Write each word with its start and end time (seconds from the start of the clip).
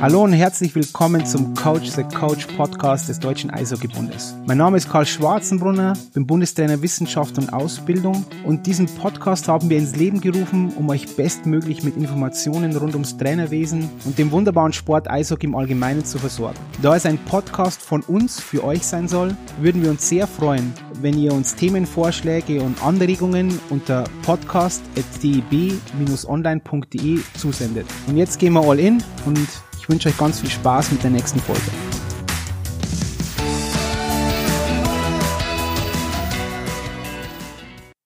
Hallo 0.00 0.22
und 0.22 0.32
herzlich 0.32 0.76
willkommen 0.76 1.26
zum 1.26 1.54
Coach 1.54 1.90
the 1.90 2.04
Coach 2.04 2.46
Podcast 2.56 3.08
des 3.08 3.18
Deutschen 3.18 3.50
Eishockeybundes. 3.50 4.36
Mein 4.46 4.58
Name 4.58 4.76
ist 4.76 4.88
Karl 4.88 5.04
Schwarzenbrunner, 5.04 5.94
bin 6.14 6.24
Bundestrainer 6.24 6.80
Wissenschaft 6.82 7.36
und 7.36 7.52
Ausbildung 7.52 8.24
und 8.44 8.68
diesen 8.68 8.86
Podcast 8.86 9.48
haben 9.48 9.68
wir 9.68 9.76
ins 9.76 9.96
Leben 9.96 10.20
gerufen, 10.20 10.72
um 10.76 10.88
euch 10.88 11.16
bestmöglich 11.16 11.82
mit 11.82 11.96
Informationen 11.96 12.76
rund 12.76 12.94
ums 12.94 13.16
Trainerwesen 13.16 13.90
und 14.04 14.16
dem 14.18 14.30
wunderbaren 14.30 14.72
Sport 14.72 15.10
Eishockey 15.10 15.46
im 15.46 15.56
Allgemeinen 15.56 16.04
zu 16.04 16.18
versorgen. 16.18 16.60
Da 16.80 16.94
es 16.94 17.04
ein 17.04 17.18
Podcast 17.18 17.82
von 17.82 18.02
uns 18.02 18.38
für 18.38 18.62
euch 18.62 18.86
sein 18.86 19.08
soll, 19.08 19.36
würden 19.60 19.82
wir 19.82 19.90
uns 19.90 20.08
sehr 20.08 20.28
freuen, 20.28 20.72
wenn 21.02 21.18
ihr 21.18 21.32
uns 21.32 21.56
Themenvorschläge 21.56 22.62
und 22.62 22.80
Anregungen 22.84 23.58
unter 23.68 24.04
podcast.deb-online.de 24.22 27.18
zusendet. 27.36 27.86
Und 28.06 28.16
jetzt 28.16 28.38
gehen 28.38 28.52
wir 28.52 28.62
all 28.62 28.78
in 28.78 29.02
und 29.26 29.48
ich 29.88 29.90
wünsche 29.90 30.10
euch 30.10 30.18
ganz 30.18 30.40
viel 30.40 30.50
Spaß 30.50 30.92
mit 30.92 31.02
der 31.02 31.08
nächsten 31.08 31.40
Folge. 31.40 31.62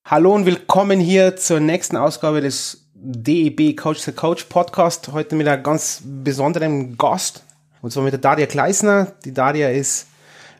Hallo 0.04 0.32
und 0.32 0.46
willkommen 0.46 1.00
hier 1.00 1.34
zur 1.34 1.58
nächsten 1.58 1.96
Ausgabe 1.96 2.40
des 2.40 2.86
DEB 2.94 3.76
Coach 3.76 3.98
the 3.98 4.12
Coach 4.12 4.44
Podcast. 4.44 5.10
Heute 5.10 5.34
mit 5.34 5.48
einem 5.48 5.64
ganz 5.64 6.04
besonderen 6.04 6.96
Gast. 6.96 7.42
Und 7.80 7.92
zwar 7.92 8.04
mit 8.04 8.12
der 8.12 8.20
Daria 8.20 8.46
Kleisner. 8.46 9.14
Die 9.24 9.34
Daria 9.34 9.68
ist 9.70 10.06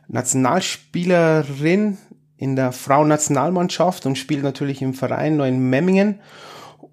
Nationalspielerin 0.09 1.99
in 2.37 2.57
der 2.57 2.73
Frauennationalmannschaft 2.73 4.07
und 4.07 4.19
spielt 4.19 4.43
natürlich 4.43 4.83
im 4.83 4.93
Verein 4.93 5.39
in 5.39 5.71
Memmingen. 5.71 6.19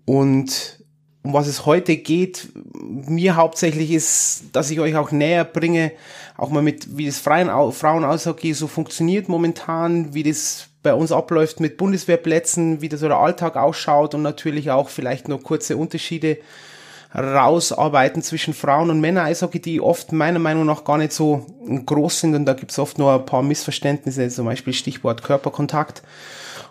Und 0.06 0.79
um 1.22 1.34
was 1.34 1.48
es 1.48 1.66
heute 1.66 1.98
geht, 1.98 2.50
mir 2.74 3.36
hauptsächlich 3.36 3.92
ist, 3.92 4.44
dass 4.54 4.72
ich 4.72 4.80
euch 4.80 4.96
auch 4.96 5.12
näher 5.12 5.44
bringe, 5.44 5.92
auch 6.38 6.50
mal 6.50 6.64
mit, 6.64 6.98
wie 6.98 7.06
das 7.06 7.20
Freien, 7.20 7.50
Frauen-Eishockey 7.50 8.54
so 8.54 8.68
funktioniert 8.68 9.28
momentan, 9.28 10.14
wie 10.14 10.24
das 10.24 10.68
bei 10.82 10.94
uns 10.94 11.12
abläuft 11.12 11.60
mit 11.60 11.78
Bundeswehrplätzen, 11.78 12.82
wie 12.82 12.88
das 12.88 13.02
so 13.02 13.08
der 13.10 13.18
Alltag 13.18 13.58
ausschaut 13.58 14.16
und 14.16 14.22
natürlich 14.22 14.72
auch 14.72 14.88
vielleicht 14.90 15.28
noch 15.28 15.44
kurze 15.44 15.76
Unterschiede 15.76 16.38
rausarbeiten 17.14 18.22
zwischen 18.22 18.54
Frauen 18.54 18.90
und 18.90 19.02
Männer-Eishockey, 19.02 19.60
die 19.60 19.82
oft 19.82 20.14
meiner 20.14 20.40
Meinung 20.40 20.66
nach 20.66 20.84
gar 20.84 20.98
nicht 20.98 21.12
so 21.12 21.46
groß 21.86 22.22
sind 22.22 22.36
und 22.36 22.46
da 22.46 22.54
gibt's 22.54 22.80
oft 22.80 22.98
nur 22.98 23.14
ein 23.14 23.26
paar 23.26 23.42
Missverständnisse, 23.42 24.30
zum 24.30 24.46
Beispiel 24.46 24.74
Stichwort 24.74 25.24
Körperkontakt. 25.24 26.04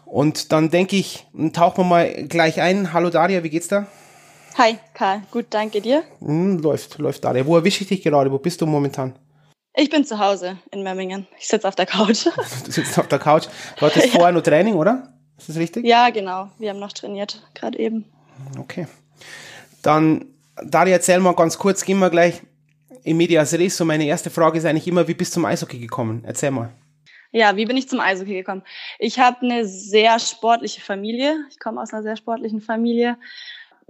Und 0.06 0.52
dann 0.52 0.70
denke 0.70 0.96
ich, 0.96 1.26
tauchen 1.52 1.84
wir 1.84 1.84
mal 1.84 2.24
gleich 2.28 2.62
ein. 2.62 2.94
Hallo 2.94 3.10
Daria, 3.10 3.42
wie 3.42 3.50
geht's 3.50 3.68
da? 3.68 3.88
Hi, 4.56 4.78
Karl. 4.94 5.22
Gut, 5.30 5.46
danke 5.50 5.80
dir. 5.80 6.02
Hm, 6.20 6.58
läuft, 6.58 6.98
läuft 6.98 7.24
alle. 7.26 7.46
Wo 7.46 7.56
erwische 7.56 7.82
ich 7.82 7.88
dich 7.88 8.02
gerade? 8.02 8.30
Wo 8.32 8.38
bist 8.38 8.60
du 8.60 8.66
momentan? 8.66 9.14
Ich 9.74 9.90
bin 9.90 10.04
zu 10.04 10.18
Hause 10.18 10.58
in 10.72 10.82
Memmingen. 10.82 11.28
Ich 11.38 11.46
sitze 11.46 11.68
auf 11.68 11.76
der 11.76 11.86
Couch. 11.86 12.26
Du 12.64 12.72
sitzt 12.72 12.98
auf 12.98 13.06
der 13.08 13.18
Couch. 13.18 13.46
Du 13.78 13.86
hattest 13.86 14.06
ja. 14.06 14.12
vorher 14.12 14.32
nur 14.32 14.42
Training, 14.42 14.74
oder? 14.74 15.12
Ist 15.38 15.48
das 15.48 15.56
richtig? 15.56 15.84
Ja, 15.86 16.10
genau. 16.10 16.50
Wir 16.58 16.70
haben 16.70 16.80
noch 16.80 16.92
trainiert, 16.92 17.46
gerade 17.54 17.78
eben. 17.78 18.04
Okay. 18.58 18.88
Dann, 19.82 20.24
Daria, 20.64 20.94
erzähl 20.94 21.20
mal 21.20 21.34
ganz 21.34 21.56
kurz, 21.56 21.84
gehen 21.84 22.00
wir 22.00 22.10
gleich 22.10 22.42
in 23.04 23.16
Medias 23.16 23.54
Res. 23.54 23.76
So 23.76 23.84
meine 23.84 24.04
erste 24.04 24.30
Frage 24.30 24.58
ist 24.58 24.64
eigentlich 24.64 24.88
immer, 24.88 25.06
wie 25.06 25.14
bist 25.14 25.32
du 25.32 25.34
zum 25.34 25.44
Eishockey 25.44 25.78
gekommen? 25.78 26.22
Erzähl 26.26 26.50
mal. 26.50 26.70
Ja, 27.30 27.56
wie 27.56 27.66
bin 27.66 27.76
ich 27.76 27.88
zum 27.88 28.00
Eishockey 28.00 28.34
gekommen? 28.34 28.62
Ich 28.98 29.18
habe 29.18 29.42
eine 29.42 29.66
sehr 29.66 30.18
sportliche 30.18 30.80
Familie. 30.80 31.36
Ich 31.50 31.58
komme 31.58 31.80
aus 31.80 31.92
einer 31.92 32.02
sehr 32.02 32.16
sportlichen 32.16 32.60
Familie 32.60 33.16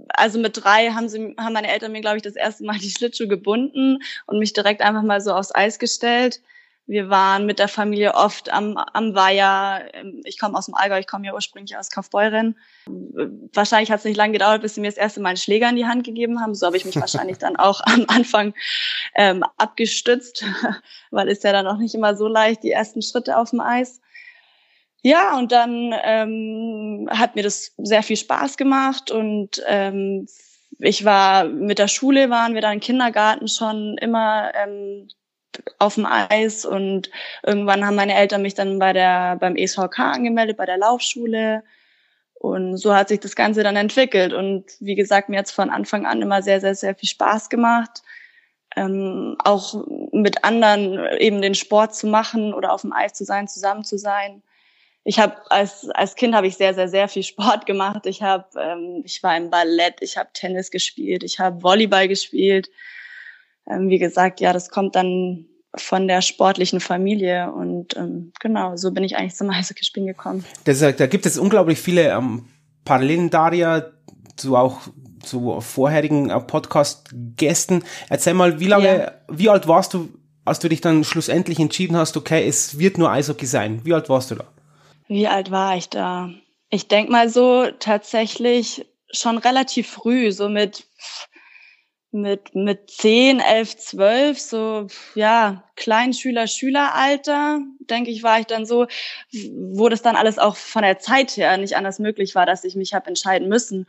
also 0.09 0.39
mit 0.39 0.63
drei 0.63 0.91
haben 0.91 1.09
sie, 1.09 1.35
haben 1.37 1.53
meine 1.53 1.71
Eltern 1.71 1.91
mir, 1.91 2.01
glaube 2.01 2.17
ich, 2.17 2.23
das 2.23 2.35
erste 2.35 2.63
Mal 2.63 2.77
die 2.77 2.89
Schlittschuhe 2.89 3.27
gebunden 3.27 3.99
und 4.25 4.39
mich 4.39 4.53
direkt 4.53 4.81
einfach 4.81 5.03
mal 5.03 5.21
so 5.21 5.33
aufs 5.33 5.53
Eis 5.53 5.79
gestellt. 5.79 6.41
Wir 6.89 7.07
waren 7.07 7.45
mit 7.45 7.59
der 7.59 7.67
Familie 7.67 8.15
oft 8.15 8.51
am, 8.51 8.75
am 8.75 9.13
Weiher. 9.13 9.85
Ich 10.23 10.39
komme 10.39 10.57
aus 10.57 10.65
dem 10.65 10.73
Allgäu, 10.73 10.97
ich 10.97 11.05
komme 11.05 11.27
ja 11.27 11.35
ursprünglich 11.35 11.77
aus 11.77 11.91
Kaufbeuren. 11.91 12.57
Wahrscheinlich 13.53 13.91
hat 13.91 13.99
es 13.99 14.05
nicht 14.05 14.17
lange 14.17 14.33
gedauert, 14.33 14.63
bis 14.63 14.73
sie 14.73 14.81
mir 14.81 14.87
das 14.87 14.97
erste 14.97 15.19
Mal 15.19 15.29
einen 15.29 15.37
Schläger 15.37 15.69
in 15.69 15.75
die 15.75 15.85
Hand 15.85 16.03
gegeben 16.03 16.41
haben. 16.41 16.55
So 16.55 16.65
habe 16.65 16.77
ich 16.77 16.85
mich 16.85 16.95
wahrscheinlich 16.99 17.37
dann 17.37 17.57
auch 17.57 17.81
am 17.81 18.05
Anfang 18.07 18.55
ähm, 19.13 19.43
abgestützt, 19.57 20.43
weil 21.11 21.29
es 21.29 21.43
ja 21.43 21.51
dann 21.51 21.67
auch 21.67 21.77
nicht 21.77 21.93
immer 21.93 22.15
so 22.15 22.27
leicht, 22.27 22.63
die 22.63 22.71
ersten 22.71 23.03
Schritte 23.03 23.37
auf 23.37 23.51
dem 23.51 23.59
Eis. 23.59 24.01
Ja, 25.01 25.37
und 25.37 25.51
dann 25.51 25.93
ähm, 26.03 27.07
hat 27.09 27.35
mir 27.35 27.43
das 27.43 27.73
sehr 27.77 28.03
viel 28.03 28.17
Spaß 28.17 28.57
gemacht 28.57 29.11
und 29.11 29.61
ähm, 29.65 30.27
ich 30.79 31.05
war 31.05 31.45
mit 31.45 31.79
der 31.79 31.87
Schule, 31.87 32.29
waren 32.29 32.53
wir 32.53 32.61
dann 32.61 32.73
im 32.73 32.79
Kindergarten 32.81 33.47
schon 33.47 33.97
immer 33.97 34.51
ähm, 34.55 35.07
auf 35.79 35.95
dem 35.95 36.05
Eis 36.05 36.65
und 36.65 37.09
irgendwann 37.45 37.85
haben 37.85 37.95
meine 37.95 38.15
Eltern 38.15 38.41
mich 38.41 38.55
dann 38.55 38.79
bei 38.79 38.93
der 38.93 39.37
beim 39.37 39.55
ESVK 39.55 39.99
angemeldet, 39.99 40.57
bei 40.57 40.65
der 40.65 40.77
Laufschule 40.77 41.63
und 42.33 42.77
so 42.77 42.93
hat 42.93 43.09
sich 43.09 43.21
das 43.21 43.35
Ganze 43.35 43.63
dann 43.63 43.75
entwickelt 43.77 44.33
und 44.33 44.65
wie 44.81 44.95
gesagt, 44.95 45.29
mir 45.29 45.39
hat 45.39 45.47
es 45.47 45.51
von 45.53 45.69
Anfang 45.69 46.05
an 46.05 46.21
immer 46.21 46.41
sehr, 46.41 46.61
sehr, 46.61 46.75
sehr 46.75 46.95
viel 46.95 47.09
Spaß 47.09 47.49
gemacht, 47.49 48.01
ähm, 48.75 49.37
auch 49.45 49.85
mit 50.11 50.43
anderen 50.43 50.99
eben 51.19 51.41
den 51.41 51.55
Sport 51.55 51.95
zu 51.95 52.07
machen 52.07 52.53
oder 52.53 52.73
auf 52.73 52.81
dem 52.81 52.93
Eis 52.93 53.13
zu 53.13 53.23
sein, 53.25 53.47
zusammen 53.47 53.83
zu 53.85 53.97
sein 53.97 54.43
ich 55.09 55.17
habe 55.17 55.33
als 55.49 55.89
als 55.95 56.13
Kind 56.13 56.35
habe 56.35 56.45
ich 56.45 56.55
sehr 56.55 56.75
sehr 56.75 56.87
sehr 56.87 57.07
viel 57.07 57.23
Sport 57.23 57.65
gemacht. 57.65 58.05
Ich 58.05 58.21
habe 58.21 58.45
ähm, 58.59 59.01
ich 59.03 59.23
war 59.23 59.35
im 59.35 59.49
Ballett, 59.49 59.95
ich 60.01 60.17
habe 60.17 60.29
Tennis 60.33 60.69
gespielt, 60.69 61.23
ich 61.23 61.39
habe 61.39 61.63
Volleyball 61.63 62.07
gespielt. 62.07 62.69
Ähm, 63.67 63.89
wie 63.89 63.97
gesagt, 63.97 64.39
ja, 64.39 64.53
das 64.53 64.69
kommt 64.69 64.95
dann 64.95 65.47
von 65.75 66.07
der 66.07 66.21
sportlichen 66.21 66.79
Familie 66.79 67.51
und 67.51 67.97
ähm, 67.97 68.33
genau 68.39 68.77
so 68.77 68.91
bin 68.91 69.03
ich 69.03 69.17
eigentlich 69.17 69.33
zum 69.33 69.49
Eishockeyspielen 69.49 70.05
gekommen. 70.05 70.45
Das, 70.65 70.77
da 70.77 71.07
gibt 71.07 71.25
es 71.25 71.39
unglaublich 71.39 71.79
viele 71.79 72.11
ähm, 72.11 72.45
Parallelen, 72.85 73.31
Daria, 73.31 73.89
zu 74.35 74.55
auch 74.55 74.79
zu 75.23 75.59
vorherigen 75.59 76.29
äh, 76.29 76.39
Podcast-Gästen. 76.39 77.83
Erzähl 78.09 78.35
mal, 78.35 78.59
wie 78.59 78.67
lange, 78.67 78.99
ja. 78.99 79.11
wie 79.27 79.49
alt 79.49 79.67
warst 79.67 79.95
du, 79.95 80.09
als 80.45 80.59
du 80.59 80.69
dich 80.69 80.81
dann 80.81 81.03
schlussendlich 81.03 81.59
entschieden 81.59 81.97
hast, 81.97 82.15
okay, 82.15 82.47
es 82.47 82.77
wird 82.77 82.99
nur 82.99 83.11
Eishockey 83.11 83.47
sein? 83.47 83.81
Wie 83.83 83.93
alt 83.95 84.07
warst 84.07 84.29
du 84.29 84.35
da? 84.35 84.45
Wie 85.09 85.27
alt 85.27 85.49
war 85.49 85.75
ich 85.75 85.89
da? 85.89 86.29
Ich 86.69 86.87
denk 86.87 87.09
mal 87.09 87.29
so 87.29 87.65
tatsächlich 87.79 88.85
schon 89.11 89.39
relativ 89.39 89.89
früh, 89.89 90.31
so 90.31 90.49
mit 90.49 90.85
mit 92.11 92.53
mit 92.55 92.91
zehn, 92.91 93.39
elf, 93.39 93.75
zwölf, 93.77 94.39
so 94.39 94.85
ja 95.15 95.63
Kleinschüler, 95.75 96.45
Schüleralter, 96.47 97.59
denke 97.79 98.11
ich, 98.11 98.21
war 98.21 98.39
ich 98.39 98.45
dann 98.45 98.67
so, 98.67 98.85
wo 99.73 99.89
das 99.89 100.03
dann 100.03 100.15
alles 100.15 100.37
auch 100.37 100.55
von 100.55 100.83
der 100.83 100.99
Zeit 100.99 101.37
her 101.37 101.57
nicht 101.57 101.75
anders 101.75 101.97
möglich 101.97 102.35
war, 102.35 102.45
dass 102.45 102.63
ich 102.63 102.75
mich 102.75 102.93
habe 102.93 103.07
entscheiden 103.07 103.49
müssen. 103.49 103.87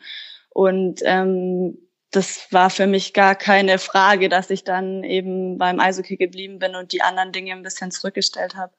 Und 0.48 1.00
ähm, 1.04 1.78
das 2.10 2.50
war 2.50 2.70
für 2.70 2.86
mich 2.86 3.12
gar 3.12 3.34
keine 3.34 3.78
Frage, 3.78 4.30
dass 4.30 4.48
ich 4.50 4.64
dann 4.64 5.04
eben 5.04 5.58
beim 5.58 5.80
Eishockey 5.80 6.16
geblieben 6.16 6.58
bin 6.58 6.74
und 6.76 6.92
die 6.92 7.02
anderen 7.02 7.32
Dinge 7.32 7.52
ein 7.52 7.62
bisschen 7.62 7.90
zurückgestellt 7.90 8.56
habe. 8.56 8.72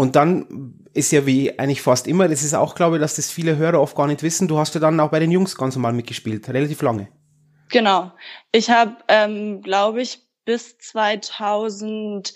Und 0.00 0.16
dann 0.16 0.72
ist 0.94 1.12
ja 1.12 1.26
wie 1.26 1.58
eigentlich 1.58 1.82
fast 1.82 2.08
immer, 2.08 2.26
das 2.26 2.42
ist 2.42 2.54
auch, 2.54 2.74
glaube 2.74 2.96
ich, 2.96 3.02
dass 3.02 3.16
das 3.16 3.30
viele 3.30 3.58
Hörer 3.58 3.82
oft 3.82 3.94
gar 3.94 4.06
nicht 4.06 4.22
wissen, 4.22 4.48
du 4.48 4.56
hast 4.56 4.74
ja 4.74 4.80
dann 4.80 4.98
auch 4.98 5.10
bei 5.10 5.18
den 5.18 5.30
Jungs 5.30 5.54
ganz 5.58 5.76
normal 5.76 5.92
mitgespielt, 5.92 6.48
relativ 6.48 6.80
lange. 6.80 7.08
Genau. 7.68 8.10
Ich 8.50 8.70
habe, 8.70 8.96
ähm, 9.08 9.60
glaube 9.60 10.00
ich, 10.00 10.20
bis 10.46 10.78
2011, 10.78 12.32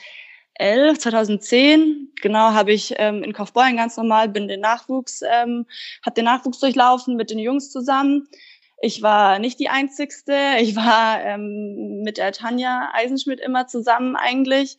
2010, 0.98 2.12
genau, 2.20 2.52
habe 2.52 2.74
ich 2.74 2.92
ähm, 2.98 3.24
in 3.24 3.32
Kaufbeuren 3.32 3.78
ganz 3.78 3.96
normal, 3.96 4.28
bin 4.28 4.46
den 4.46 4.60
Nachwuchs, 4.60 5.22
ähm, 5.22 5.64
habe 6.04 6.14
den 6.16 6.26
Nachwuchs 6.26 6.60
durchlaufen 6.60 7.16
mit 7.16 7.30
den 7.30 7.38
Jungs 7.38 7.70
zusammen. 7.70 8.28
Ich 8.82 9.00
war 9.00 9.38
nicht 9.38 9.58
die 9.58 9.70
Einzigste. 9.70 10.36
Ich 10.60 10.76
war 10.76 11.24
ähm, 11.24 12.02
mit 12.04 12.18
der 12.18 12.32
Tanja 12.32 12.90
Eisenschmidt 12.92 13.40
immer 13.40 13.66
zusammen 13.68 14.16
eigentlich. 14.16 14.76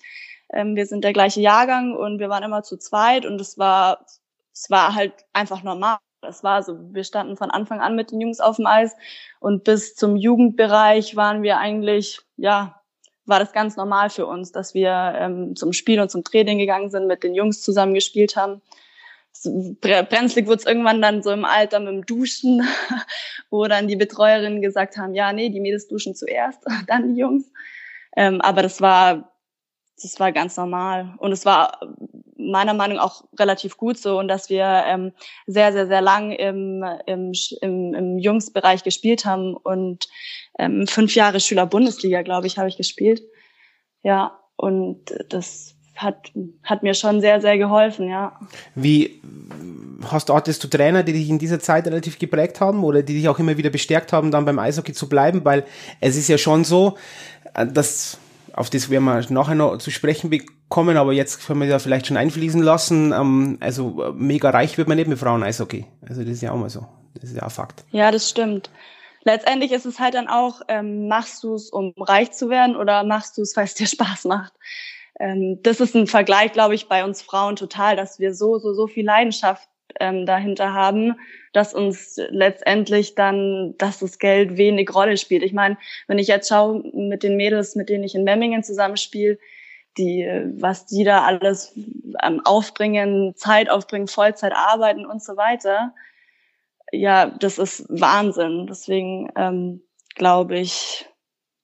Ähm, 0.52 0.76
wir 0.76 0.86
sind 0.86 1.04
der 1.04 1.14
gleiche 1.14 1.42
Jahrgang 1.42 1.96
und 1.96 2.20
wir 2.20 2.30
waren 2.30 2.44
immer 2.44 2.64
zu 2.64 2.78
zweit 2.78 3.26
und 3.26 3.40
es 3.42 3.58
war, 3.58 4.06
es 4.54 4.70
war 4.70 4.96
halt 4.96 5.14
einfach 5.34 5.64
normal. 5.64 5.98
Es 6.28 6.44
war 6.44 6.64
so, 6.64 6.78
wir 6.94 7.04
standen 7.04 7.38
von 7.38 7.52
Anfang 7.52 7.82
an 7.82 7.96
mit 7.96 8.12
den 8.12 8.20
Jungs 8.20 8.40
auf 8.40 8.56
dem 8.56 8.66
Eis 8.66 8.96
und 9.40 9.64
bis 9.64 9.96
zum 9.96 10.16
Jugendbereich 10.16 11.16
waren 11.16 11.44
wir 11.44 11.60
eigentlich, 11.60 12.20
ja, 12.38 12.82
war 13.26 13.40
das 13.40 13.54
ganz 13.54 13.76
normal 13.76 14.10
für 14.10 14.26
uns, 14.26 14.52
dass 14.52 14.74
wir 14.74 15.14
ähm, 15.18 15.56
zum 15.56 15.74
Spiel 15.74 16.00
und 16.00 16.12
zum 16.12 16.24
Training 16.24 16.58
gegangen 16.58 16.90
sind, 16.90 17.08
mit 17.08 17.24
den 17.24 17.34
Jungs 17.34 17.62
zusammen 17.62 17.94
gespielt 17.94 18.36
haben. 18.36 18.62
Brenzlig 19.82 20.48
wurde 20.48 20.58
es 20.58 20.66
irgendwann 20.66 21.02
dann 21.02 21.22
so 21.22 21.32
im 21.32 21.46
Alter 21.46 21.80
mit 21.80 21.90
dem 21.90 22.06
Duschen, 22.06 22.66
wo 23.50 23.66
dann 23.68 23.88
die 23.88 23.96
Betreuerinnen 23.96 24.62
gesagt 24.62 24.98
haben, 24.98 25.14
ja, 25.14 25.34
nee, 25.34 25.50
die 25.50 25.60
Mädels 25.60 25.88
duschen 25.88 26.16
zuerst, 26.16 26.64
dann 26.88 27.14
die 27.14 27.20
Jungs. 27.20 27.52
Ähm, 28.16 28.42
aber 28.42 28.62
das 28.62 28.82
war 28.82 29.35
das 30.02 30.20
war 30.20 30.32
ganz 30.32 30.58
normal. 30.58 31.16
Und 31.18 31.32
es 31.32 31.46
war 31.46 31.80
meiner 32.38 32.74
Meinung 32.74 32.98
nach 32.98 33.06
auch 33.06 33.24
relativ 33.40 33.78
gut 33.78 33.98
so 33.98 34.20
und 34.20 34.28
dass 34.28 34.50
wir 34.50 34.84
ähm, 34.88 35.14
sehr, 35.48 35.72
sehr, 35.72 35.88
sehr 35.88 36.02
lang 36.02 36.32
im, 36.32 36.84
im, 37.06 37.32
im, 37.62 37.94
im 37.94 38.20
Jungsbereich 38.20 38.84
gespielt 38.84 39.26
haben 39.26 39.56
und 39.56 40.08
ähm, 40.60 40.86
fünf 40.88 41.16
Jahre 41.16 41.40
Schüler-Bundesliga, 41.40 42.22
glaube 42.22 42.48
ich, 42.48 42.58
habe 42.58 42.70
ich 42.70 42.78
gespielt. 42.78 43.24
Ja, 44.04 44.40
und 44.56 45.16
das 45.30 45.76
hat, 45.96 46.32
hat 46.64 46.84
mir 46.84 46.94
schon 46.94 47.22
sehr, 47.22 47.42
sehr 47.42 47.58
geholfen, 47.58 48.10
ja. 48.10 48.38
Wie 48.76 49.22
hast 50.12 50.30
du, 50.30 50.36
hattest 50.36 50.64
du 50.64 50.68
Trainer, 50.68 51.04
die 51.04 51.14
dich 51.14 51.30
in 51.30 51.40
dieser 51.40 51.60
Zeit 51.60 51.88
relativ 51.88 52.20
geprägt 52.20 52.60
haben 52.60 52.84
oder 52.84 53.02
die 53.02 53.14
dich 53.14 53.30
auch 53.30 53.40
immer 53.40 53.58
wieder 53.58 53.70
bestärkt 53.70 54.14
haben, 54.14 54.32
dann 54.32 54.46
beim 54.46 54.60
Eishockey 54.60 54.94
zu 54.94 55.08
bleiben? 55.08 55.46
Weil 55.46 55.66
es 56.02 56.18
ist 56.18 56.28
ja 56.28 56.38
schon 56.38 56.64
so, 56.64 56.98
äh, 57.54 57.66
dass 57.66 58.20
auf 58.56 58.70
das 58.70 58.90
werden 58.90 59.04
wir 59.04 59.22
nachher 59.30 59.56
noch 59.56 59.78
zu 59.78 59.92
sprechen 59.92 60.30
bekommen, 60.30 60.96
aber 60.96 61.12
jetzt 61.12 61.46
können 61.46 61.60
wir 61.60 61.68
ja 61.68 61.78
vielleicht 61.78 62.08
schon 62.08 62.16
einfließen 62.16 62.62
lassen. 62.62 63.12
Ähm, 63.12 63.58
also 63.60 64.14
mega 64.16 64.50
reich 64.50 64.78
wird 64.78 64.88
man 64.88 64.98
nicht 64.98 65.10
mit 65.10 65.20
Frauen 65.20 65.44
Eishockey. 65.44 65.86
Also 66.08 66.22
das 66.22 66.32
ist 66.32 66.42
ja 66.42 66.52
auch 66.52 66.58
mal 66.58 66.70
so. 66.70 66.86
Das 67.16 67.30
ist 67.30 67.36
ja 67.36 67.44
ein 67.44 67.50
Fakt. 67.50 67.84
Ja, 67.92 68.12
das 68.12 68.30
stimmt. 68.30 68.70
Letztendlich 69.24 69.72
ist 69.72 69.86
es 69.86 70.00
halt 70.00 70.14
dann 70.14 70.28
auch, 70.28 70.62
ähm, 70.70 71.08
machst 71.08 71.44
du 71.44 71.56
es, 71.56 71.70
um 71.70 71.94
reich 72.00 72.32
zu 72.32 72.50
werden 72.50 72.76
oder 72.76 73.04
machst 73.04 73.38
du 73.38 73.42
es, 73.42 73.58
weil 73.58 73.66
es 73.66 73.74
dir 73.74 73.88
Spaß 73.88 74.26
macht? 74.26 74.54
Ähm, 75.20 75.60
das 75.64 75.82
ist 75.82 75.96
ein 75.96 76.08
Vergleich, 76.08 76.54
glaube 76.54 76.76
ich, 76.76 76.88
bei 76.88 77.04
uns 77.04 77.22
Frauen 77.22 77.56
total, 77.56 77.96
dass 77.96 78.20
wir 78.20 78.34
so, 78.34 78.58
so, 78.60 78.74
so 78.74 78.88
viel 78.88 79.06
Leidenschaft 79.06 79.68
ähm, 80.00 80.26
dahinter 80.26 80.74
haben, 80.74 81.16
dass 81.54 81.74
uns 81.74 82.20
letztendlich 82.30 83.16
dann, 83.16 83.76
dass 83.78 84.00
das 84.00 84.20
Geld 84.20 84.58
wenig 84.58 84.94
Rolle 84.94 85.18
spielt. 85.18 85.44
Ich 85.44 85.54
meine, 85.54 85.78
wenn 86.08 86.20
ich 86.20 86.28
jetzt 86.28 86.50
schaue 86.50 86.84
mit 86.94 87.24
den 87.24 87.38
Mädels, 87.38 87.76
mit 87.76 87.90
denen 87.90 88.04
ich 88.04 88.16
in 88.16 88.24
Memmingen 88.24 88.64
zusammenspiele, 88.64 89.38
die, 89.98 90.26
was 90.58 90.86
die 90.86 91.04
da 91.04 91.24
alles 91.24 91.74
ähm, 92.22 92.42
aufbringen, 92.44 93.36
Zeit 93.36 93.70
aufbringen, 93.70 94.08
Vollzeit 94.08 94.54
arbeiten 94.54 95.06
und 95.06 95.24
so 95.24 95.38
weiter, 95.38 95.94
ja, 96.92 97.28
das 97.28 97.58
ist 97.58 97.86
Wahnsinn. 97.90 98.68
Deswegen 98.68 99.32
ähm, 99.36 99.82
glaube 100.16 100.60
ich, 100.60 101.08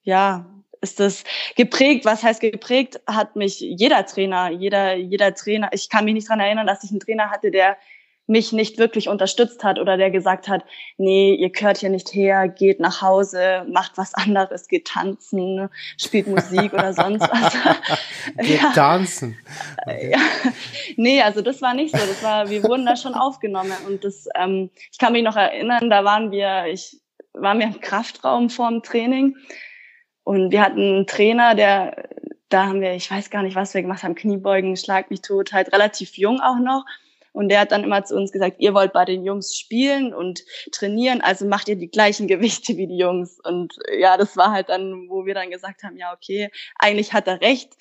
ja, 0.04 0.46
ist 0.82 1.00
das 1.00 1.24
geprägt. 1.56 2.06
Was 2.06 2.24
heißt 2.24 2.42
geprägt? 2.42 3.02
Hat 3.08 3.36
mich 3.36 3.60
jeder 3.60 4.06
Trainer, 4.06 4.50
jeder, 4.50 4.96
jeder 4.96 5.34
Trainer. 5.34 5.70
Ich 5.74 5.90
kann 5.90 6.06
mich 6.06 6.16
nicht 6.16 6.30
dran 6.30 6.40
erinnern, 6.40 6.68
dass 6.68 6.84
ich 6.84 6.90
einen 6.90 7.00
Trainer 7.00 7.30
hatte, 7.30 7.52
der 7.52 7.78
mich 8.28 8.54
nicht 8.54 8.78
wirklich 8.78 9.10
unterstützt 9.10 9.64
hat 9.64 9.80
oder 9.80 9.98
der 9.98 10.10
gesagt 10.10 10.48
hat, 10.48 10.64
nee, 10.98 11.34
ihr 11.34 11.50
gehört 11.50 11.80
hier 11.80 11.90
nicht 11.90 12.14
her, 12.14 12.48
geht 12.48 12.80
nach 12.80 13.02
Hause, 13.02 13.66
macht 13.70 13.98
was 13.98 14.14
anderes, 14.14 14.68
geht 14.68 14.88
tanzen, 14.88 15.70
spielt 15.98 16.28
Musik 16.28 16.74
oder 16.74 16.94
sonst 16.94 17.22
was. 17.22 17.54
geht 18.38 18.62
ja. 18.62 18.72
tanzen. 18.74 19.38
Okay. 19.86 20.12
Ja. 20.12 20.20
Nee, 20.96 21.22
also 21.22 21.42
das 21.42 21.62
war 21.62 21.74
nicht 21.74 21.96
so. 21.96 22.06
Das 22.06 22.24
war, 22.24 22.50
wir 22.50 22.64
wurden 22.64 22.86
da 22.86 22.96
schon 22.96 23.16
aufgenommen 23.16 23.74
und 23.88 24.04
das, 24.04 24.28
ähm, 24.36 24.70
ich 24.92 24.98
kann 24.98 25.14
mich 25.14 25.24
noch 25.24 25.36
erinnern, 25.36 25.90
da 25.90 26.04
waren 26.04 26.32
wir, 26.32 26.68
ich 26.68 27.02
war 27.34 27.54
mir 27.54 27.66
im 27.66 27.82
Kraftraum 27.82 28.50
vorm 28.50 28.84
Training 28.84 29.36
und 30.24 30.52
wir 30.52 30.62
hatten 30.62 30.80
einen 30.80 31.08
Trainer, 31.08 31.56
der, 31.56 32.10
da 32.50 32.66
haben 32.68 32.82
wir, 32.82 32.94
ich 32.94 33.10
weiß 33.10 33.30
gar 33.30 33.44
nicht, 33.44 33.56
was 33.56 33.74
wir 33.74 33.82
gemacht 33.82 34.04
haben, 34.04 34.16
Kniebeugen, 34.16 34.78
Schlag 34.78 35.10
mich 35.10 35.22
tot, 35.22 35.54
halt 35.54 35.74
relativ 35.74 36.18
jung 36.18 36.40
auch 36.40 36.60
noch. 36.60 36.86
Und 37.34 37.50
der 37.50 37.62
hat 37.62 37.72
dann 37.72 37.84
immer 37.84 38.04
zu 38.04 38.16
uns 38.16 38.32
gesagt, 38.32 38.58
ihr 38.60 38.74
wollt 38.74 38.94
bei 38.94 39.06
den 39.06 39.24
Jungs 39.24 39.56
spielen 39.56 40.14
und 40.14 40.44
trainieren, 40.72 41.22
also 41.22 41.46
macht 41.46 41.70
ihr 41.70 41.78
die 41.78 41.90
gleichen 41.90 42.28
Gewichte 42.28 42.78
wie 42.78 42.88
die 42.88 42.98
Jungs. 42.98 43.40
Und 43.44 43.74
ja, 43.98 44.18
das 44.18 44.38
war 44.38 44.52
halt 44.52 44.70
dann, 44.70 45.08
wo 45.10 45.26
wir 45.26 45.34
dann 45.34 45.52
gesagt 45.52 45.84
haben, 45.84 45.98
ja, 45.98 46.14
okay, 46.14 46.50
eigentlich 46.78 47.14
hat 47.14 47.28
er 47.28 47.42
recht. 47.42 47.74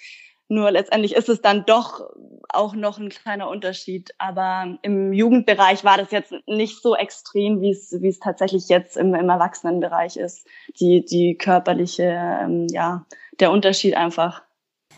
Nur 0.52 0.73
letztendlich 0.73 1.14
ist 1.14 1.29
es 1.29 1.41
dann 1.41 1.64
doch 1.64 2.11
auch 2.49 2.75
noch 2.75 2.99
ein 2.99 3.08
kleiner 3.08 3.49
Unterschied. 3.49 4.11
Aber 4.19 4.79
im 4.82 5.12
Jugendbereich 5.12 5.85
war 5.85 5.97
das 5.97 6.11
jetzt 6.11 6.35
nicht 6.49 6.82
so 6.82 6.97
extrem, 6.97 7.61
wie 7.61 7.70
es, 7.70 7.97
wie 8.00 8.08
es 8.08 8.19
tatsächlich 8.19 8.69
jetzt 8.69 8.97
im, 8.97 9.14
im 9.14 9.29
Erwachsenenbereich 9.29 10.17
ist. 10.17 10.44
Die, 10.81 11.05
die 11.05 11.37
körperliche, 11.38 12.02
ähm, 12.43 12.67
ja, 12.69 13.06
der 13.38 13.52
Unterschied 13.52 13.97
einfach. 13.97 14.43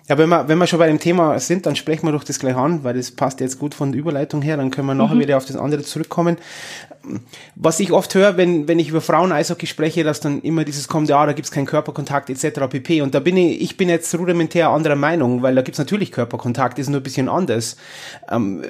Ja, 0.08 0.18
wenn 0.18 0.28
wir, 0.28 0.48
wenn 0.48 0.58
wir 0.58 0.66
schon 0.66 0.80
bei 0.80 0.88
dem 0.88 0.98
Thema 0.98 1.38
sind, 1.38 1.64
dann 1.64 1.76
sprechen 1.76 2.06
wir 2.06 2.12
doch 2.12 2.24
das 2.24 2.40
gleich 2.40 2.56
an, 2.56 2.82
weil 2.82 2.94
das 2.94 3.12
passt 3.12 3.40
jetzt 3.40 3.58
gut 3.58 3.74
von 3.74 3.92
der 3.92 4.00
Überleitung 4.00 4.42
her, 4.42 4.56
dann 4.56 4.70
können 4.72 4.88
wir 4.88 4.94
nachher 4.94 5.14
mhm. 5.14 5.20
wieder 5.20 5.36
auf 5.36 5.44
das 5.44 5.56
andere 5.56 5.82
zurückkommen. 5.82 6.38
Was 7.56 7.80
ich 7.80 7.92
oft 7.92 8.14
höre, 8.14 8.36
wenn, 8.36 8.68
wenn 8.68 8.78
ich 8.78 8.88
über 8.88 9.00
Frauen-Eishockey 9.00 9.66
spreche, 9.66 10.04
dass 10.04 10.20
dann 10.20 10.40
immer 10.42 10.64
dieses 10.64 10.88
kommt, 10.88 11.08
ja, 11.08 11.24
da 11.24 11.32
gibt's 11.32 11.50
keinen 11.50 11.66
Körperkontakt 11.66 12.30
etc. 12.30 12.68
pp. 12.68 13.02
Und 13.02 13.14
da 13.14 13.20
bin 13.20 13.36
ich, 13.36 13.60
ich 13.60 13.76
bin 13.76 13.88
jetzt 13.88 14.16
rudimentär 14.16 14.70
anderer 14.70 14.96
Meinung, 14.96 15.42
weil 15.42 15.54
da 15.54 15.62
gibt's 15.62 15.78
natürlich 15.78 16.12
Körperkontakt, 16.12 16.78
ist 16.78 16.88
nur 16.88 17.00
ein 17.00 17.02
bisschen 17.02 17.28
anders. 17.28 17.76
Ähm, 18.30 18.62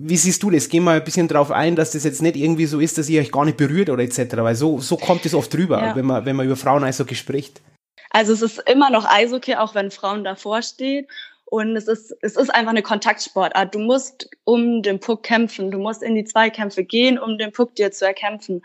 wie 0.00 0.16
siehst 0.16 0.42
du 0.42 0.50
das? 0.50 0.68
Geh 0.68 0.80
mal 0.80 0.98
ein 0.98 1.04
bisschen 1.04 1.26
drauf 1.28 1.50
ein, 1.50 1.76
dass 1.76 1.92
das 1.92 2.04
jetzt 2.04 2.22
nicht 2.22 2.36
irgendwie 2.36 2.66
so 2.66 2.78
ist, 2.78 2.98
dass 2.98 3.08
ihr 3.08 3.20
euch 3.20 3.32
gar 3.32 3.44
nicht 3.44 3.56
berührt 3.56 3.90
oder 3.90 4.02
etc. 4.02 4.36
Weil 4.36 4.54
so, 4.54 4.78
so 4.80 4.96
kommt 4.96 5.26
es 5.26 5.34
oft 5.34 5.54
rüber, 5.56 5.80
ja. 5.80 5.96
wenn 5.96 6.06
man, 6.06 6.24
wenn 6.24 6.36
man 6.36 6.46
über 6.46 6.56
Frauen-Eishockey 6.56 7.14
spricht. 7.14 7.60
Also 8.14 8.32
es 8.32 8.42
ist 8.42 8.70
immer 8.70 8.90
noch 8.90 9.10
Eishockey, 9.10 9.56
auch 9.56 9.74
wenn 9.74 9.90
Frauen 9.90 10.22
davor 10.22 10.62
stehen. 10.62 11.08
Und 11.46 11.76
es 11.76 11.88
ist, 11.88 12.16
es 12.22 12.36
ist 12.36 12.48
einfach 12.48 12.70
eine 12.70 12.82
Kontaktsportart. 12.82 13.74
Du 13.74 13.80
musst 13.80 14.30
um 14.44 14.82
den 14.82 15.00
Puck 15.00 15.24
kämpfen. 15.24 15.72
Du 15.72 15.78
musst 15.78 16.00
in 16.00 16.14
die 16.14 16.22
Zweikämpfe 16.22 16.84
gehen, 16.84 17.18
um 17.18 17.38
den 17.38 17.50
Puck 17.50 17.74
dir 17.74 17.90
zu 17.90 18.06
erkämpfen. 18.06 18.62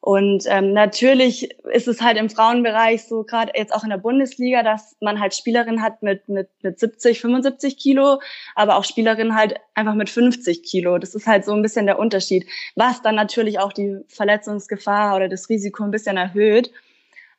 Und 0.00 0.44
ähm, 0.46 0.72
natürlich 0.72 1.50
ist 1.74 1.88
es 1.88 2.00
halt 2.00 2.16
im 2.16 2.30
Frauenbereich 2.30 3.04
so, 3.04 3.22
gerade 3.22 3.52
jetzt 3.54 3.74
auch 3.74 3.84
in 3.84 3.90
der 3.90 3.98
Bundesliga, 3.98 4.62
dass 4.62 4.96
man 5.00 5.20
halt 5.20 5.34
Spielerinnen 5.34 5.82
hat 5.82 6.02
mit, 6.02 6.26
mit, 6.30 6.48
mit 6.62 6.80
70, 6.80 7.20
75 7.20 7.76
Kilo, 7.76 8.22
aber 8.54 8.76
auch 8.76 8.84
Spielerinnen 8.84 9.36
halt 9.36 9.56
einfach 9.74 9.94
mit 9.94 10.08
50 10.08 10.62
Kilo. 10.62 10.96
Das 10.96 11.14
ist 11.14 11.26
halt 11.26 11.44
so 11.44 11.52
ein 11.52 11.60
bisschen 11.60 11.84
der 11.84 11.98
Unterschied, 11.98 12.46
was 12.76 13.02
dann 13.02 13.14
natürlich 13.14 13.58
auch 13.58 13.74
die 13.74 13.98
Verletzungsgefahr 14.08 15.16
oder 15.16 15.28
das 15.28 15.50
Risiko 15.50 15.84
ein 15.84 15.90
bisschen 15.90 16.16
erhöht. 16.16 16.70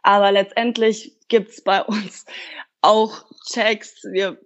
Aber 0.03 0.31
letztendlich 0.31 1.13
gibt's 1.31 1.61
bei 1.61 1.81
uns 1.81 2.25
auch 2.81 3.25
Checks, 3.45 4.03
wir, 4.03 4.37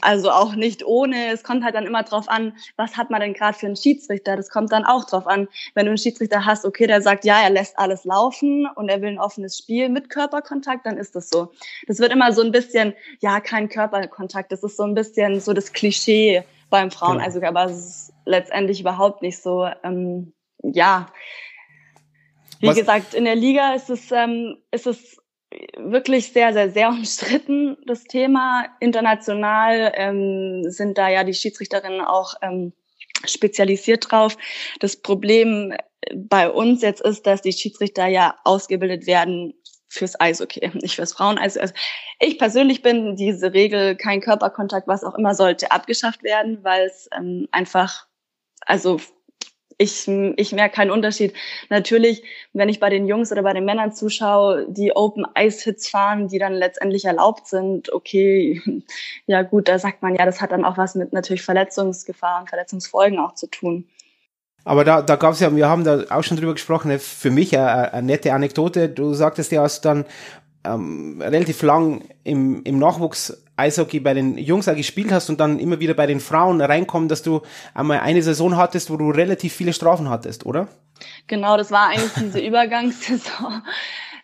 also 0.00 0.30
auch 0.30 0.54
nicht 0.54 0.84
ohne. 0.84 1.32
Es 1.32 1.42
kommt 1.42 1.64
halt 1.64 1.74
dann 1.74 1.86
immer 1.86 2.02
drauf 2.02 2.28
an, 2.28 2.56
was 2.76 2.96
hat 2.96 3.10
man 3.10 3.20
denn 3.20 3.32
gerade 3.32 3.56
für 3.56 3.66
einen 3.66 3.76
Schiedsrichter. 3.76 4.36
Das 4.36 4.50
kommt 4.50 4.72
dann 4.72 4.84
auch 4.84 5.04
drauf 5.04 5.26
an, 5.26 5.48
wenn 5.74 5.86
du 5.86 5.90
einen 5.90 5.98
Schiedsrichter 5.98 6.44
hast, 6.44 6.64
okay, 6.64 6.86
der 6.86 7.00
sagt, 7.00 7.24
ja, 7.24 7.40
er 7.40 7.50
lässt 7.50 7.78
alles 7.78 8.04
laufen 8.04 8.68
und 8.74 8.88
er 8.88 9.00
will 9.00 9.10
ein 9.10 9.18
offenes 9.18 9.56
Spiel 9.56 9.88
mit 9.88 10.10
Körperkontakt, 10.10 10.84
dann 10.84 10.98
ist 10.98 11.16
das 11.16 11.30
so. 11.30 11.52
Das 11.86 11.98
wird 11.98 12.12
immer 12.12 12.32
so 12.32 12.42
ein 12.42 12.52
bisschen, 12.52 12.92
ja, 13.20 13.40
kein 13.40 13.68
Körperkontakt. 13.68 14.52
Das 14.52 14.62
ist 14.62 14.76
so 14.76 14.82
ein 14.82 14.94
bisschen 14.94 15.40
so 15.40 15.52
das 15.52 15.72
Klischee 15.72 16.42
beim 16.70 16.90
Frauen, 16.90 17.18
genau. 17.18 17.24
also 17.24 17.42
aber 17.42 17.66
es 17.66 17.78
ist 17.78 18.12
letztendlich 18.24 18.80
überhaupt 18.80 19.22
nicht 19.22 19.40
so. 19.40 19.68
Ähm, 19.84 20.32
ja, 20.62 21.06
wie 22.60 22.68
was? 22.68 22.76
gesagt, 22.76 23.14
in 23.14 23.24
der 23.24 23.36
Liga 23.36 23.74
ist 23.74 23.90
es, 23.90 24.10
ähm, 24.10 24.56
ist 24.70 24.86
es 24.86 25.18
wirklich 25.76 26.32
sehr, 26.32 26.52
sehr, 26.52 26.70
sehr 26.70 26.88
umstritten, 26.90 27.76
das 27.86 28.04
Thema. 28.04 28.66
International 28.80 29.92
ähm, 29.94 30.62
sind 30.68 30.98
da 30.98 31.08
ja 31.08 31.24
die 31.24 31.34
Schiedsrichterinnen 31.34 32.00
auch 32.00 32.34
ähm, 32.42 32.72
spezialisiert 33.24 34.10
drauf. 34.10 34.36
Das 34.80 34.96
Problem 34.96 35.74
bei 36.14 36.50
uns 36.50 36.82
jetzt 36.82 37.00
ist, 37.00 37.26
dass 37.26 37.42
die 37.42 37.52
Schiedsrichter 37.52 38.06
ja 38.06 38.36
ausgebildet 38.44 39.06
werden 39.06 39.54
fürs 39.88 40.18
Eishockey, 40.20 40.70
nicht 40.74 40.96
fürs 40.96 41.12
Fraueneis. 41.12 41.56
Also 41.56 41.74
ich 42.20 42.38
persönlich 42.38 42.82
bin 42.82 43.16
diese 43.16 43.52
Regel, 43.52 43.96
kein 43.96 44.20
Körperkontakt, 44.20 44.88
was 44.88 45.04
auch 45.04 45.14
immer, 45.16 45.34
sollte 45.34 45.70
abgeschafft 45.70 46.22
werden, 46.22 46.62
weil 46.62 46.86
es 46.86 47.08
ähm, 47.16 47.48
einfach, 47.52 48.06
also 48.60 49.00
ich, 49.78 50.08
ich 50.08 50.52
merke 50.52 50.74
keinen 50.74 50.90
Unterschied. 50.90 51.34
Natürlich, 51.68 52.22
wenn 52.52 52.68
ich 52.68 52.80
bei 52.80 52.88
den 52.88 53.06
Jungs 53.06 53.30
oder 53.30 53.42
bei 53.42 53.52
den 53.52 53.64
Männern 53.64 53.92
zuschaue, 53.92 54.66
die 54.68 54.94
Open 54.96 55.26
Ice 55.38 55.64
Hits 55.64 55.88
fahren, 55.88 56.28
die 56.28 56.38
dann 56.38 56.54
letztendlich 56.54 57.04
erlaubt 57.04 57.46
sind, 57.46 57.92
okay, 57.92 58.62
ja 59.26 59.42
gut, 59.42 59.68
da 59.68 59.78
sagt 59.78 60.02
man 60.02 60.14
ja, 60.14 60.24
das 60.24 60.40
hat 60.40 60.52
dann 60.52 60.64
auch 60.64 60.78
was 60.78 60.94
mit 60.94 61.12
natürlich 61.12 61.42
Verletzungsgefahr 61.42 62.40
und 62.40 62.48
Verletzungsfolgen 62.48 63.18
auch 63.18 63.34
zu 63.34 63.48
tun. 63.48 63.86
Aber 64.64 64.82
da, 64.82 65.00
da 65.00 65.14
gab 65.14 65.32
es 65.32 65.40
ja, 65.40 65.54
wir 65.54 65.68
haben 65.68 65.84
da 65.84 66.04
auch 66.10 66.24
schon 66.24 66.36
drüber 66.36 66.54
gesprochen, 66.54 66.98
für 66.98 67.30
mich 67.30 67.56
eine, 67.56 67.92
eine 67.92 68.06
nette 68.06 68.32
Anekdote. 68.32 68.88
Du 68.88 69.14
sagtest 69.14 69.52
ja, 69.52 69.62
hast 69.62 69.84
dann 69.84 70.06
ähm, 70.66 71.20
relativ 71.20 71.62
lang 71.62 72.02
im, 72.24 72.62
im 72.64 72.78
Nachwuchs 72.78 73.42
Eishockey 73.56 74.00
bei 74.00 74.12
den 74.12 74.36
Jungs 74.36 74.68
auch 74.68 74.76
gespielt 74.76 75.10
hast 75.12 75.30
und 75.30 75.40
dann 75.40 75.58
immer 75.58 75.80
wieder 75.80 75.94
bei 75.94 76.06
den 76.06 76.20
Frauen 76.20 76.60
reinkommen, 76.60 77.08
dass 77.08 77.22
du 77.22 77.40
einmal 77.72 78.00
eine 78.00 78.22
Saison 78.22 78.56
hattest, 78.56 78.90
wo 78.90 78.96
du 78.96 79.10
relativ 79.10 79.54
viele 79.54 79.72
Strafen 79.72 80.10
hattest, 80.10 80.44
oder? 80.44 80.68
Genau, 81.26 81.56
das 81.56 81.70
war 81.70 81.88
eigentlich 81.88 82.12
diese 82.12 82.40
Übergangssaison 82.46 83.62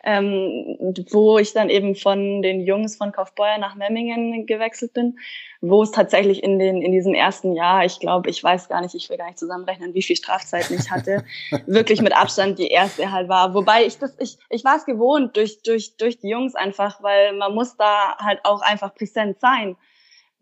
ähm, 0.02 0.76
wo 1.11 1.38
ich 1.38 1.52
dann 1.52 1.71
eben 1.71 1.94
von 1.94 2.42
den 2.42 2.61
Jungs 2.61 2.97
von 2.97 3.12
Kaufbeuer 3.12 3.59
nach 3.59 3.75
Memmingen 3.75 4.47
gewechselt 4.47 4.92
bin, 4.92 5.18
wo 5.61 5.82
es 5.82 5.90
tatsächlich 5.90 6.42
in 6.42 6.59
den 6.59 6.82
in 6.82 6.92
diesem 6.92 7.14
ersten 7.14 7.54
Jahr, 7.54 7.85
ich 7.85 8.00
glaube, 8.00 8.28
ich 8.30 8.42
weiß 8.42 8.68
gar 8.68 8.80
nicht, 8.80 8.94
ich 8.94 9.09
will 9.11 9.16
gar 9.16 9.26
nicht 9.26 9.38
zusammenrechnen, 9.38 9.94
wie 9.94 10.02
viel 10.02 10.16
Strafzeiten 10.16 10.76
ich 10.78 10.90
hatte, 10.90 11.25
wirklich 11.66 12.00
mit 12.00 12.16
Abstand 12.16 12.59
die 12.59 12.68
erste 12.68 13.12
halt 13.12 13.28
war. 13.28 13.54
Wobei 13.54 13.85
ich 13.85 13.99
das, 13.99 14.16
ich, 14.18 14.38
ich 14.50 14.64
war 14.64 14.76
es 14.76 14.85
gewohnt 14.85 15.37
durch 15.37 15.62
durch 15.62 15.97
durch 15.97 16.18
die 16.18 16.28
Jungs 16.28 16.54
einfach, 16.54 17.02
weil 17.02 17.35
man 17.35 17.54
muss 17.54 17.76
da 17.76 18.16
halt 18.18 18.40
auch 18.44 18.61
einfach 18.61 18.94
präsent 18.94 19.40
sein 19.40 19.76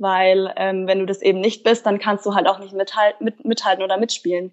weil 0.01 0.53
ähm, 0.57 0.87
wenn 0.87 1.01
du 1.01 1.07
das 1.07 1.21
eben 1.21 1.41
nicht 1.41 1.63
bist, 1.63 1.85
dann 1.85 1.99
kannst 1.99 2.25
du 2.25 2.35
halt 2.35 2.47
auch 2.47 2.59
nicht 2.59 2.73
mithalt, 2.73 3.21
mit, 3.21 3.45
mithalten 3.45 3.85
oder 3.85 3.99
mitspielen. 3.99 4.51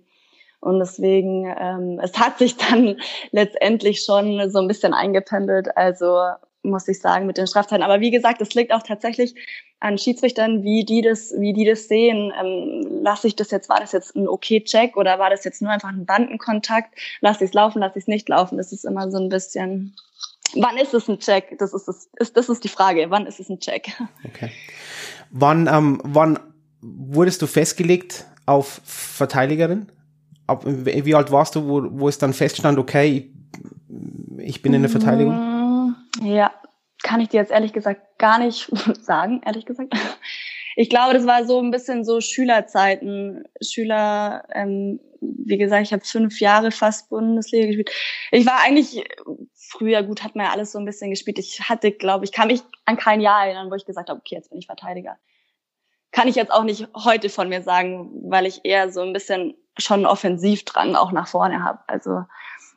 Und 0.60 0.80
deswegen, 0.80 1.46
ähm, 1.60 2.00
es 2.02 2.18
hat 2.18 2.40
sich 2.40 2.58
dann 2.58 2.98
letztendlich 3.32 4.02
schon 4.02 4.50
so 4.50 4.60
ein 4.60 4.68
bisschen 4.68 4.94
eingependelt. 4.94 5.76
Also 5.78 6.18
muss 6.64 6.88
ich 6.88 7.00
sagen, 7.00 7.26
mit 7.26 7.38
den 7.38 7.48
Strafzeiten. 7.48 7.84
Aber 7.84 8.02
wie 8.02 8.12
gesagt, 8.12 8.42
es 8.42 8.54
liegt 8.54 8.74
auch 8.74 8.84
tatsächlich 8.84 9.36
an 9.80 9.98
Schiedsrichtern, 9.98 10.64
wie 10.64 10.86
die 10.86 11.02
das, 11.02 11.34
wie 11.38 11.54
die 11.54 11.66
das 11.66 11.88
sehen. 11.88 12.34
Ähm, 12.40 13.02
lasse 13.04 13.28
ich 13.28 13.36
das 13.36 13.52
jetzt, 13.52 13.70
war 13.70 13.80
das 13.80 13.92
jetzt 13.92 14.16
ein 14.16 14.28
okay 14.28 14.64
Check 14.64 14.98
oder 14.98 15.20
war 15.20 15.30
das 15.30 15.44
jetzt 15.44 15.62
nur 15.62 15.72
einfach 15.72 15.90
ein 15.90 16.06
Bandenkontakt? 16.06 16.94
Lasse 17.22 17.44
ich 17.44 17.52
es 17.52 17.54
laufen, 17.54 17.80
lasse 17.80 17.98
ich 17.98 18.04
es 18.04 18.08
nicht 18.08 18.30
laufen? 18.30 18.58
Das 18.58 18.72
ist 18.72 18.86
immer 18.86 19.10
so 19.10 19.18
ein 19.18 19.30
bisschen. 19.30 19.96
Wann 20.56 20.78
ist 20.78 20.94
es 20.94 21.08
ein 21.08 21.20
Check? 21.20 21.58
Das 21.60 21.74
ist, 21.74 21.88
das 21.88 22.10
ist, 22.18 22.38
das 22.38 22.50
ist 22.50 22.64
die 22.64 22.70
Frage. 22.70 23.10
Wann 23.10 23.26
ist 23.26 23.40
es 23.40 23.50
ein 23.50 23.60
Check? 23.60 23.92
Okay. 24.26 24.52
Wann, 25.30 25.68
ähm, 25.68 26.00
wann 26.04 26.40
wurdest 26.82 27.42
du 27.42 27.48
festgelegt 27.48 28.26
auf 28.46 28.82
Verteidigerin? 28.86 29.92
Ab, 30.48 30.64
wie 30.66 31.16
alt 31.16 31.32
warst 31.32 31.56
du, 31.56 31.68
wo, 31.68 31.88
wo 31.92 32.08
es 32.08 32.18
dann 32.18 32.34
feststand, 32.34 32.80
okay, 32.80 33.32
ich 34.38 34.62
bin 34.62 34.74
in 34.74 34.82
der 34.82 34.90
Verteidigung? 34.90 35.36
Mm, 35.36 36.26
ja, 36.26 36.52
kann 37.04 37.22
ich 37.22 37.30
dir 37.30 37.38
jetzt 37.42 37.52
ehrlich 37.52 37.74
gesagt 37.74 38.18
gar 38.18 38.40
nicht 38.40 38.72
sagen, 39.02 39.42
ehrlich 39.46 39.66
gesagt. 39.66 39.94
Ich 40.76 40.90
glaube, 40.90 41.14
das 41.14 41.26
war 41.26 41.44
so 41.46 41.60
ein 41.60 41.72
bisschen 41.72 42.06
so 42.06 42.22
Schülerzeiten. 42.22 43.46
Schüler, 43.62 44.48
ähm, 44.54 45.00
wie 45.20 45.58
gesagt, 45.58 45.84
ich 45.84 45.94
habe 45.94 46.06
fünf 46.06 46.40
Jahre 46.40 46.72
fast 46.72 47.10
Bundesliga 47.10 47.66
gespielt. 47.66 47.92
Ich 48.32 48.46
war 48.46 48.62
eigentlich 48.64 49.04
früher 49.56 50.04
gut, 50.04 50.24
hat 50.24 50.36
man 50.36 50.46
ja 50.46 50.52
alles 50.52 50.72
so 50.72 50.80
ein 50.80 50.86
bisschen 50.86 51.10
gespielt. 51.10 51.40
Ich 51.40 51.62
hatte, 51.68 51.92
glaube 51.92 52.26
ich, 52.26 52.32
kann 52.32 52.48
mich 52.48 52.62
an 52.86 52.98
kein 52.98 53.22
Jahr 53.22 53.46
erinnern, 53.46 53.72
wo 53.72 53.76
ich 53.76 53.86
gesagt 53.86 54.10
habe, 54.10 54.20
okay, 54.20 54.36
jetzt 54.36 54.50
bin 54.50 54.60
ich 54.60 54.68
Verteidiger. 54.68 55.18
Kann 56.12 56.28
ich 56.28 56.36
jetzt 56.36 56.52
auch 56.52 56.64
nicht 56.64 56.88
heute 56.96 57.30
von 57.30 57.50
mir 57.50 57.62
sagen, 57.62 58.10
weil 58.30 58.46
ich 58.46 58.62
eher 58.64 58.92
so 58.92 59.02
ein 59.02 59.14
bisschen 59.14 59.56
schon 59.78 60.06
offensiv 60.06 60.64
dran 60.66 60.96
auch 60.96 61.12
nach 61.12 61.28
vorne 61.28 61.64
habe. 61.64 61.80
Also 61.88 62.24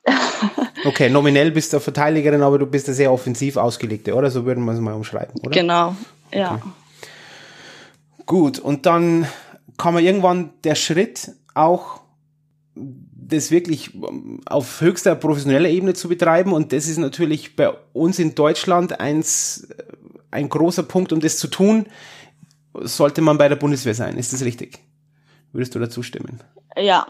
okay, 0.84 1.10
nominell 1.10 1.50
bist 1.50 1.72
du 1.72 1.80
Verteidigerin, 1.80 2.42
aber 2.42 2.58
du 2.58 2.66
bist 2.66 2.88
eine 2.88 2.94
sehr 2.94 3.12
offensiv 3.12 3.56
ausgelegte, 3.56 4.14
oder? 4.14 4.30
So 4.30 4.44
würden 4.46 4.64
wir 4.64 4.72
es 4.72 4.80
mal 4.80 4.94
umschreiben, 4.94 5.40
oder? 5.42 5.50
Genau, 5.50 5.94
ja. 6.32 6.54
Okay. 6.54 6.68
Gut, 8.26 8.58
und 8.58 8.86
dann 8.86 9.26
kam 9.76 9.98
irgendwann 9.98 10.50
der 10.64 10.74
Schritt 10.74 11.32
auch 11.54 12.00
das 12.74 13.50
wirklich 13.50 13.90
auf 14.46 14.80
höchster 14.80 15.14
professioneller 15.14 15.68
Ebene 15.68 15.94
zu 15.94 16.08
betreiben 16.08 16.52
und 16.52 16.72
das 16.72 16.88
ist 16.88 16.98
natürlich 16.98 17.56
bei 17.56 17.70
uns 17.92 18.18
in 18.18 18.34
Deutschland 18.34 19.00
eins, 19.00 19.68
ein 20.30 20.48
großer 20.48 20.82
Punkt, 20.84 21.12
um 21.12 21.20
das 21.20 21.36
zu 21.38 21.48
tun, 21.48 21.86
sollte 22.74 23.20
man 23.20 23.38
bei 23.38 23.48
der 23.48 23.56
Bundeswehr 23.56 23.94
sein. 23.94 24.16
Ist 24.16 24.32
das 24.32 24.44
richtig? 24.44 24.78
Würdest 25.52 25.74
du 25.74 25.78
dazu 25.78 26.02
stimmen? 26.02 26.40
Ja, 26.76 27.06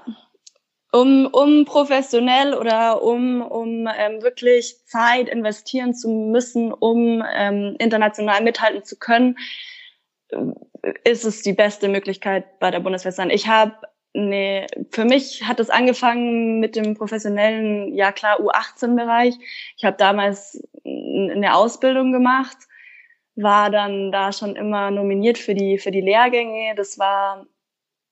um, 0.92 1.26
um 1.26 1.64
professionell 1.66 2.54
oder 2.54 3.02
um, 3.02 3.42
um 3.42 3.86
ähm, 3.86 4.22
wirklich 4.22 4.76
Zeit 4.86 5.28
investieren 5.28 5.94
zu 5.94 6.08
müssen, 6.08 6.72
um 6.72 7.22
ähm, 7.32 7.76
international 7.78 8.42
mithalten 8.42 8.84
zu 8.84 8.98
können, 8.98 9.36
ist 11.04 11.24
es 11.24 11.42
die 11.42 11.52
beste 11.52 11.88
Möglichkeit 11.88 12.58
bei 12.58 12.70
der 12.70 12.80
Bundeswehr 12.80 13.12
sein. 13.12 13.30
Ich 13.30 13.46
habe 13.46 13.74
nee, 14.12 14.66
für 14.90 15.04
mich 15.04 15.46
hat 15.46 15.60
es 15.60 15.70
angefangen 15.70 16.58
mit 16.58 16.74
dem 16.74 16.94
professionellen, 16.94 17.94
ja 17.94 18.10
klar, 18.12 18.40
U18-Bereich. 18.40 19.34
Ich 19.76 19.84
habe 19.84 19.96
damals 19.96 20.60
eine 20.84 21.54
Ausbildung 21.54 22.12
gemacht, 22.12 22.56
war 23.42 23.70
dann 23.70 24.12
da 24.12 24.32
schon 24.32 24.56
immer 24.56 24.90
nominiert 24.90 25.38
für 25.38 25.54
die 25.54 25.78
für 25.78 25.90
die 25.90 26.00
Lehrgänge. 26.00 26.74
Das 26.76 26.98
war 26.98 27.46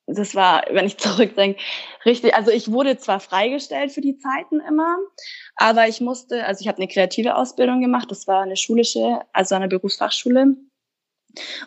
das 0.08 0.35
war, 0.35 0.64
wenn 0.70 0.87
ich 0.87 0.99
zurückdenke, 0.99 1.61
richtig. 2.04 2.35
Also 2.35 2.50
ich 2.50 2.73
wurde 2.73 2.99
zwar 2.99 3.20
freigestellt 3.20 3.92
für 3.92 4.00
die 4.00 4.18
Zeiten 4.18 4.61
immer, 4.61 4.97
aber 5.56 5.88
ich 5.88 6.00
musste, 6.00 6.44
also 6.47 6.62
ich 6.62 6.68
habe 6.68 6.78
eine 6.78 6.88
kreative 6.88 7.37
Ausbildung 7.37 7.80
gemacht. 7.80 8.11
Das 8.11 8.26
war 8.26 8.42
eine 8.42 8.56
schulische, 8.56 9.20
also 9.32 9.54
eine 9.54 9.68
Berufsfachschule. 9.68 10.56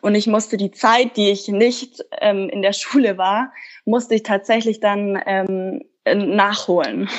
Und 0.02 0.16
ich 0.16 0.28
musste 0.28 0.58
die 0.58 0.72
Zeit, 0.72 1.18
die 1.18 1.30
ich 1.30 1.48
nicht 1.48 2.04
ähm, 2.20 2.50
in 2.50 2.62
der 2.62 2.74
Schule 2.74 3.18
war, 3.18 3.54
musste 3.86 4.16
ich 4.16 4.24
tatsächlich 4.24 4.80
dann 4.80 5.22
ähm, 5.26 5.84
nachholen. 6.06 7.10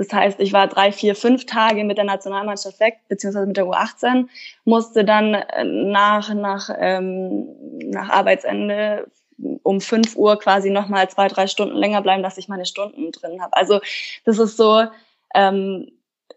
Das 0.00 0.14
heißt, 0.14 0.40
ich 0.40 0.54
war 0.54 0.66
drei, 0.66 0.92
vier, 0.92 1.14
fünf 1.14 1.44
Tage 1.44 1.84
mit 1.84 1.98
der 1.98 2.06
Nationalmannschaft 2.06 2.80
weg, 2.80 3.00
beziehungsweise 3.08 3.46
mit 3.46 3.58
der 3.58 3.66
U18, 3.66 4.28
musste 4.64 5.04
dann 5.04 5.34
äh, 5.34 5.62
nach, 5.62 6.32
nach, 6.32 6.70
ähm, 6.78 7.46
nach 7.84 8.08
Arbeitsende 8.08 9.10
um 9.62 9.82
fünf 9.82 10.16
Uhr 10.16 10.38
quasi 10.38 10.70
nochmal 10.70 11.10
zwei, 11.10 11.28
drei 11.28 11.46
Stunden 11.46 11.76
länger 11.76 12.00
bleiben, 12.00 12.22
dass 12.22 12.38
ich 12.38 12.48
meine 12.48 12.64
Stunden 12.64 13.12
drin 13.12 13.42
habe. 13.42 13.54
Also 13.54 13.80
das 14.24 14.38
ist 14.38 14.56
so 14.56 14.84
ähm, 15.34 15.92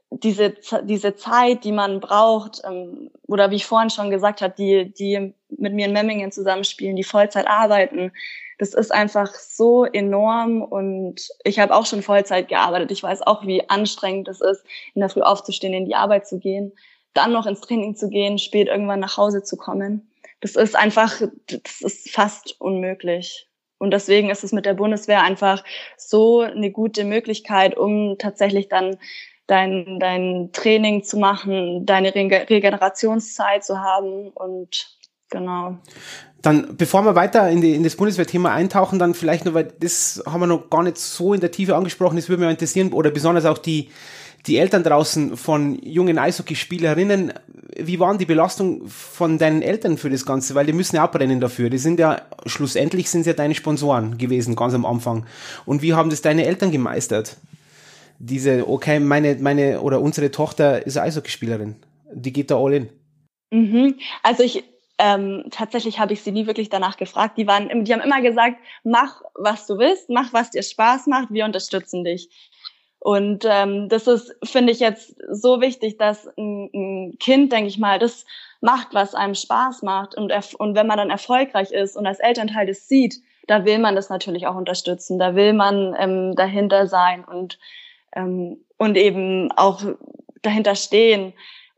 diese, 0.10 0.56
diese 0.84 1.16
Zeit, 1.16 1.64
die 1.64 1.72
man 1.72 2.02
braucht, 2.02 2.62
ähm, 2.66 3.12
oder 3.28 3.50
wie 3.50 3.56
ich 3.56 3.66
vorhin 3.66 3.90
schon 3.90 4.10
gesagt 4.10 4.42
habe, 4.42 4.54
die, 4.58 4.94
die 4.94 5.34
mit 5.48 5.74
mir 5.74 5.86
in 5.86 5.94
Memmingen 5.94 6.34
zusammenspielen, 6.34 6.98
die 6.98 7.06
Vollzeit 7.06 7.48
arbeiten, 7.48 8.12
das 8.60 8.74
ist 8.74 8.92
einfach 8.92 9.34
so 9.34 9.86
enorm 9.86 10.62
und 10.62 11.28
ich 11.44 11.60
habe 11.60 11.76
auch 11.76 11.86
schon 11.86 12.02
Vollzeit 12.02 12.48
gearbeitet. 12.48 12.92
Ich 12.92 13.04
weiß 13.04 13.22
auch, 13.24 13.46
wie 13.46 13.70
anstrengend 13.70 14.28
es 14.28 14.42
ist, 14.42 14.64
in 14.94 15.02
der 15.02 15.10
Früh 15.10 15.22
aufzustehen, 15.22 15.74
in 15.74 15.86
die 15.86 15.96
Arbeit 15.96 16.28
zu 16.28 16.40
gehen, 16.40 16.74
dann 17.14 17.32
noch 17.32 17.46
ins 17.46 17.62
Training 17.62 17.96
zu 17.96 18.10
gehen, 18.10 18.38
spät 18.38 18.68
irgendwann 18.68 19.00
nach 19.00 19.18
Hause 19.18 19.44
zu 19.44 19.58
kommen 19.58 20.10
das 20.44 20.58
ist 20.58 20.76
einfach, 20.76 21.22
das 21.48 21.82
ist 21.82 22.12
fast 22.12 22.60
unmöglich. 22.60 23.48
Und 23.78 23.92
deswegen 23.92 24.30
ist 24.30 24.44
es 24.44 24.52
mit 24.52 24.66
der 24.66 24.74
Bundeswehr 24.74 25.24
einfach 25.24 25.64
so 25.98 26.42
eine 26.42 26.70
gute 26.70 27.06
Möglichkeit, 27.06 27.78
um 27.78 28.18
tatsächlich 28.18 28.68
dann 28.68 28.98
dein, 29.48 30.00
dein 30.00 30.50
Training 30.52 31.04
zu 31.04 31.18
machen, 31.18 31.86
deine 31.86 32.14
Regenerationszeit 32.14 33.64
zu 33.64 33.80
haben 33.80 34.30
und 34.32 34.98
genau. 35.30 35.78
Dann, 36.44 36.76
bevor 36.78 37.04
wir 37.04 37.16
weiter 37.16 37.50
in, 37.50 37.62
die, 37.62 37.74
in 37.74 37.84
das 37.84 37.96
Bundeswehrthema 37.96 38.54
eintauchen, 38.54 39.00
dann 39.00 39.14
vielleicht 39.14 39.46
nur, 39.46 39.54
weil 39.54 39.74
das 39.80 40.22
haben 40.26 40.42
wir 40.42 40.48
noch 40.48 40.70
gar 40.70 40.84
nicht 40.84 40.98
so 40.98 41.34
in 41.34 41.40
der 41.40 41.52
Tiefe 41.52 41.76
angesprochen, 41.76 42.18
das 42.18 42.28
würde 42.28 42.44
mich 42.44 42.52
interessieren, 42.52 42.92
oder 42.92 43.12
besonders 43.12 43.46
auch 43.46 43.58
die, 43.58 43.90
die 44.46 44.58
Eltern 44.58 44.84
draußen 44.84 45.38
von 45.38 45.80
jungen 45.82 46.18
Eishockeyspielerinnen, 46.18 47.32
wie 47.78 48.00
waren 48.02 48.18
die 48.18 48.26
Belastung 48.26 48.88
von 48.90 49.38
deinen 49.38 49.62
Eltern 49.62 49.98
für 49.98 50.10
das 50.10 50.26
Ganze? 50.26 50.54
Weil 50.54 50.66
die 50.66 50.74
müssen 50.74 50.98
ja 50.98 51.04
abbrennen 51.04 51.40
dafür. 51.40 51.70
Die 51.70 51.78
sind 51.78 51.98
ja, 51.98 52.22
schlussendlich 52.46 53.10
sind 53.10 53.26
ja 53.26 53.34
deine 53.34 53.56
Sponsoren 53.56 54.18
gewesen, 54.18 54.56
ganz 54.56 54.74
am 54.74 54.86
Anfang. 54.86 55.26
Und 55.66 55.82
wie 55.82 55.94
haben 55.94 56.10
das 56.10 56.22
deine 56.22 56.46
Eltern 56.46 56.72
gemeistert? 56.72 57.38
Diese, 58.20 58.68
okay, 58.68 59.00
meine, 59.00 59.38
meine 59.40 59.82
oder 59.82 60.02
unsere 60.02 60.30
Tochter 60.30 60.86
ist 60.86 60.98
Eishockeyspielerin. 60.98 61.78
Die 62.14 62.34
geht 62.34 62.52
da 62.52 62.58
all 62.58 62.74
in. 62.74 62.90
Mhm. 63.52 63.96
Also 64.24 64.44
ich, 64.44 64.64
ähm, 65.04 65.44
tatsächlich 65.52 66.00
habe 66.00 66.14
ich 66.14 66.24
sie 66.24 66.32
nie 66.32 66.48
wirklich 66.48 66.70
danach 66.70 66.96
gefragt. 66.96 67.38
Die 67.38 67.46
waren, 67.46 67.84
die 67.84 67.94
haben 67.94 68.02
immer 68.02 68.22
gesagt, 68.22 68.58
mach 68.84 69.22
was 69.36 69.68
du 69.68 69.78
willst, 69.78 70.10
mach 70.10 70.32
was 70.32 70.52
dir 70.52 70.64
Spaß 70.64 71.08
macht, 71.08 71.28
wir 71.32 71.44
unterstützen 71.44 72.06
dich. 72.06 72.30
Und 73.00 73.44
ähm, 73.46 73.90
das 73.90 74.08
ist, 74.08 74.34
finde 74.46 74.72
ich 74.72 74.80
jetzt 74.80 75.14
so 75.30 75.60
wichtig, 75.60 75.98
dass 75.98 76.26
ein, 76.38 76.70
ein 76.74 77.18
Kind, 77.20 77.52
denke 77.52 77.68
ich 77.68 77.78
mal, 77.78 78.00
das 78.00 78.26
macht, 78.62 78.94
was 78.94 79.14
einem 79.14 79.36
Spaß 79.36 79.82
macht. 79.82 80.16
Und, 80.16 80.32
und 80.58 80.76
wenn 80.76 80.88
man 80.88 80.98
dann 80.98 81.10
erfolgreich 81.10 81.72
ist 81.72 81.98
und 81.98 82.08
als 82.08 82.20
Elternteil 82.20 82.66
das 82.66 82.88
sieht, 82.88 83.16
da 83.48 83.66
will 83.66 83.80
man 83.80 83.98
das 83.98 84.10
natürlich 84.10 84.48
auch 84.48 84.56
unterstützen. 84.56 85.20
Da 85.20 85.36
will 85.36 85.52
man 85.52 85.94
ähm, 86.00 86.34
dahinter 86.36 86.88
sein 86.88 87.26
und, 87.26 87.60
ähm, 88.16 88.64
und 88.78 88.96
eben 88.96 89.52
auch 89.52 89.82
dahinter 90.42 90.76
stehen 90.76 91.34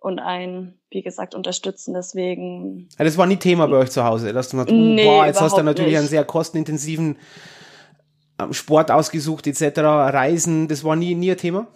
und 0.05 0.19
einen, 0.19 0.75
wie 0.91 1.01
gesagt, 1.01 1.33
unterstützen. 1.33 1.95
Deswegen. 1.95 2.87
Ja, 2.99 3.05
das 3.05 3.17
war 3.17 3.25
nie 3.25 3.37
Thema 3.37 3.65
bei 3.67 3.77
euch 3.77 3.89
zu 3.89 4.03
Hause, 4.03 4.33
dass 4.33 4.49
du 4.49 4.57
mal, 4.57 4.65
nee, 4.65 5.03
boah, 5.03 5.25
jetzt 5.25 5.41
hast 5.41 5.57
du 5.57 5.63
natürlich 5.63 5.93
nicht. 5.93 5.99
einen 5.99 6.07
sehr 6.07 6.23
kostenintensiven 6.23 7.17
Sport 8.51 8.91
ausgesucht 8.91 9.47
etc., 9.47 9.79
Reisen, 9.79 10.67
das 10.67 10.83
war 10.83 10.95
nie, 10.95 11.15
nie 11.15 11.31
ein 11.31 11.37
Thema? 11.37 11.67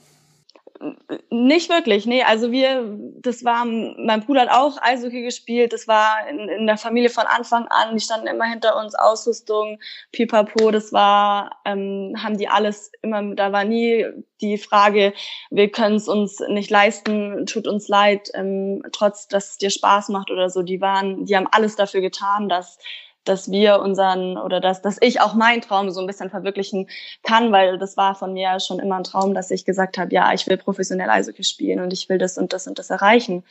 Nicht 1.29 1.69
wirklich, 1.69 2.05
nee. 2.05 2.23
Also 2.23 2.51
wir, 2.53 2.97
das 3.21 3.43
war, 3.43 3.65
mein 3.65 4.21
Bruder 4.25 4.41
hat 4.41 4.51
auch 4.51 4.77
Eishockey 4.81 5.23
gespielt. 5.23 5.73
Das 5.73 5.89
war 5.89 6.25
in, 6.29 6.39
in 6.47 6.67
der 6.67 6.77
Familie 6.77 7.09
von 7.09 7.25
Anfang 7.25 7.67
an. 7.67 7.95
Die 7.95 7.99
standen 8.01 8.27
immer 8.27 8.45
hinter 8.45 8.77
uns, 8.77 8.95
Ausrüstung, 8.95 9.79
Pipapo. 10.13 10.71
Das 10.71 10.93
war, 10.93 11.59
ähm, 11.65 12.15
haben 12.23 12.37
die 12.37 12.47
alles 12.47 12.93
immer. 13.01 13.35
Da 13.35 13.51
war 13.51 13.65
nie 13.65 14.05
die 14.39 14.57
Frage, 14.57 15.13
wir 15.49 15.69
können 15.69 15.97
es 15.97 16.07
uns 16.07 16.39
nicht 16.47 16.69
leisten, 16.69 17.45
tut 17.45 17.67
uns 17.67 17.89
leid, 17.89 18.29
ähm, 18.33 18.81
trotz 18.93 19.27
dass 19.27 19.51
es 19.51 19.57
dir 19.57 19.71
Spaß 19.71 20.07
macht 20.09 20.31
oder 20.31 20.49
so. 20.49 20.61
Die 20.61 20.79
waren, 20.79 21.25
die 21.25 21.35
haben 21.35 21.47
alles 21.51 21.75
dafür 21.75 21.99
getan, 21.99 22.47
dass 22.47 22.79
dass 23.25 23.51
wir 23.51 23.79
unseren 23.79 24.37
oder 24.37 24.59
dass, 24.59 24.81
dass 24.81 24.97
ich 25.01 25.21
auch 25.21 25.33
meinen 25.33 25.61
Traum 25.61 25.91
so 25.91 25.99
ein 25.99 26.07
bisschen 26.07 26.29
verwirklichen 26.29 26.87
kann, 27.23 27.51
weil 27.51 27.77
das 27.77 27.97
war 27.97 28.15
von 28.15 28.33
mir 28.33 28.59
schon 28.59 28.79
immer 28.79 28.97
ein 28.97 29.03
Traum, 29.03 29.33
dass 29.33 29.51
ich 29.51 29.65
gesagt 29.65 29.97
habe, 29.97 30.13
ja, 30.13 30.33
ich 30.33 30.47
will 30.47 30.57
professionell 30.57 31.09
Eishockey 31.09 31.43
spielen 31.43 31.79
und 31.79 31.93
ich 31.93 32.09
will 32.09 32.17
das 32.17 32.37
und 32.37 32.53
das 32.53 32.67
und 32.67 32.79
das 32.79 32.89
erreichen. 32.89 33.43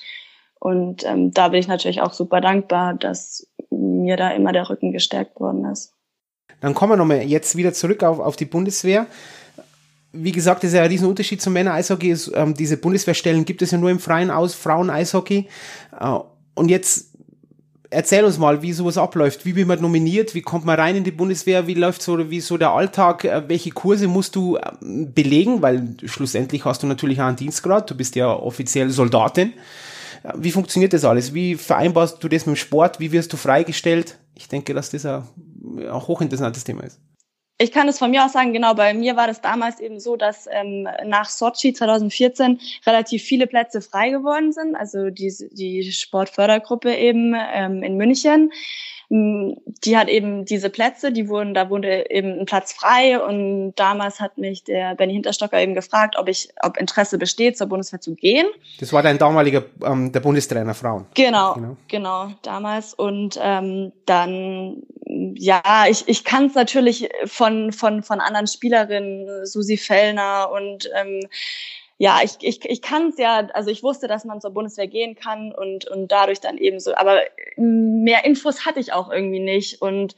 Und 0.59 1.05
ähm, 1.05 1.33
da 1.33 1.49
bin 1.49 1.61
ich 1.61 1.69
natürlich 1.69 2.01
auch 2.01 2.13
super 2.13 2.41
dankbar, 2.41 2.95
dass 2.95 3.47
mir 3.71 4.17
da 4.17 4.31
immer 4.31 4.53
der 4.53 4.69
Rücken 4.69 4.93
gestärkt 4.93 5.39
worden 5.39 5.65
ist. 5.67 5.93
Dann 6.61 6.75
kommen 6.75 6.93
wir 6.93 6.97
nochmal 6.97 7.23
jetzt 7.23 7.57
wieder 7.57 7.73
zurück 7.73 8.03
auf, 8.03 8.19
auf 8.19 8.37
die 8.37 8.47
Bundeswehr. 8.47 9.07
Wie 10.13 10.33
gesagt, 10.33 10.63
das 10.63 10.71
ist 10.71 10.77
ja 10.77 10.83
ein 10.83 10.89
Riesenunterschied 10.89 11.41
zum 11.41 11.53
Männer-Eishockey. 11.53 12.17
Ähm, 12.35 12.55
diese 12.55 12.77
Bundeswehrstellen 12.79 13.45
gibt 13.45 13.63
es 13.63 13.71
ja 13.71 13.79
nur 13.79 13.91
im 13.91 14.01
freien 14.01 14.31
Aus 14.31 14.55
Frauen-Eishockey. 14.55 15.49
Äh, 16.01 16.19
und 16.55 16.69
jetzt 16.69 17.08
erzähl 17.91 18.25
uns 18.25 18.39
mal, 18.39 18.63
wie 18.63 18.73
sowas 18.73 18.99
abläuft. 18.99 19.45
Wie 19.45 19.55
wird 19.55 19.69
man 19.69 19.81
nominiert? 19.81 20.35
Wie 20.35 20.43
kommt 20.43 20.65
man 20.65 20.79
rein 20.79 20.97
in 20.97 21.05
die 21.05 21.11
Bundeswehr? 21.11 21.67
Wie 21.67 21.75
läuft 21.75 22.03
so, 22.03 22.31
wie 22.31 22.41
so 22.41 22.57
der 22.57 22.71
Alltag? 22.71 23.25
Äh, 23.25 23.49
welche 23.49 23.71
Kurse 23.71 24.09
musst 24.09 24.37
du 24.37 24.57
ähm, 24.57 25.13
belegen? 25.13 25.63
Weil 25.63 25.97
schlussendlich 26.05 26.65
hast 26.65 26.83
du 26.83 26.87
natürlich 26.87 27.21
auch 27.21 27.27
einen 27.27 27.37
Dienstgrad. 27.37 27.91
Du 27.91 27.97
bist 27.97 28.17
ja 28.17 28.33
offiziell 28.33 28.91
Soldatin. 28.91 29.53
Äh, 30.23 30.33
wie 30.37 30.51
funktioniert 30.51 30.93
das 30.93 31.05
alles? 31.05 31.35
Wie 31.35 31.55
vereinbarst 31.55 32.23
du 32.23 32.29
das 32.29 32.47
mit 32.47 32.57
dem 32.57 32.61
Sport? 32.61 33.01
Wie 33.01 33.13
wirst 33.13 33.33
du 33.33 33.37
freigestellt? 33.37 34.19
Ich 34.35 34.49
denke, 34.49 34.75
dass 34.75 34.91
das 34.91 35.05
ein, 35.05 35.23
ein 35.79 35.93
hochinteressantes 35.93 36.65
Thema 36.65 36.85
ist. 36.85 37.01
Ich 37.61 37.73
kann 37.73 37.89
es 37.89 37.99
von 37.99 38.13
mir 38.13 38.25
aus 38.25 38.35
sagen, 38.35 38.53
genau, 38.53 38.75
bei 38.75 38.95
mir 38.95 39.17
war 39.17 39.27
das 39.27 39.41
damals 39.41 39.81
eben 39.81 39.99
so, 39.99 40.17
dass 40.17 40.49
ähm, 40.49 40.87
nach 41.05 41.29
Sochi 41.29 41.73
2014 41.73 42.61
relativ 42.87 43.25
viele 43.25 43.49
Plätze 43.49 43.81
frei 43.81 44.11
geworden 44.11 44.53
sind, 44.53 44.77
also 44.77 45.11
die, 45.11 45.35
die 45.51 45.91
Sportfördergruppe 45.91 46.95
eben 46.95 47.35
ähm, 47.35 47.83
in 47.83 47.97
München 47.97 48.53
die 49.11 49.97
hat 49.97 50.09
eben 50.09 50.45
diese 50.45 50.69
Plätze, 50.69 51.13
die 51.13 51.29
wurden, 51.29 51.55
da 51.55 51.71
wurde 51.71 52.11
eben 52.11 52.41
ein 52.41 52.47
Platz 52.47 52.75
frei 52.75 53.19
und 53.19 53.73
damals 53.77 54.21
hat 54.21 54.37
mich 54.37 54.65
der 54.65 54.95
Benny 54.97 55.15
Hinterstocker 55.15 55.59
eben 55.59 55.75
gefragt, 55.75 56.17
ob 56.19 56.29
ich, 56.29 56.51
ob 56.63 56.77
Interesse 56.77 57.17
besteht, 57.17 57.57
zur 57.57 57.69
Bundeswehr 57.69 58.03
zu 58.03 58.15
gehen. 58.15 58.47
Das 58.81 58.93
war 58.93 59.03
dein 59.03 59.17
damaliger, 59.17 59.65
ähm, 59.83 60.13
der 60.13 60.21
Bundestrainer 60.21 60.75
Frauen. 60.75 61.07
Genau, 61.15 61.55
genau, 61.55 61.77
genau 61.89 62.31
damals 62.43 62.93
und 62.93 63.39
ähm, 63.43 63.93
dann, 64.05 64.83
ja, 65.07 65.63
ich, 65.89 66.07
ich 66.07 66.25
kann 66.25 66.47
es 66.47 66.55
natürlich 66.55 67.09
von, 67.25 67.73
von, 67.73 68.03
von 68.03 68.21
anderen 68.21 68.47
Spielerinnen, 68.47 69.47
Susi 69.47 69.79
Fellner 69.79 70.51
und 70.53 70.91
ähm, 70.95 71.21
ja, 71.99 72.21
ich, 72.23 72.37
ich, 72.41 72.65
ich 72.65 72.81
kann 72.81 73.09
es 73.09 73.19
ja, 73.19 73.49
also 73.53 73.71
ich 73.71 73.83
wusste, 73.83 74.07
dass 74.07 74.25
man 74.25 74.41
zur 74.41 74.53
Bundeswehr 74.53 74.87
gehen 74.87 75.17
kann 75.17 75.53
und, 75.53 75.87
und 75.87 76.11
dadurch 76.13 76.41
dann 76.41 76.57
eben 76.57 76.79
so, 76.79 76.95
aber 76.95 77.21
mehr 77.57 78.25
Infos 78.25 78.65
hatte 78.65 78.79
ich 78.79 78.93
auch 78.93 79.11
irgendwie 79.11 79.41
nicht. 79.41 79.83
Und 79.83 80.15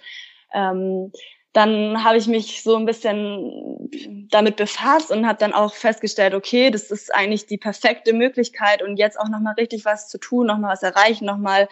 ähm, 0.53 1.11
dann 1.55 2.05
habe 2.05 2.19
ich 2.19 2.27
mich 2.27 2.63
so 2.63 2.77
ein 2.77 2.85
bisschen 2.85 4.29
damit 4.31 4.57
befasst 4.57 5.11
und 5.11 5.27
habe 5.27 5.39
dann 5.39 5.55
auch 5.55 5.73
festgestellt, 5.73 6.35
okay, 6.35 6.71
das 6.71 6.91
ist 6.91 7.13
eigentlich 7.15 7.47
die 7.47 7.59
perfekte 7.59 8.13
Möglichkeit 8.13 8.83
und 8.83 8.99
jetzt 8.99 9.19
auch 9.19 9.29
nochmal 9.29 9.55
richtig 9.55 9.87
was 9.87 10.09
zu 10.09 10.19
tun, 10.19 10.47
nochmal 10.47 10.73
was 10.73 10.83
erreichen, 10.83 11.25
nochmal 11.25 11.69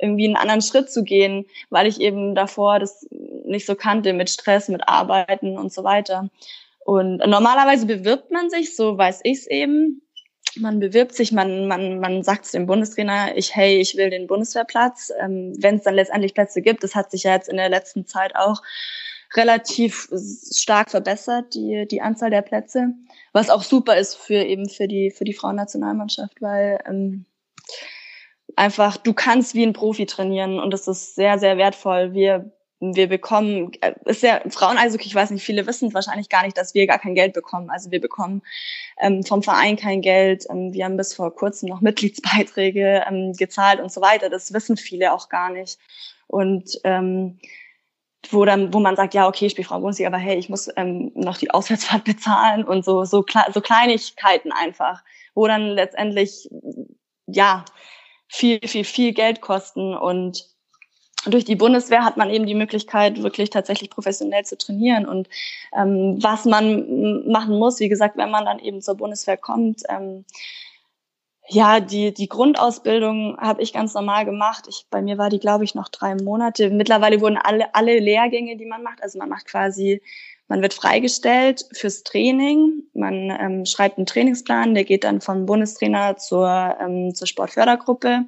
irgendwie 0.00 0.24
einen 0.24 0.36
anderen 0.36 0.62
Schritt 0.62 0.90
zu 0.90 1.04
gehen, 1.04 1.44
weil 1.68 1.86
ich 1.86 2.00
eben 2.00 2.34
davor 2.34 2.78
das 2.80 3.06
nicht 3.44 3.66
so 3.66 3.74
kannte 3.74 4.14
mit 4.14 4.30
Stress, 4.30 4.68
mit 4.68 4.88
Arbeiten 4.88 5.58
und 5.58 5.72
so 5.72 5.84
weiter. 5.84 6.30
Und 6.84 7.18
normalerweise 7.18 7.86
bewirbt 7.86 8.30
man 8.30 8.50
sich, 8.50 8.76
so 8.76 8.98
weiß 8.98 9.20
ich 9.24 9.38
es 9.38 9.46
eben. 9.46 10.02
Man 10.56 10.80
bewirbt 10.80 11.14
sich, 11.14 11.32
man, 11.32 11.66
man, 11.66 12.00
man 12.00 12.22
sagt 12.22 12.44
zu 12.44 12.52
dem 12.56 12.66
Bundestrainer, 12.66 13.36
ich, 13.36 13.54
hey, 13.54 13.80
ich 13.80 13.96
will 13.96 14.10
den 14.10 14.26
Bundeswehrplatz. 14.26 15.12
Ähm, 15.18 15.54
Wenn 15.58 15.76
es 15.76 15.82
dann 15.82 15.94
letztendlich 15.94 16.34
Plätze 16.34 16.60
gibt, 16.60 16.82
das 16.82 16.94
hat 16.94 17.10
sich 17.10 17.22
ja 17.22 17.34
jetzt 17.34 17.48
in 17.48 17.56
der 17.56 17.68
letzten 17.68 18.06
Zeit 18.06 18.36
auch 18.36 18.60
relativ 19.34 20.08
stark 20.54 20.90
verbessert, 20.90 21.54
die, 21.54 21.86
die 21.90 22.02
Anzahl 22.02 22.30
der 22.30 22.42
Plätze. 22.42 22.88
Was 23.32 23.48
auch 23.48 23.62
super 23.62 23.96
ist 23.96 24.16
für 24.16 24.42
eben 24.42 24.68
für 24.68 24.88
die, 24.88 25.10
für 25.10 25.24
die 25.24 25.32
Frauennationalmannschaft, 25.32 26.42
weil 26.42 26.78
ähm, 26.86 27.24
einfach 28.56 28.96
du 28.98 29.14
kannst 29.14 29.54
wie 29.54 29.64
ein 29.64 29.72
Profi 29.72 30.06
trainieren 30.06 30.58
und 30.58 30.70
das 30.72 30.88
ist 30.88 31.14
sehr, 31.14 31.38
sehr 31.38 31.56
wertvoll. 31.56 32.12
Wir 32.12 32.52
wir 32.82 33.08
bekommen, 33.08 33.70
äh, 33.80 33.94
ist 34.06 34.22
ja 34.22 34.40
Frauen-Eishockey, 34.48 35.06
ich 35.06 35.14
weiß 35.14 35.30
nicht, 35.30 35.44
viele 35.44 35.66
wissen 35.66 35.94
wahrscheinlich 35.94 36.28
gar 36.28 36.44
nicht, 36.44 36.58
dass 36.58 36.74
wir 36.74 36.86
gar 36.88 36.98
kein 36.98 37.14
Geld 37.14 37.32
bekommen. 37.32 37.70
Also 37.70 37.92
wir 37.92 38.00
bekommen 38.00 38.42
ähm, 39.00 39.22
vom 39.22 39.42
Verein 39.42 39.76
kein 39.76 40.02
Geld. 40.02 40.46
Ähm, 40.50 40.72
wir 40.72 40.84
haben 40.84 40.96
bis 40.96 41.14
vor 41.14 41.34
kurzem 41.34 41.68
noch 41.68 41.80
Mitgliedsbeiträge 41.80 43.04
ähm, 43.08 43.34
gezahlt 43.34 43.80
und 43.80 43.92
so 43.92 44.00
weiter. 44.00 44.28
Das 44.30 44.52
wissen 44.52 44.76
viele 44.76 45.12
auch 45.12 45.28
gar 45.28 45.50
nicht. 45.50 45.78
Und 46.26 46.80
ähm, 46.82 47.38
wo 48.30 48.44
dann, 48.44 48.74
wo 48.74 48.80
man 48.80 48.96
sagt, 48.96 49.14
ja, 49.14 49.28
okay, 49.28 49.46
ich 49.46 49.52
spiele 49.52 49.66
Frau 49.66 49.78
Bundesliga, 49.78 50.08
aber 50.08 50.18
hey, 50.18 50.36
ich 50.36 50.48
muss 50.48 50.68
ähm, 50.76 51.12
noch 51.14 51.36
die 51.36 51.50
Auswärtsfahrt 51.50 52.04
bezahlen 52.04 52.64
und 52.64 52.84
so, 52.84 53.04
so, 53.04 53.24
so 53.52 53.60
Kleinigkeiten 53.60 54.50
einfach, 54.50 55.04
wo 55.34 55.46
dann 55.46 55.68
letztendlich, 55.68 56.48
ja, 57.26 57.64
viel, 58.28 58.60
viel, 58.66 58.84
viel 58.84 59.12
Geld 59.12 59.40
kosten 59.40 59.94
und 59.94 60.51
durch 61.26 61.44
die 61.44 61.56
Bundeswehr 61.56 62.04
hat 62.04 62.16
man 62.16 62.30
eben 62.30 62.46
die 62.46 62.54
Möglichkeit, 62.54 63.22
wirklich 63.22 63.50
tatsächlich 63.50 63.90
professionell 63.90 64.44
zu 64.44 64.56
trainieren. 64.58 65.06
Und 65.06 65.28
ähm, 65.76 66.18
was 66.20 66.44
man 66.44 67.28
machen 67.30 67.58
muss, 67.58 67.80
wie 67.80 67.88
gesagt, 67.88 68.16
wenn 68.16 68.30
man 68.30 68.44
dann 68.44 68.58
eben 68.58 68.80
zur 68.82 68.96
Bundeswehr 68.96 69.36
kommt, 69.36 69.82
ähm, 69.88 70.24
ja, 71.48 71.80
die, 71.80 72.14
die 72.14 72.28
Grundausbildung 72.28 73.36
habe 73.38 73.62
ich 73.62 73.72
ganz 73.72 73.94
normal 73.94 74.24
gemacht. 74.24 74.66
Ich, 74.68 74.86
bei 74.90 75.02
mir 75.02 75.18
war 75.18 75.28
die, 75.28 75.40
glaube 75.40 75.64
ich, 75.64 75.74
noch 75.74 75.88
drei 75.88 76.14
Monate. 76.14 76.70
Mittlerweile 76.70 77.20
wurden 77.20 77.36
alle, 77.36 77.74
alle 77.74 77.98
Lehrgänge, 77.98 78.56
die 78.56 78.64
man 78.64 78.82
macht, 78.82 79.02
also 79.02 79.18
man 79.18 79.28
macht 79.28 79.46
quasi, 79.46 80.00
man 80.48 80.62
wird 80.62 80.72
freigestellt 80.72 81.66
fürs 81.72 82.04
Training. 82.04 82.84
Man 82.94 83.30
ähm, 83.30 83.66
schreibt 83.66 83.98
einen 83.98 84.06
Trainingsplan, 84.06 84.74
der 84.74 84.84
geht 84.84 85.04
dann 85.04 85.20
vom 85.20 85.46
Bundestrainer 85.46 86.16
zur, 86.16 86.76
ähm, 86.80 87.14
zur 87.14 87.26
Sportfördergruppe 87.26 88.24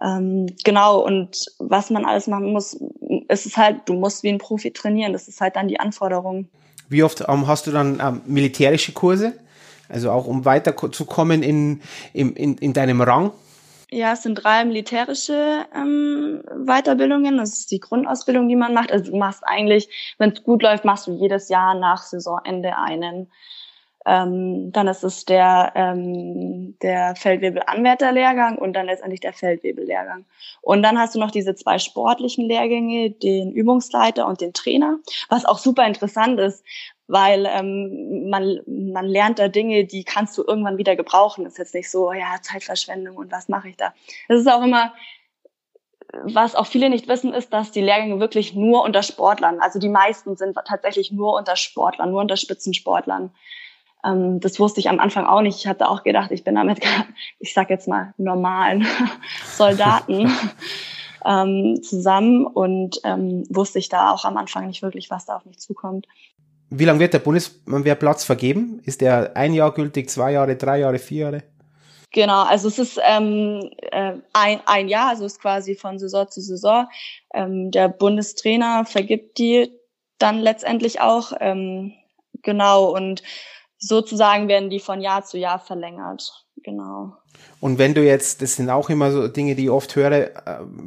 ähm, 0.00 0.46
genau, 0.64 1.00
und 1.04 1.46
was 1.58 1.90
man 1.90 2.04
alles 2.04 2.26
machen 2.26 2.52
muss, 2.52 2.78
ist 3.28 3.46
es 3.46 3.56
halt, 3.56 3.80
du 3.86 3.94
musst 3.94 4.22
wie 4.22 4.28
ein 4.28 4.38
Profi 4.38 4.72
trainieren. 4.72 5.12
Das 5.12 5.28
ist 5.28 5.40
halt 5.40 5.56
dann 5.56 5.68
die 5.68 5.80
Anforderung. 5.80 6.48
Wie 6.88 7.02
oft 7.02 7.24
ähm, 7.28 7.46
hast 7.46 7.66
du 7.66 7.70
dann 7.70 8.00
ähm, 8.00 8.20
militärische 8.26 8.92
Kurse? 8.92 9.34
Also 9.88 10.10
auch 10.10 10.26
um 10.26 10.44
weiterzukommen 10.44 11.42
in, 11.42 11.80
in, 12.12 12.34
in, 12.34 12.58
in 12.58 12.72
deinem 12.72 13.00
Rang? 13.00 13.32
Ja, 13.90 14.12
es 14.12 14.22
sind 14.22 14.34
drei 14.34 14.66
militärische 14.66 15.64
ähm, 15.74 16.42
Weiterbildungen. 16.66 17.38
Das 17.38 17.58
ist 17.58 17.70
die 17.70 17.80
Grundausbildung, 17.80 18.48
die 18.48 18.56
man 18.56 18.74
macht. 18.74 18.92
Also 18.92 19.10
du 19.10 19.16
machst 19.16 19.42
eigentlich, 19.46 19.88
wenn 20.18 20.32
es 20.32 20.42
gut 20.42 20.62
läuft, 20.62 20.84
machst 20.84 21.06
du 21.06 21.12
jedes 21.12 21.48
Jahr 21.48 21.74
nach 21.74 22.02
Saisonende 22.02 22.76
einen. 22.76 23.30
Ähm, 24.06 24.72
dann 24.72 24.88
ist 24.88 25.02
es 25.04 25.24
der, 25.24 25.72
ähm, 25.74 26.78
der 26.80 27.14
Feldwebel-Anwärterlehrgang 27.16 28.56
und 28.56 28.72
dann 28.74 28.86
letztendlich 28.86 29.20
der 29.20 29.32
Feldwebel-Lehrgang. 29.32 30.24
Und 30.62 30.82
dann 30.82 30.98
hast 30.98 31.14
du 31.14 31.18
noch 31.18 31.30
diese 31.30 31.54
zwei 31.54 31.78
sportlichen 31.78 32.46
Lehrgänge, 32.46 33.10
den 33.10 33.52
Übungsleiter 33.52 34.26
und 34.26 34.40
den 34.40 34.52
Trainer, 34.52 34.98
was 35.28 35.44
auch 35.44 35.58
super 35.58 35.86
interessant 35.86 36.38
ist, 36.40 36.64
weil 37.06 37.46
ähm, 37.50 38.28
man, 38.30 38.60
man 38.66 39.06
lernt 39.06 39.38
da 39.38 39.48
Dinge, 39.48 39.84
die 39.84 40.04
kannst 40.04 40.38
du 40.38 40.44
irgendwann 40.46 40.78
wieder 40.78 40.94
gebrauchen. 40.94 41.46
Ist 41.46 41.58
jetzt 41.58 41.74
nicht 41.74 41.90
so, 41.90 42.12
ja, 42.12 42.40
Zeitverschwendung 42.40 43.16
und 43.16 43.32
was 43.32 43.48
mache 43.48 43.68
ich 43.68 43.76
da. 43.76 43.94
Das 44.28 44.40
ist 44.40 44.48
auch 44.48 44.62
immer, 44.62 44.92
was 46.12 46.54
auch 46.54 46.66
viele 46.66 46.88
nicht 46.90 47.08
wissen, 47.08 47.34
ist, 47.34 47.52
dass 47.52 47.70
die 47.70 47.82
Lehrgänge 47.82 48.20
wirklich 48.20 48.54
nur 48.54 48.82
unter 48.82 49.02
Sportlern, 49.02 49.60
also 49.60 49.78
die 49.78 49.88
meisten 49.88 50.36
sind 50.36 50.56
tatsächlich 50.64 51.12
nur 51.12 51.34
unter 51.36 51.56
Sportlern, 51.56 52.10
nur 52.10 52.20
unter 52.20 52.36
Spitzensportlern. 52.36 53.30
Ähm, 54.04 54.40
das 54.40 54.58
wusste 54.60 54.80
ich 54.80 54.88
am 54.88 55.00
Anfang 55.00 55.26
auch 55.26 55.42
nicht. 55.42 55.58
Ich 55.58 55.66
hatte 55.66 55.88
auch 55.88 56.02
gedacht, 56.02 56.30
ich 56.30 56.44
bin 56.44 56.54
damit, 56.54 56.80
ich 57.38 57.52
sag 57.52 57.70
jetzt 57.70 57.88
mal, 57.88 58.14
normalen 58.16 58.86
Soldaten 59.44 60.30
ähm, 61.24 61.82
zusammen 61.82 62.46
und 62.46 63.00
ähm, 63.04 63.44
wusste 63.48 63.78
ich 63.78 63.88
da 63.88 64.12
auch 64.12 64.24
am 64.24 64.36
Anfang 64.36 64.66
nicht 64.66 64.82
wirklich, 64.82 65.10
was 65.10 65.26
da 65.26 65.36
auf 65.36 65.44
mich 65.44 65.58
zukommt. 65.58 66.06
Wie 66.70 66.84
lange 66.84 67.00
wird 67.00 67.14
der 67.14 67.20
Bundeswehrplatz 67.20 68.24
vergeben? 68.24 68.80
Ist 68.84 69.00
der 69.00 69.36
ein 69.36 69.54
Jahr 69.54 69.72
gültig, 69.72 70.10
zwei 70.10 70.32
Jahre, 70.32 70.56
drei 70.56 70.80
Jahre, 70.80 70.98
vier 70.98 71.18
Jahre? 71.24 71.42
Genau, 72.12 72.42
also 72.42 72.68
es 72.68 72.78
ist 72.78 73.00
ähm, 73.02 73.70
äh, 73.90 74.14
ein, 74.32 74.60
ein 74.64 74.88
Jahr, 74.88 75.10
also 75.10 75.26
es 75.26 75.34
ist 75.34 75.40
quasi 75.40 75.74
von 75.74 75.98
Saison 75.98 76.28
zu 76.28 76.40
Saison. 76.40 76.88
Ähm, 77.34 77.70
der 77.70 77.88
Bundestrainer 77.88 78.86
vergibt 78.86 79.38
die 79.38 79.70
dann 80.18 80.38
letztendlich 80.38 81.00
auch. 81.00 81.32
Ähm, 81.40 81.92
genau, 82.42 82.94
und 82.94 83.22
sozusagen 83.78 84.48
werden 84.48 84.70
die 84.70 84.80
von 84.80 85.00
Jahr 85.00 85.24
zu 85.24 85.38
Jahr 85.38 85.58
verlängert. 85.58 86.44
Genau. 86.64 87.16
Und 87.60 87.78
wenn 87.78 87.94
du 87.94 88.04
jetzt, 88.04 88.42
das 88.42 88.56
sind 88.56 88.70
auch 88.70 88.90
immer 88.90 89.12
so 89.12 89.28
Dinge, 89.28 89.54
die 89.54 89.64
ich 89.64 89.70
oft 89.70 89.94
höre, 89.96 90.12
äh, 90.12 90.30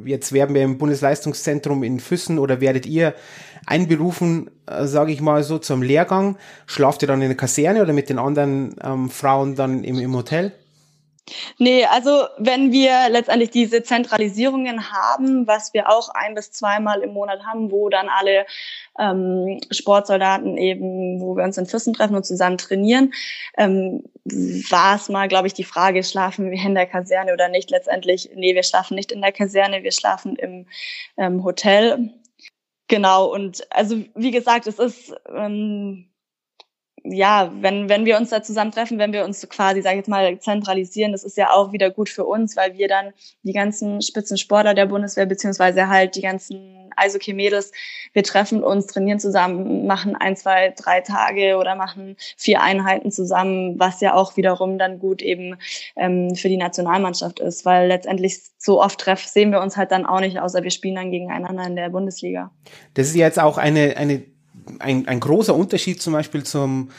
jetzt 0.06 0.34
werden 0.34 0.54
wir 0.54 0.63
im 0.63 0.77
Bundesleistungszentrum 0.77 1.84
in 1.84 1.99
Füssen 1.99 2.39
oder 2.39 2.62
werdet 2.62 2.86
ihr 2.86 3.13
einberufen, 3.65 4.49
äh, 4.67 4.86
sage 4.86 5.12
ich 5.12 5.21
mal 5.21 5.43
so, 5.43 5.60
zum 5.60 5.82
Lehrgang. 5.82 6.38
Schlaft 6.65 7.01
ihr 7.04 7.08
dann 7.08 7.21
in 7.21 7.30
der 7.30 7.38
Kaserne 7.38 7.82
oder 7.82 7.93
mit 7.93 8.10
den 8.10 8.19
anderen 8.19 8.75
ähm, 8.84 9.10
Frauen 9.10 9.56
dann 9.56 9.84
im, 9.84 9.99
im 9.99 10.15
Hotel? 10.15 10.54
Nee, 11.60 11.86
also 11.86 12.25
wenn 12.38 12.71
wir 12.71 13.10
letztendlich 13.10 13.51
diese 13.51 13.84
Zentralisierungen 13.84 14.91
haben, 14.91 15.47
was 15.47 15.73
wir 15.73 15.89
auch 15.89 16.10
ein 16.10 16.36
bis 16.36 16.51
zweimal 16.51 17.01
im 17.01 17.13
Monat 17.13 17.45
haben, 17.45 17.71
wo 17.71 17.89
dann 17.89 18.10
alle 18.10 18.45
ähm, 18.99 19.60
Sportsoldaten 19.69 20.57
eben, 20.57 21.21
wo 21.21 21.36
wir 21.36 21.43
uns 21.43 21.57
in 21.57 21.67
Füssen 21.67 21.93
treffen 21.93 22.15
und 22.15 22.25
zusammen 22.25 22.57
trainieren, 22.57 23.13
ähm, 23.57 24.03
war 24.25 24.95
es 24.95 25.10
mal, 25.10 25.27
glaube 25.27 25.47
ich, 25.47 25.53
die 25.53 25.63
Frage, 25.63 26.03
schlafen 26.03 26.51
wir 26.51 26.62
in 26.62 26.75
der 26.75 26.88
Kaserne 26.88 27.34
oder 27.34 27.47
nicht? 27.47 27.69
Letztendlich, 27.69 28.31
nee, 28.36 28.55
wir 28.55 28.63
schlafen 28.63 28.95
nicht 28.95 29.12
in 29.12 29.21
der 29.21 29.31
Kaserne, 29.31 29.84
wir 29.84 29.91
schlafen 29.91 30.36
im 30.36 30.67
ähm, 31.17 31.43
Hotel. 31.43 32.12
Genau, 32.88 33.31
und 33.31 33.65
also 33.71 34.03
wie 34.15 34.31
gesagt, 34.31 34.67
es 34.67 34.79
ist 34.79 35.13
ähm, 35.34 36.11
ja, 37.04 37.52
wenn, 37.62 37.90
wenn 37.90 38.06
wir 38.06 38.18
uns 38.18 38.30
da 38.30 38.44
zusammentreffen, 38.44 39.00
wenn 39.00 39.14
wir 39.14 39.26
uns 39.26 39.48
quasi, 39.50 39.82
sag 39.82 39.92
ich 39.92 39.98
jetzt 39.98 40.10
mal, 40.10 40.40
zentralisieren, 40.40 41.12
das 41.12 41.24
ist 41.24 41.38
ja 41.38 41.52
auch 41.52 41.72
wieder 41.72 41.90
gut 41.90 42.10
für 42.10 42.26
uns, 42.26 42.56
weil 42.56 42.78
wir 42.78 42.88
dann 42.88 43.14
die 43.44 43.54
ganzen 43.54 44.02
Spitzensportler 44.02 44.74
der 44.74 44.86
Bundeswehr, 44.86 45.26
beziehungsweise 45.26 45.88
halt 45.88 46.16
die 46.16 46.22
ganzen 46.22 46.90
Eishockey-Mädels, 46.96 47.72
wir 48.14 48.24
treffen 48.24 48.64
uns, 48.64 48.88
trainieren 48.88 49.20
zusammen, 49.20 49.88
machen 49.88 50.16
ein, 50.16 50.36
zwei, 50.36 50.74
drei 50.78 51.02
Tage 51.02 51.58
oder 51.58 51.76
machen 51.76 52.16
vier 52.38 52.62
Einheiten 52.62 53.12
zusammen, 53.12 53.80
was 53.80 54.02
ja 54.02 54.14
auch 54.14 54.38
wiederum 54.38 54.78
dann 54.78 55.00
gut 55.00 55.22
eben 55.22 55.58
ähm, 55.96 56.36
für 56.36 56.50
die 56.50 56.58
Nationalmannschaft 56.58 57.40
ist, 57.40 57.66
weil 57.66 57.88
letztendlich 57.88 58.40
so 58.58 58.82
oft 58.82 59.00
treffen, 59.00 59.28
sehen 59.28 59.52
wir 59.52 59.62
uns 59.62 59.78
halt 59.78 59.92
dann 59.92 60.06
auch 60.06 60.20
nicht, 60.20 60.40
außer 60.40 60.64
wir 60.64 60.72
spielen 60.72 60.96
dann 60.96 61.12
gegeneinander 61.12 61.66
in 61.66 61.76
der 61.76 61.90
Bundesliga. 61.90 62.52
Das 62.94 63.08
ist 63.08 63.16
jetzt 63.16 63.40
auch 63.40 63.58
eine, 63.58 63.98
eine 63.98 64.24
ein, 64.80 65.08
ein 65.08 65.19
großer 65.19 65.56
Unterschied 65.56 66.02
zum 66.02 66.13
Beispiel 66.13 66.43
zum, 66.43 66.89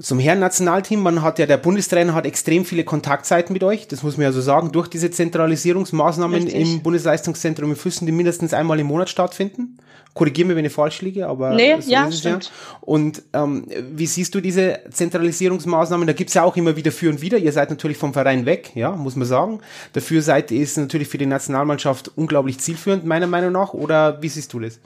zum 0.00 0.18
Herren-Nationalteam. 0.18 1.00
Man 1.00 1.22
hat 1.22 1.38
ja, 1.38 1.46
der 1.46 1.56
Bundestrainer 1.56 2.14
hat 2.14 2.26
extrem 2.26 2.64
viele 2.64 2.84
Kontaktzeiten 2.84 3.52
mit 3.52 3.62
euch. 3.62 3.88
Das 3.88 4.02
muss 4.02 4.16
man 4.16 4.24
ja 4.24 4.32
so 4.32 4.40
sagen, 4.40 4.72
durch 4.72 4.88
diese 4.88 5.10
Zentralisierungsmaßnahmen 5.10 6.42
Richtig. 6.42 6.60
im 6.60 6.82
Bundesleistungszentrum 6.82 7.70
in 7.70 7.76
Füssen, 7.76 8.06
die 8.06 8.12
mindestens 8.12 8.54
einmal 8.54 8.80
im 8.80 8.86
Monat 8.86 9.10
stattfinden. 9.10 9.78
Korrigiere 10.12 10.48
mich, 10.48 10.56
wenn 10.56 10.64
ich 10.64 10.72
falsch 10.72 11.02
liege, 11.02 11.28
aber 11.28 11.54
nee, 11.54 11.80
so 11.80 11.88
ja, 11.88 12.10
stimmt. 12.10 12.46
Ja. 12.46 12.50
Und 12.80 13.22
ähm, 13.32 13.66
wie 13.92 14.06
siehst 14.06 14.34
du 14.34 14.40
diese 14.40 14.80
Zentralisierungsmaßnahmen? 14.90 16.04
Da 16.04 16.12
gibt's 16.12 16.34
ja 16.34 16.42
auch 16.42 16.56
immer 16.56 16.74
wieder 16.74 16.90
für 16.90 17.10
und 17.10 17.20
wieder. 17.20 17.38
Ihr 17.38 17.52
seid 17.52 17.70
natürlich 17.70 17.96
vom 17.96 18.12
Verein 18.12 18.44
weg, 18.44 18.72
ja, 18.74 18.90
muss 18.90 19.14
man 19.14 19.28
sagen. 19.28 19.60
Dafür 19.92 20.20
seid 20.20 20.50
ihr 20.50 20.66
natürlich 20.76 21.06
für 21.06 21.18
die 21.18 21.26
Nationalmannschaft 21.26 22.10
unglaublich 22.16 22.58
zielführend, 22.58 23.04
meiner 23.04 23.28
Meinung 23.28 23.52
nach. 23.52 23.72
Oder 23.72 24.20
wie 24.20 24.28
siehst 24.28 24.52
du 24.52 24.58
das? 24.58 24.80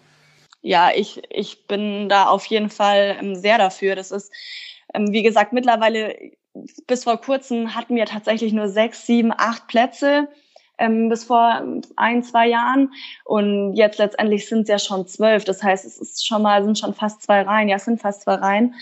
Ja, 0.65 0.91
ich, 0.95 1.23
ich 1.29 1.67
bin 1.67 2.09
da 2.09 2.27
auf 2.27 2.47
jeden 2.47 2.71
Fall 2.71 3.19
ähm, 3.21 3.37
sehr 3.37 3.59
dafür. 3.59 3.95
Das 3.95 4.11
ist, 4.11 4.33
ähm, 4.95 5.13
wie 5.13 5.23
gesagt, 5.23 5.53
mittlerweile 5.53 6.17
bis 6.87 7.05
vor 7.05 7.21
kurzem 7.21 7.75
hatten 7.75 7.97
wir 7.97 8.07
tatsächlich 8.07 8.53
nur 8.53 8.69
sechs, 8.69 9.07
sieben, 9.07 9.31
acht 9.37 9.67
Plätze 9.67 10.29
ähm, 10.79 11.11
bis 11.11 11.25
vor 11.25 11.63
ein, 11.97 12.23
zwei 12.23 12.49
Jahren. 12.49 12.95
Und 13.25 13.75
jetzt 13.75 13.99
letztendlich 13.99 14.49
sind 14.49 14.63
es 14.63 14.69
ja 14.69 14.79
schon 14.79 15.07
zwölf. 15.07 15.45
Das 15.45 15.63
heißt, 15.63 15.85
es 15.85 15.99
ist 15.99 16.27
schon 16.27 16.41
mal, 16.41 16.65
sind 16.65 16.79
schon 16.79 16.95
fast 16.95 17.23
zwei 17.23 17.43
Reihen. 17.43 17.69
Ja, 17.69 17.77
es 17.77 17.85
sind 17.85 18.01
fast 18.01 18.23
zwei 18.23 18.35
Reihen 18.35 18.75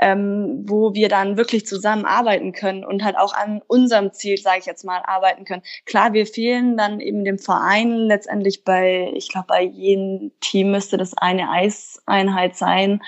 ähm, 0.00 0.64
wo 0.66 0.94
wir 0.94 1.08
dann 1.08 1.36
wirklich 1.36 1.66
zusammenarbeiten 1.66 2.52
können 2.52 2.84
und 2.84 3.04
halt 3.04 3.18
auch 3.18 3.34
an 3.34 3.60
unserem 3.66 4.12
Ziel, 4.12 4.38
sage 4.38 4.60
ich 4.60 4.66
jetzt 4.66 4.84
mal, 4.84 5.02
arbeiten 5.04 5.44
können. 5.44 5.62
Klar, 5.84 6.14
wir 6.14 6.26
fehlen 6.26 6.78
dann 6.78 7.00
eben 7.00 7.24
dem 7.24 7.38
Verein 7.38 7.92
letztendlich 7.92 8.64
bei, 8.64 9.12
ich 9.14 9.28
glaube, 9.28 9.48
bei 9.48 9.62
jedem 9.62 10.32
Team 10.40 10.70
müsste 10.70 10.96
das 10.96 11.16
eine 11.16 11.50
Eiseinheit 11.50 12.56
sein, 12.56 13.02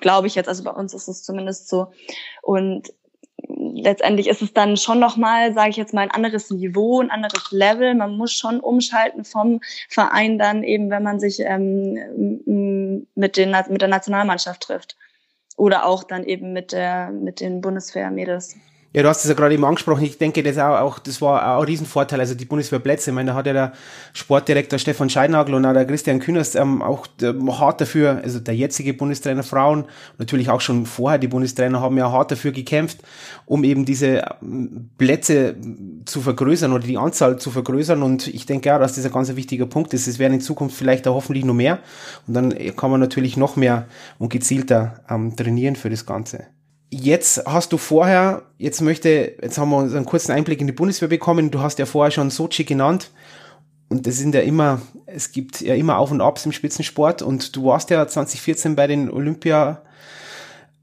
glaube 0.00 0.28
ich 0.28 0.36
jetzt. 0.36 0.48
Also 0.48 0.62
bei 0.62 0.70
uns 0.70 0.94
ist 0.94 1.08
es 1.08 1.24
zumindest 1.24 1.68
so. 1.68 1.88
Und 2.40 2.92
letztendlich 3.48 4.28
ist 4.28 4.42
es 4.42 4.52
dann 4.52 4.76
schon 4.76 5.00
nochmal, 5.00 5.52
sage 5.54 5.70
ich 5.70 5.76
jetzt 5.76 5.92
mal, 5.92 6.02
ein 6.02 6.12
anderes 6.12 6.50
Niveau, 6.50 7.00
ein 7.00 7.10
anderes 7.10 7.50
Level. 7.50 7.96
Man 7.96 8.16
muss 8.16 8.32
schon 8.32 8.60
umschalten 8.60 9.24
vom 9.24 9.60
Verein 9.88 10.38
dann 10.38 10.62
eben, 10.62 10.88
wenn 10.90 11.02
man 11.02 11.18
sich 11.18 11.40
ähm, 11.40 13.08
mit, 13.16 13.36
den, 13.36 13.56
mit 13.68 13.82
der 13.82 13.88
Nationalmannschaft 13.88 14.62
trifft 14.62 14.96
oder 15.56 15.86
auch 15.86 16.04
dann 16.04 16.24
eben 16.24 16.52
mit 16.52 16.72
der 16.72 17.10
mit 17.10 17.40
den 17.40 17.60
Bundeswehrmädels. 17.60 18.56
Ja, 18.94 19.02
du 19.02 19.08
hast 19.08 19.24
es 19.24 19.28
ja 19.30 19.34
gerade 19.34 19.54
eben 19.54 19.64
angesprochen. 19.64 20.04
Ich 20.04 20.18
denke, 20.18 20.42
das, 20.42 20.58
auch, 20.58 20.78
auch, 20.78 20.98
das 20.98 21.22
war 21.22 21.56
auch 21.56 21.62
ein 21.62 21.66
Riesenvorteil. 21.66 22.20
Also 22.20 22.34
die 22.34 22.44
Bundeswehrplätze, 22.44 23.10
ich 23.10 23.14
meine, 23.14 23.30
da 23.30 23.36
hat 23.36 23.46
ja 23.46 23.54
der 23.54 23.72
Sportdirektor 24.12 24.78
Stefan 24.78 25.08
Scheidnagel 25.08 25.54
und 25.54 25.64
auch 25.64 25.72
der 25.72 25.86
Christian 25.86 26.20
Kühners 26.20 26.54
ähm, 26.54 26.82
auch 26.82 27.06
ähm, 27.22 27.58
hart 27.58 27.80
dafür, 27.80 28.20
also 28.22 28.38
der 28.38 28.54
jetzige 28.54 28.92
Bundestrainer 28.92 29.44
Frauen, 29.44 29.86
natürlich 30.18 30.50
auch 30.50 30.60
schon 30.60 30.84
vorher, 30.84 31.18
die 31.18 31.28
Bundestrainer 31.28 31.80
haben 31.80 31.96
ja 31.96 32.12
hart 32.12 32.32
dafür 32.32 32.52
gekämpft, 32.52 32.98
um 33.46 33.64
eben 33.64 33.86
diese 33.86 34.24
ähm, 34.42 34.90
Plätze 34.98 35.56
zu 36.04 36.20
vergrößern 36.20 36.70
oder 36.74 36.84
die 36.84 36.98
Anzahl 36.98 37.38
zu 37.38 37.50
vergrößern. 37.50 38.02
Und 38.02 38.26
ich 38.26 38.44
denke 38.44 38.68
ja, 38.68 38.78
dass 38.78 38.96
das 38.96 39.06
ein 39.06 39.12
ganz 39.12 39.34
wichtiger 39.34 39.64
Punkt 39.64 39.94
ist. 39.94 40.06
Es 40.06 40.18
werden 40.18 40.34
in 40.34 40.40
Zukunft 40.42 40.76
vielleicht 40.76 41.08
auch 41.08 41.14
hoffentlich 41.14 41.46
noch 41.46 41.54
mehr. 41.54 41.78
Und 42.26 42.34
dann 42.34 42.54
kann 42.76 42.90
man 42.90 43.00
natürlich 43.00 43.38
noch 43.38 43.56
mehr 43.56 43.86
und 44.18 44.28
gezielter 44.28 45.00
ähm, 45.08 45.34
trainieren 45.34 45.76
für 45.76 45.88
das 45.88 46.04
Ganze. 46.04 46.48
Jetzt 46.94 47.46
hast 47.46 47.72
du 47.72 47.78
vorher, 47.78 48.42
jetzt 48.58 48.82
möchte, 48.82 49.34
jetzt 49.40 49.56
haben 49.56 49.70
wir 49.70 49.78
uns 49.78 49.94
einen 49.94 50.04
kurzen 50.04 50.30
Einblick 50.30 50.60
in 50.60 50.66
die 50.66 50.74
Bundeswehr 50.74 51.08
bekommen. 51.08 51.50
Du 51.50 51.60
hast 51.60 51.78
ja 51.78 51.86
vorher 51.86 52.10
schon 52.10 52.28
Sochi 52.28 52.64
genannt. 52.64 53.10
Und 53.88 54.06
das 54.06 54.18
sind 54.18 54.34
ja 54.34 54.42
immer, 54.42 54.82
es 55.06 55.32
gibt 55.32 55.62
ja 55.62 55.74
immer 55.74 55.96
Auf 55.96 56.10
und 56.10 56.20
Abs 56.20 56.44
im 56.44 56.52
Spitzensport. 56.52 57.22
Und 57.22 57.56
du 57.56 57.64
warst 57.64 57.88
ja 57.88 58.06
2014 58.06 58.76
bei 58.76 58.86
den 58.86 59.10
Olympia, 59.10 59.80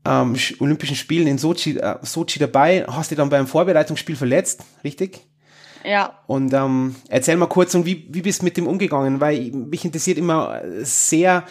ähm, 0.04 0.36
Olympischen 0.60 0.95
Spielen 0.95 1.28
in 1.28 1.38
Sochi, 1.38 1.78
äh, 1.78 1.98
Sochi 2.02 2.39
dabei, 2.39 2.86
hast 2.88 3.12
dich 3.12 3.17
dann 3.19 3.30
beim 3.30 3.45
Vorbereitungsspiel 3.45 4.15
verletzt, 4.15 4.63
richtig? 4.84 5.22
Ja. 5.86 6.17
Und 6.26 6.52
ähm, 6.56 6.95
erzähl 7.08 7.38
mal 7.38 7.45
kurz, 7.45 7.76
und 7.76 7.86
wie, 7.86 8.08
wie 8.10 8.24
bist 8.24 8.41
du 8.41 8.45
mit 8.45 8.58
dem 8.58 8.65
umgegangen? 8.65 9.22
Weil 9.22 9.52
mich 9.52 9.86
interessiert 9.86 10.17
immer 10.17 10.60
sehr, 10.82 11.43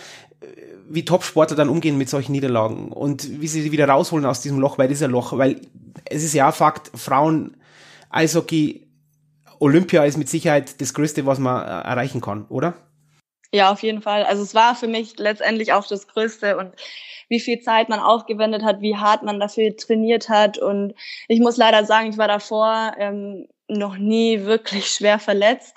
wie 0.89 1.05
Top-Sportler 1.05 1.57
dann 1.57 1.69
umgehen 1.69 1.99
mit 1.99 2.09
solchen 2.09 2.33
Niederlagen 2.33 2.93
und 2.93 3.41
wie 3.41 3.49
sie 3.49 3.63
sie 3.63 3.73
wieder 3.73 3.89
rausholen 3.89 4.25
aus 4.25 4.41
diesem 4.41 4.59
Loch, 4.59 4.77
bei 4.77 4.87
dieser 4.87 5.09
Loch, 5.09 5.37
weil 5.37 5.61
es 6.05 6.23
ist 6.23 6.35
ja 6.35 6.53
Fakt, 6.53 6.91
Frauen, 6.99 7.57
Eishockey, 8.11 8.87
Olympia 9.59 10.05
ist 10.05 10.17
mit 10.17 10.29
Sicherheit 10.29 10.81
das 10.81 10.95
Größte, 10.95 11.27
was 11.27 11.39
man 11.39 11.63
äh, 11.63 11.89
erreichen 11.89 12.21
kann, 12.21 12.47
oder? 12.49 12.75
Ja, 13.53 13.73
auf 13.73 13.83
jeden 13.83 14.03
Fall. 14.03 14.25
Also 14.25 14.43
es 14.43 14.55
war 14.55 14.75
für 14.75 14.89
mich 14.89 15.19
letztendlich 15.19 15.73
auch 15.73 15.87
das 15.87 16.07
Größte 16.07 16.57
und 16.57 16.73
wie 17.29 17.41
viel 17.41 17.61
Zeit 17.61 17.89
man 17.89 18.01
aufgewendet 18.01 18.63
hat, 18.63 18.81
wie 18.81 18.97
hart 18.97 19.23
man 19.23 19.41
dafür 19.41 19.77
trainiert 19.77 20.29
hat. 20.29 20.59
Und 20.59 20.95
ich 21.29 21.41
muss 21.41 21.57
leider 21.57 21.85
sagen, 21.85 22.11
ich 22.11 22.19
war 22.19 22.29
davor 22.29 22.95
ähm, 22.99 23.49
noch 23.69 23.97
nie 23.97 24.45
wirklich 24.45 24.87
schwer 24.87 25.19
verletzt. 25.19 25.77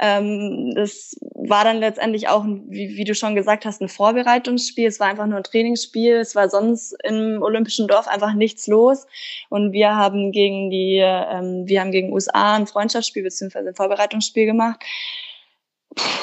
Ähm, 0.00 0.72
das 0.74 1.16
war 1.34 1.64
dann 1.64 1.78
letztendlich 1.78 2.28
auch, 2.28 2.44
wie, 2.46 2.96
wie 2.96 3.04
du 3.04 3.14
schon 3.14 3.34
gesagt 3.34 3.64
hast, 3.64 3.80
ein 3.80 3.88
Vorbereitungsspiel. 3.88 4.86
Es 4.86 5.00
war 5.00 5.08
einfach 5.08 5.26
nur 5.26 5.38
ein 5.38 5.44
Trainingsspiel. 5.44 6.16
Es 6.16 6.34
war 6.34 6.48
sonst 6.48 6.96
im 7.04 7.42
Olympischen 7.42 7.88
Dorf 7.88 8.06
einfach 8.06 8.34
nichts 8.34 8.66
los. 8.66 9.06
Und 9.48 9.72
wir 9.72 9.96
haben 9.96 10.30
gegen 10.32 10.70
die, 10.70 10.98
ähm, 11.02 11.64
wir 11.66 11.80
haben 11.80 11.92
gegen 11.92 12.12
USA 12.12 12.56
ein 12.56 12.66
Freundschaftsspiel 12.66 13.22
beziehungsweise 13.22 13.68
ein 13.68 13.74
Vorbereitungsspiel 13.74 14.46
gemacht. 14.46 14.84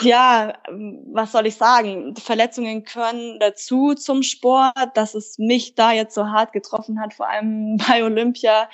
Ja, 0.01 0.53
was 1.11 1.31
soll 1.31 1.47
ich 1.47 1.55
sagen? 1.55 2.15
Verletzungen 2.15 2.85
gehören 2.85 3.39
dazu 3.39 3.93
zum 3.93 4.23
Sport, 4.23 4.73
dass 4.93 5.15
es 5.15 5.37
mich 5.37 5.75
da 5.75 5.91
jetzt 5.91 6.15
so 6.15 6.27
hart 6.27 6.53
getroffen 6.53 7.01
hat, 7.01 7.13
vor 7.13 7.27
allem 7.27 7.77
bei 7.87 8.03
Olympia 8.03 8.69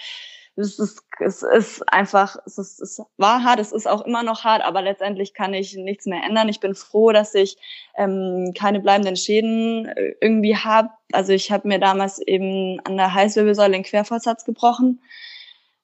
es 0.56 0.80
ist, 0.80 1.04
es 1.20 1.44
ist 1.44 1.82
einfach, 1.92 2.36
es, 2.46 2.58
ist, 2.58 2.82
es 2.82 3.02
war 3.18 3.44
hart, 3.44 3.60
es 3.60 3.72
ist 3.72 3.88
auch 3.88 4.02
immer 4.02 4.24
noch 4.24 4.44
hart, 4.44 4.62
aber 4.64 4.82
letztendlich 4.82 5.34
kann 5.34 5.54
ich 5.54 5.76
nichts 5.76 6.06
mehr 6.06 6.24
ändern. 6.24 6.50
Ich 6.50 6.60
bin 6.60 6.76
froh, 6.76 7.12
dass 7.12 7.34
ich 7.34 7.58
ähm, 7.96 8.54
keine 8.58 8.82
bleibenden 8.82 9.16
Schäden 9.16 9.86
äh, 9.86 10.16
irgendwie 10.20 10.58
habe. 10.58 10.90
Also 11.14 11.32
ich 11.32 11.52
habe 11.52 11.68
mir 11.68 11.80
damals 11.80 12.20
eben 12.20 12.80
an 12.82 12.98
der 12.98 13.14
Halswirbelsäule 13.14 13.72
den 13.72 13.84
Querfortsatz 13.84 14.46
gebrochen, 14.46 15.02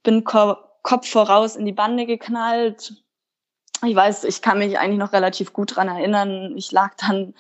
bin 0.04 0.24
Ko 0.24 0.58
Kopf 0.84 1.10
voraus 1.10 1.58
in 1.58 1.66
die 1.66 1.74
Bande 1.74 2.06
geknallt. 2.06 2.94
Ich 3.86 3.94
weiß, 3.94 4.24
ich 4.24 4.42
kann 4.42 4.60
mich 4.60 4.80
eigentlich 4.80 5.00
noch 5.00 5.12
relativ 5.12 5.52
gut 5.52 5.76
dran 5.76 5.90
erinnern. 5.90 6.54
Ich 6.56 6.72
lag 6.72 6.96
dann 6.96 7.34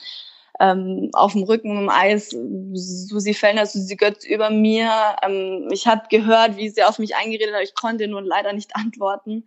ähm, 0.59 1.09
auf 1.13 1.33
dem 1.33 1.43
Rücken 1.43 1.77
im 1.77 1.89
Eis, 1.89 2.29
Susi 2.29 3.33
Fellner, 3.33 3.65
Susi 3.65 3.95
Götz 3.95 4.25
über 4.25 4.49
mir. 4.49 4.91
Ähm, 5.23 5.69
ich 5.71 5.87
habe 5.87 6.03
gehört, 6.09 6.57
wie 6.57 6.69
sie 6.69 6.83
auf 6.83 6.99
mich 6.99 7.15
eingeredet 7.15 7.55
hat, 7.55 7.63
ich 7.63 7.75
konnte 7.75 8.07
nur 8.07 8.21
leider 8.21 8.53
nicht 8.53 8.75
antworten. 8.75 9.45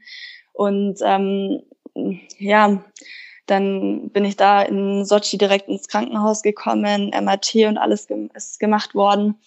Und 0.53 0.99
ähm, 1.03 1.63
ja, 2.39 2.83
dann 3.47 4.11
bin 4.11 4.25
ich 4.25 4.37
da 4.37 4.63
in 4.63 5.05
Sochi 5.05 5.37
direkt 5.37 5.69
ins 5.69 5.89
Krankenhaus 5.89 6.43
gekommen, 6.43 7.11
MRT 7.11 7.67
und 7.67 7.79
alles 7.79 8.09
ist 8.35 8.61
gemacht 8.61 8.95
worden. 8.95 9.41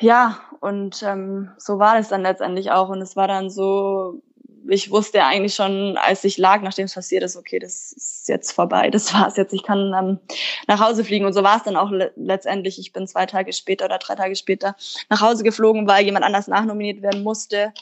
Ja, 0.00 0.40
und 0.60 1.02
ähm, 1.02 1.50
so 1.58 1.78
war 1.78 1.98
es 1.98 2.08
dann 2.08 2.22
letztendlich 2.22 2.70
auch. 2.70 2.88
Und 2.88 3.00
es 3.02 3.14
war 3.14 3.28
dann 3.28 3.50
so 3.50 4.22
ich 4.68 4.90
wusste 4.90 5.24
eigentlich 5.24 5.54
schon, 5.54 5.96
als 5.96 6.24
ich 6.24 6.38
lag, 6.38 6.62
nachdem 6.62 6.86
es 6.86 6.94
passiert 6.94 7.22
ist, 7.22 7.36
okay, 7.36 7.58
das 7.58 7.92
ist 7.92 8.28
jetzt 8.28 8.52
vorbei, 8.52 8.90
das 8.90 9.12
war's 9.14 9.36
jetzt, 9.36 9.52
ich 9.52 9.62
kann 9.62 9.92
ähm, 9.94 10.18
nach 10.66 10.80
Hause 10.80 11.04
fliegen. 11.04 11.26
Und 11.26 11.32
so 11.32 11.42
war 11.42 11.56
es 11.56 11.62
dann 11.62 11.76
auch 11.76 11.90
le 11.90 12.12
letztendlich. 12.16 12.78
Ich 12.78 12.92
bin 12.92 13.06
zwei 13.06 13.26
Tage 13.26 13.52
später 13.52 13.84
oder 13.86 13.98
drei 13.98 14.14
Tage 14.14 14.36
später 14.36 14.76
nach 15.10 15.20
Hause 15.20 15.44
geflogen, 15.44 15.86
weil 15.86 16.04
jemand 16.04 16.24
anders 16.24 16.48
nachnominiert 16.48 17.02
werden 17.02 17.22
musste. 17.22 17.72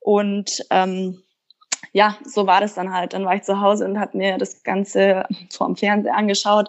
Und 0.00 0.64
ähm, 0.70 1.22
ja, 1.92 2.16
so 2.24 2.46
war 2.46 2.60
das 2.60 2.74
dann 2.74 2.92
halt. 2.92 3.12
Dann 3.12 3.24
war 3.24 3.34
ich 3.34 3.42
zu 3.42 3.60
Hause 3.60 3.84
und 3.84 3.98
habe 3.98 4.16
mir 4.16 4.38
das 4.38 4.62
Ganze 4.62 5.24
vorm 5.50 5.76
Fernseher 5.76 6.14
angeschaut, 6.14 6.68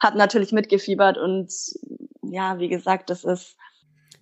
habe 0.00 0.18
natürlich 0.18 0.52
mitgefiebert 0.52 1.18
und 1.18 1.52
ja, 2.22 2.58
wie 2.58 2.68
gesagt, 2.68 3.10
das 3.10 3.24
ist 3.24 3.56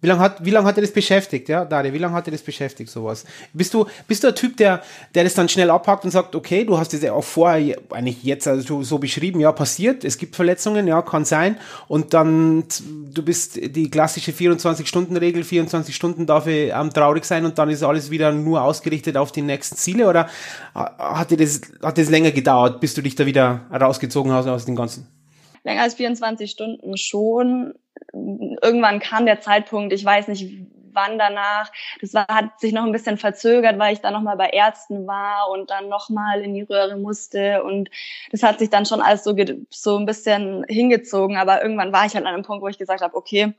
wie 0.01 0.07
lange 0.07 0.21
hat, 0.21 0.45
wie 0.45 0.51
lange 0.51 0.67
hat 0.67 0.79
er 0.79 0.81
das 0.83 0.93
beschäftigt, 0.93 1.49
ja, 1.49 1.65
Daria? 1.65 1.93
Wie 1.93 1.99
lange 1.99 2.15
hat 2.15 2.27
er 2.27 2.33
das 2.33 2.41
beschäftigt, 2.41 2.91
sowas? 2.91 3.25
Bist 3.53 3.75
du, 3.75 3.87
bist 4.09 4.25
du 4.25 4.29
ein 4.29 4.35
Typ, 4.35 4.57
der, 4.57 4.83
der 5.15 5.25
das 5.25 5.35
dann 5.35 5.49
schnell 5.49 5.69
abpackt 5.71 6.05
und 6.05 6.11
sagt, 6.11 6.35
okay, 6.35 6.65
du 6.65 6.79
hast 6.79 6.93
das 6.95 7.03
ja 7.03 7.13
auch 7.13 7.25
vorher, 7.25 7.77
eigentlich 7.91 8.23
jetzt 8.23 8.49
also 8.49 8.83
so 8.83 8.99
beschrieben, 8.99 9.41
ja, 9.41 9.53
passiert, 9.53 10.05
es 10.05 10.17
gibt 10.17 10.37
Verletzungen, 10.37 10.87
ja, 10.87 11.03
kann 11.03 11.27
sein, 11.27 11.59
und 11.87 12.15
dann, 12.15 12.65
du 13.13 13.23
bist 13.23 13.57
die 13.57 13.91
klassische 13.91 14.33
24-Stunden-Regel, 14.33 15.45
24 15.45 15.95
Stunden 15.95 16.25
darf 16.27 16.47
ich 16.47 16.73
ähm, 16.73 16.91
traurig 16.91 17.27
sein 17.27 17.45
und 17.45 17.59
dann 17.59 17.69
ist 17.69 17.83
alles 17.83 18.11
wieder 18.11 18.33
nur 18.33 18.63
ausgerichtet 18.63 19.19
auf 19.19 19.33
die 19.33 19.43
nächsten 19.43 19.77
Ziele, 19.77 20.09
oder 20.09 20.29
hat 20.75 21.31
dir 21.31 21.37
das, 21.37 21.61
hat 21.83 21.99
das 21.99 22.09
länger 22.09 22.31
gedauert, 22.31 22.81
bis 22.81 22.95
du 22.95 23.03
dich 23.03 23.17
da 23.17 23.27
wieder 23.27 23.67
rausgezogen 23.71 24.33
hast 24.33 24.47
aus 24.47 24.65
dem 24.65 24.77
Ganzen? 24.77 25.20
Länger 25.63 25.83
als 25.83 25.95
24 25.95 26.51
Stunden 26.51 26.97
schon. 26.97 27.75
Irgendwann 28.13 29.01
kam 29.01 29.27
der 29.27 29.41
Zeitpunkt, 29.41 29.93
ich 29.93 30.05
weiß 30.05 30.29
nicht 30.29 30.67
wann 30.93 31.19
danach. 31.19 31.71
Das 32.01 32.15
war, 32.15 32.27
hat 32.29 32.59
sich 32.61 32.73
noch 32.73 32.85
ein 32.85 32.93
bisschen 32.93 33.19
verzögert, 33.19 33.79
weil 33.79 33.93
ich 33.93 34.01
dann 34.01 34.13
nochmal 34.13 34.37
bei 34.37 34.51
Ärzten 34.51 35.07
war 35.07 35.51
und 35.51 35.71
dann 35.71 35.89
nochmal 35.89 36.43
in 36.43 36.55
die 36.55 36.63
Röhre 36.63 36.97
musste. 36.97 37.63
Und 37.63 37.91
das 38.31 38.43
hat 38.43 38.59
sich 38.59 38.71
dann 38.71 38.87
schon 38.87 39.01
alles 39.01 39.25
so, 39.25 39.35
so 39.71 39.97
ein 39.97 40.07
bisschen 40.07 40.65
hingezogen. 40.69 41.37
Aber 41.37 41.63
irgendwann 41.63 41.93
war 41.93 42.07
ich 42.07 42.15
halt 42.15 42.27
an 42.27 42.35
einem 42.35 42.45
Punkt, 42.45 42.63
wo 42.63 42.69
ich 42.69 42.79
gesagt 42.79 43.03
habe, 43.03 43.17
okay, 43.17 43.55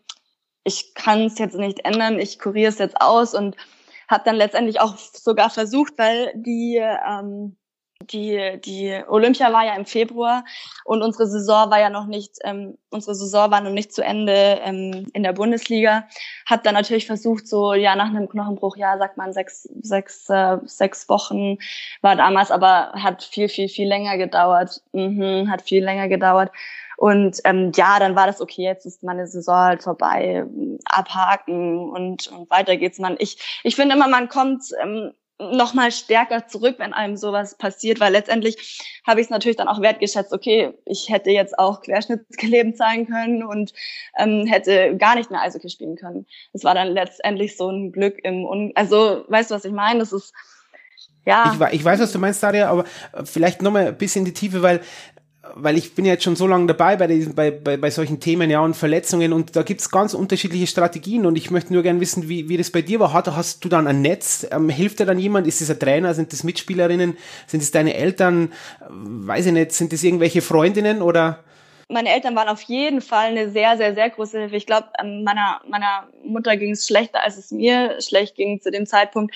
ich 0.63 0.93
kann 0.93 1.25
es 1.25 1.39
jetzt 1.39 1.57
nicht 1.57 1.85
ändern, 1.85 2.19
ich 2.19 2.37
kuriere 2.37 2.69
es 2.69 2.77
jetzt 2.77 3.01
aus 3.01 3.33
und 3.33 3.55
habe 4.07 4.23
dann 4.25 4.35
letztendlich 4.35 4.79
auch 4.79 4.95
sogar 4.97 5.49
versucht, 5.49 5.93
weil 5.97 6.31
die 6.35 6.77
ähm, 6.77 7.55
die, 8.01 8.59
die 8.63 9.01
Olympia 9.07 9.51
war 9.53 9.65
ja 9.65 9.75
im 9.75 9.85
Februar 9.85 10.43
und 10.85 11.01
unsere 11.01 11.27
Saison 11.27 11.69
war 11.69 11.79
ja 11.79 11.89
noch 11.89 12.05
nicht, 12.05 12.37
ähm, 12.43 12.77
unsere 12.89 13.15
Saison 13.15 13.51
war 13.51 13.61
noch 13.61 13.71
nicht 13.71 13.93
zu 13.93 14.03
Ende 14.03 14.59
ähm, 14.63 15.07
in 15.13 15.23
der 15.23 15.33
Bundesliga. 15.33 16.07
Hat 16.45 16.65
dann 16.65 16.73
natürlich 16.73 17.07
versucht, 17.07 17.47
so 17.47 17.73
ja 17.73 17.95
nach 17.95 18.09
einem 18.09 18.29
Knochenbruch, 18.29 18.77
ja 18.77 18.97
sagt 18.97 19.17
man 19.17 19.33
sechs, 19.33 19.63
sechs, 19.81 20.29
äh, 20.29 20.57
sechs 20.65 21.07
Wochen 21.09 21.57
war 22.01 22.15
damals, 22.15 22.51
aber 22.51 22.91
hat 22.93 23.23
viel, 23.23 23.49
viel, 23.49 23.69
viel 23.69 23.87
länger 23.87 24.17
gedauert. 24.17 24.81
Mhm, 24.93 25.49
hat 25.49 25.61
viel 25.61 25.83
länger 25.83 26.07
gedauert. 26.07 26.51
Und 27.01 27.39
ähm, 27.45 27.71
ja, 27.73 27.97
dann 27.97 28.15
war 28.15 28.27
das 28.27 28.41
okay, 28.41 28.61
jetzt 28.61 28.85
ist 28.85 29.01
meine 29.01 29.25
Saison 29.25 29.55
halt 29.55 29.81
vorbei, 29.81 30.45
abhaken 30.85 31.89
und, 31.89 32.27
und 32.27 32.47
weiter 32.51 32.77
geht's. 32.77 32.99
Man, 32.99 33.15
ich, 33.17 33.61
ich 33.63 33.75
finde 33.75 33.95
immer, 33.95 34.07
man 34.07 34.29
kommt 34.29 34.65
ähm, 34.79 35.11
noch 35.51 35.73
mal 35.73 35.91
stärker 35.91 36.47
zurück, 36.47 36.75
wenn 36.77 36.93
einem 36.93 37.17
sowas 37.17 37.55
passiert, 37.55 37.99
weil 37.99 38.11
letztendlich 38.11 38.91
habe 39.05 39.19
ich 39.19 39.25
es 39.25 39.31
natürlich 39.31 39.57
dann 39.57 39.67
auch 39.67 39.81
wertgeschätzt, 39.81 40.33
okay, 40.33 40.73
ich 40.85 41.09
hätte 41.09 41.31
jetzt 41.31 41.57
auch 41.57 41.81
querschnittsgelähmt 41.81 42.77
sein 42.77 43.07
können 43.07 43.43
und 43.43 43.73
ähm, 44.17 44.45
hätte 44.45 44.95
gar 44.97 45.15
nicht 45.15 45.31
mehr 45.31 45.41
Eishockey 45.41 45.69
spielen 45.69 45.95
können. 45.95 46.25
Das 46.53 46.63
war 46.63 46.75
dann 46.75 46.89
letztendlich 46.89 47.57
so 47.57 47.69
ein 47.69 47.91
Glück 47.91 48.19
im, 48.23 48.45
Un 48.45 48.71
also 48.75 49.25
weißt 49.27 49.51
du, 49.51 49.55
was 49.55 49.65
ich 49.65 49.73
meine? 49.73 49.99
Das 49.99 50.13
ist, 50.13 50.33
ja. 51.25 51.53
Ich, 51.53 51.79
ich 51.79 51.83
weiß, 51.83 51.99
was 51.99 52.11
du 52.11 52.19
meinst, 52.19 52.41
Daria, 52.41 52.69
aber 52.69 52.85
vielleicht 53.25 53.61
noch 53.61 53.71
mal 53.71 53.87
ein 53.87 53.97
bisschen 53.97 54.21
in 54.21 54.25
die 54.25 54.33
Tiefe, 54.33 54.61
weil 54.61 54.81
weil 55.55 55.77
ich 55.77 55.95
bin 55.95 56.05
ja 56.05 56.13
jetzt 56.13 56.23
schon 56.23 56.35
so 56.35 56.47
lange 56.47 56.67
dabei 56.67 56.95
bei, 56.95 57.07
diesen, 57.07 57.35
bei, 57.35 57.51
bei, 57.51 57.77
bei 57.77 57.89
solchen 57.89 58.19
Themen 58.19 58.49
ja 58.49 58.59
und 58.61 58.75
Verletzungen 58.75 59.33
und 59.33 59.55
da 59.55 59.63
gibt's 59.63 59.89
ganz 59.89 60.13
unterschiedliche 60.13 60.67
Strategien 60.67 61.25
und 61.25 61.35
ich 61.35 61.51
möchte 61.51 61.73
nur 61.73 61.83
gerne 61.83 61.99
wissen, 61.99 62.29
wie, 62.29 62.49
wie 62.49 62.57
das 62.57 62.71
bei 62.71 62.81
dir 62.81 62.99
war. 62.99 63.13
Hast, 63.13 63.27
hast 63.27 63.63
du 63.65 63.69
dann 63.69 63.87
ein 63.87 64.01
Netz? 64.01 64.47
Ähm, 64.51 64.69
hilft 64.69 64.99
dir 64.99 65.05
dann 65.05 65.19
jemand? 65.19 65.47
Ist 65.47 65.61
es 65.61 65.69
ein 65.69 65.79
Trainer? 65.79 66.13
Sind 66.13 66.33
das 66.33 66.43
Mitspielerinnen? 66.43 67.17
Sind 67.47 67.63
es 67.63 67.71
deine 67.71 67.93
Eltern? 67.93 68.51
Weiß 68.89 69.45
ich 69.45 69.53
nicht. 69.53 69.71
Sind 69.71 69.93
das 69.93 70.03
irgendwelche 70.03 70.41
Freundinnen 70.41 71.01
oder? 71.01 71.43
Meine 71.89 72.09
Eltern 72.09 72.35
waren 72.35 72.47
auf 72.47 72.61
jeden 72.61 73.01
Fall 73.01 73.31
eine 73.31 73.49
sehr, 73.49 73.75
sehr, 73.75 73.93
sehr 73.93 74.09
große 74.09 74.39
Hilfe. 74.39 74.55
Ich 74.55 74.65
glaube, 74.65 74.87
ähm, 75.01 75.23
meiner, 75.23 75.61
meiner 75.67 76.07
Mutter 76.23 76.55
ging 76.55 76.71
es 76.71 76.87
schlechter, 76.87 77.23
als 77.23 77.37
es 77.37 77.51
mir 77.51 77.99
schlecht 78.01 78.35
ging 78.35 78.61
zu 78.61 78.71
dem 78.71 78.85
Zeitpunkt. 78.85 79.35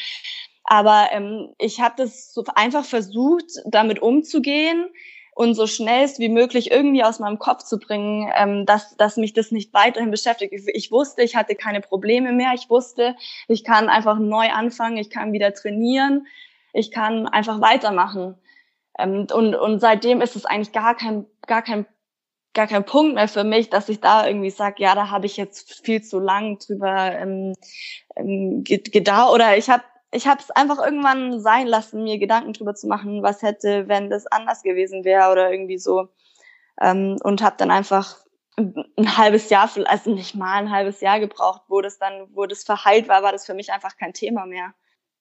Aber 0.63 1.10
ähm, 1.12 1.49
ich 1.60 1.82
habe 1.82 1.95
das 1.97 2.34
so 2.34 2.43
einfach 2.56 2.86
versucht, 2.86 3.45
damit 3.65 4.01
umzugehen 4.01 4.88
und 5.35 5.53
so 5.53 5.67
schnellst 5.67 6.19
wie 6.19 6.29
möglich 6.29 6.71
irgendwie 6.71 7.03
aus 7.03 7.19
meinem 7.19 7.37
Kopf 7.39 7.63
zu 7.63 7.77
bringen, 7.77 8.31
ähm, 8.35 8.65
dass, 8.65 8.95
dass 8.95 9.17
mich 9.17 9.33
das 9.33 9.51
nicht 9.51 9.73
weiterhin 9.73 10.09
beschäftigt. 10.09 10.53
Ich, 10.53 10.65
ich 10.73 10.91
wusste, 10.91 11.23
ich 11.23 11.35
hatte 11.35 11.55
keine 11.55 11.81
Probleme 11.81 12.31
mehr. 12.31 12.53
Ich 12.55 12.69
wusste, 12.69 13.15
ich 13.49 13.65
kann 13.65 13.89
einfach 13.89 14.17
neu 14.17 14.49
anfangen, 14.49 14.95
ich 14.95 15.09
kann 15.09 15.33
wieder 15.33 15.53
trainieren, 15.53 16.25
ich 16.71 16.89
kann 16.89 17.27
einfach 17.27 17.59
weitermachen. 17.59 18.35
Ähm, 18.97 19.27
und, 19.33 19.55
und 19.55 19.79
seitdem 19.81 20.21
ist 20.21 20.37
es 20.37 20.45
eigentlich 20.45 20.71
gar 20.71 20.95
kein, 20.95 21.25
gar 21.45 21.61
kein 21.61 21.85
gar 22.53 22.67
kein 22.67 22.85
Punkt 22.85 23.15
mehr 23.15 23.27
für 23.27 23.43
mich, 23.43 23.69
dass 23.69 23.89
ich 23.89 23.99
da 23.99 24.25
irgendwie 24.25 24.49
sage, 24.49 24.81
ja, 24.81 24.95
da 24.95 25.09
habe 25.11 25.25
ich 25.25 25.35
jetzt 25.35 25.85
viel 25.85 26.01
zu 26.01 26.21
lang 26.21 26.57
drüber 26.59 27.11
ähm, 27.11 27.53
ähm, 28.15 28.63
gedauert 28.63 29.33
oder 29.33 29.57
ich 29.57 29.69
habe 29.69 29.83
ich 30.15 30.28
habe 30.28 30.39
es 30.41 30.49
einfach 30.51 30.84
irgendwann 30.84 31.39
sein 31.41 31.67
lassen, 31.67 32.04
mir 32.04 32.17
Gedanken 32.17 32.54
drüber 32.54 32.73
zu 32.73 32.88
machen, 32.88 33.21
was 33.21 33.41
hätte, 33.41 33.88
wenn 33.88 34.10
das 34.10 34.28
anders 34.28 34.63
gewesen 34.63 35.04
wäre 35.04 35.32
oder 35.32 35.51
irgendwie 35.51 35.78
so. 35.78 36.08
Ähm, 36.82 37.17
und 37.23 37.41
habe 37.41 37.56
dann 37.58 37.71
einfach 37.71 38.17
ein 38.58 39.17
halbes 39.17 39.49
Jahr, 39.49 39.69
also 39.86 40.13
nicht 40.13 40.36
mal 40.36 40.54
ein 40.54 40.71
halbes 40.71 41.01
Jahr 41.01 41.19
gebraucht, 41.19 41.63
wo 41.67 41.82
das 41.82 41.97
dann, 41.97 42.28
wo 42.34 42.45
das 42.45 42.63
verheilt 42.63 43.10
war, 43.10 43.23
war 43.23 43.34
das 43.34 43.45
für 43.45 43.54
mich 43.54 43.71
einfach 43.73 43.97
kein 43.97 44.13
Thema 44.13 44.45
mehr. 44.45 44.73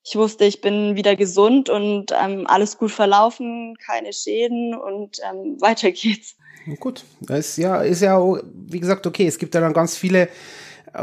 Ich 0.05 0.17
wusste, 0.17 0.45
ich 0.45 0.61
bin 0.61 0.97
wieder 0.97 1.17
gesund 1.17 1.69
und 1.71 2.13
ähm, 2.13 2.47
alles 2.47 2.79
gut 2.79 2.93
verlaufen, 2.93 3.77
keine 3.85 4.13
Schäden 4.13 4.75
und 4.75 5.19
ähm, 5.29 5.61
weiter 5.61 5.91
geht's. 5.91 6.37
Gut, 6.79 7.05
ist 7.29 7.59
ja, 7.59 7.83
ist 7.83 8.03
ja, 8.03 8.21
wie 8.53 8.81
gesagt, 8.81 9.07
okay. 9.07 9.27
Es 9.27 9.39
gibt 9.39 9.55
ja 9.55 9.61
dann 9.61 9.73
ganz 9.73 9.97
viele 9.97 10.29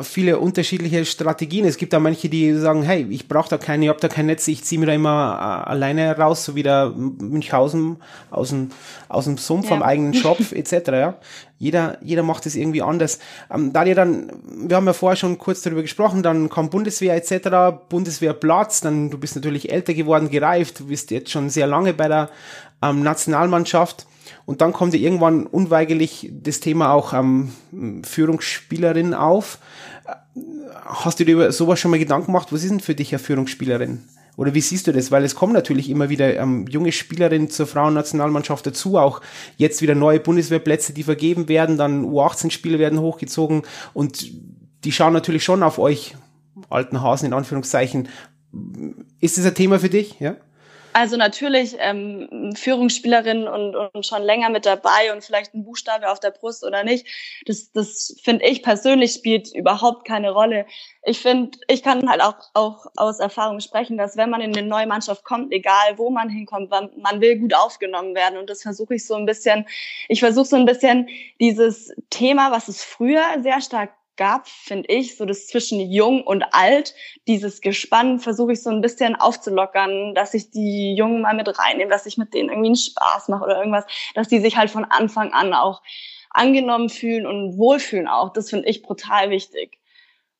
viele 0.01 0.39
unterschiedliche 0.39 1.05
Strategien. 1.05 1.65
Es 1.65 1.77
gibt 1.77 1.93
da 1.93 1.99
manche, 1.99 2.29
die 2.29 2.53
sagen, 2.53 2.83
hey, 2.83 3.05
ich 3.09 3.27
brauche 3.27 3.49
da 3.49 3.57
keine, 3.57 3.85
ich 3.85 3.89
habe 3.89 3.99
da 3.99 4.07
kein 4.07 4.27
Netz, 4.27 4.47
ich 4.47 4.63
ziehe 4.63 4.79
mir 4.79 4.85
da 4.85 4.93
immer 4.93 5.65
äh, 5.67 5.69
alleine 5.69 6.17
raus, 6.17 6.45
so 6.45 6.55
wie 6.55 6.63
der 6.63 6.89
Münchhausen 6.89 7.97
aus 8.29 8.49
dem, 8.49 8.69
aus 9.09 9.25
dem 9.25 9.37
Sumpf 9.37 9.69
ja. 9.69 9.75
am 9.75 9.83
eigenen 9.83 10.13
Schopf 10.15 10.53
etc. 10.53 10.89
Ja. 10.91 11.17
Jeder, 11.57 11.97
jeder 12.01 12.23
macht 12.23 12.45
es 12.45 12.55
irgendwie 12.55 12.81
anders. 12.81 13.19
Ähm, 13.53 13.73
da 13.73 13.83
dir 13.83 13.95
dann, 13.95 14.31
wir 14.45 14.77
haben 14.77 14.85
ja 14.85 14.93
vorher 14.93 15.17
schon 15.17 15.37
kurz 15.37 15.61
darüber 15.61 15.81
gesprochen, 15.81 16.23
dann 16.23 16.49
kam 16.49 16.69
Bundeswehr 16.69 17.15
etc., 17.15 17.77
Bundeswehrplatz, 17.89 18.81
dann 18.81 19.09
du 19.09 19.17
bist 19.17 19.35
natürlich 19.35 19.71
älter 19.71 19.93
geworden, 19.93 20.29
gereift, 20.29 20.79
du 20.79 20.87
bist 20.87 21.11
jetzt 21.11 21.31
schon 21.31 21.49
sehr 21.49 21.67
lange 21.67 21.93
bei 21.93 22.07
der 22.07 22.29
ähm, 22.81 23.03
Nationalmannschaft. 23.03 24.07
Und 24.45 24.61
dann 24.61 24.73
kommt 24.73 24.93
ja 24.93 24.99
irgendwann 24.99 25.45
unweigerlich 25.45 26.29
das 26.31 26.59
Thema 26.59 26.93
auch 26.93 27.13
ähm, 27.13 27.51
Führungsspielerin 28.03 29.13
auf. 29.13 29.59
Hast 30.85 31.19
du 31.19 31.25
dir 31.25 31.33
über 31.33 31.51
sowas 31.51 31.79
schon 31.79 31.91
mal 31.91 31.99
Gedanken 31.99 32.27
gemacht? 32.27 32.51
Was 32.51 32.63
ist 32.63 32.71
denn 32.71 32.79
für 32.79 32.95
dich 32.95 33.11
eine 33.13 33.19
Führungsspielerin? 33.19 34.03
Oder 34.37 34.53
wie 34.53 34.61
siehst 34.61 34.87
du 34.87 34.93
das? 34.93 35.11
Weil 35.11 35.23
es 35.23 35.35
kommen 35.35 35.53
natürlich 35.53 35.89
immer 35.89 36.09
wieder 36.09 36.35
ähm, 36.37 36.65
junge 36.67 36.91
Spielerinnen 36.91 37.49
zur 37.49 37.67
Frauennationalmannschaft 37.67 38.65
dazu, 38.65 38.97
auch 38.97 39.21
jetzt 39.57 39.81
wieder 39.81 39.93
neue 39.93 40.19
Bundeswehrplätze, 40.19 40.93
die 40.93 41.03
vergeben 41.03 41.47
werden, 41.47 41.77
dann 41.77 42.05
U18-Spiele 42.05 42.79
werden 42.79 42.99
hochgezogen 42.99 43.63
und 43.93 44.31
die 44.83 44.91
schauen 44.91 45.13
natürlich 45.13 45.43
schon 45.43 45.63
auf 45.63 45.77
euch, 45.77 46.15
alten 46.69 47.01
Hasen 47.01 47.27
in 47.27 47.33
Anführungszeichen. 47.33 48.07
Ist 49.19 49.37
das 49.37 49.45
ein 49.45 49.55
Thema 49.55 49.79
für 49.79 49.89
dich? 49.89 50.19
Ja? 50.19 50.37
Also 50.93 51.15
natürlich 51.15 51.75
ähm, 51.79 52.53
Führungsspielerin 52.55 53.47
und, 53.47 53.75
und 53.75 54.05
schon 54.05 54.23
länger 54.23 54.49
mit 54.49 54.65
dabei 54.65 55.13
und 55.13 55.23
vielleicht 55.23 55.53
ein 55.53 55.63
Buchstabe 55.63 56.11
auf 56.11 56.19
der 56.19 56.31
Brust 56.31 56.65
oder 56.65 56.83
nicht. 56.83 57.07
Das, 57.45 57.71
das 57.71 58.19
finde 58.21 58.45
ich 58.45 58.61
persönlich 58.61 59.13
spielt 59.13 59.55
überhaupt 59.55 60.05
keine 60.05 60.31
Rolle. 60.31 60.65
Ich 61.03 61.19
finde, 61.19 61.57
ich 61.67 61.81
kann 61.81 62.09
halt 62.09 62.21
auch, 62.21 62.35
auch 62.53 62.85
aus 62.97 63.19
Erfahrung 63.19 63.61
sprechen, 63.61 63.97
dass 63.97 64.17
wenn 64.17 64.29
man 64.29 64.41
in 64.41 64.55
eine 64.55 64.67
neue 64.67 64.85
Mannschaft 64.85 65.23
kommt, 65.23 65.53
egal 65.53 65.97
wo 65.97 66.09
man 66.09 66.29
hinkommt, 66.29 66.69
man, 66.69 66.89
man 66.97 67.21
will 67.21 67.39
gut 67.39 67.53
aufgenommen 67.55 68.13
werden. 68.13 68.37
Und 68.37 68.49
das 68.49 68.61
versuche 68.61 68.95
ich 68.95 69.07
so 69.07 69.15
ein 69.15 69.25
bisschen, 69.25 69.65
ich 70.09 70.19
versuche 70.19 70.45
so 70.45 70.57
ein 70.57 70.65
bisschen 70.65 71.07
dieses 71.39 71.93
Thema, 72.09 72.51
was 72.51 72.67
es 72.67 72.83
früher 72.83 73.23
sehr 73.41 73.61
stark 73.61 73.91
gab, 74.17 74.47
finde 74.47 74.89
ich, 74.89 75.17
so 75.17 75.25
das 75.25 75.47
zwischen 75.47 75.79
jung 75.79 76.23
und 76.23 76.43
alt, 76.53 76.93
dieses 77.27 77.61
Gespann 77.61 78.19
versuche 78.19 78.53
ich 78.53 78.61
so 78.61 78.69
ein 78.69 78.81
bisschen 78.81 79.15
aufzulockern, 79.15 80.13
dass 80.15 80.33
ich 80.33 80.51
die 80.51 80.95
Jungen 80.95 81.21
mal 81.21 81.33
mit 81.33 81.47
reinnehme, 81.57 81.89
dass 81.89 82.05
ich 82.05 82.17
mit 82.17 82.33
denen 82.33 82.49
irgendwie 82.49 82.67
einen 82.67 82.75
Spaß 82.75 83.29
mache 83.29 83.43
oder 83.43 83.57
irgendwas, 83.57 83.85
dass 84.15 84.27
die 84.27 84.39
sich 84.39 84.57
halt 84.57 84.69
von 84.69 84.85
Anfang 84.85 85.33
an 85.33 85.53
auch 85.53 85.81
angenommen 86.29 86.89
fühlen 86.89 87.25
und 87.25 87.57
wohlfühlen 87.57 88.07
auch. 88.07 88.31
Das 88.31 88.49
finde 88.49 88.69
ich 88.69 88.81
brutal 88.81 89.29
wichtig. 89.29 89.79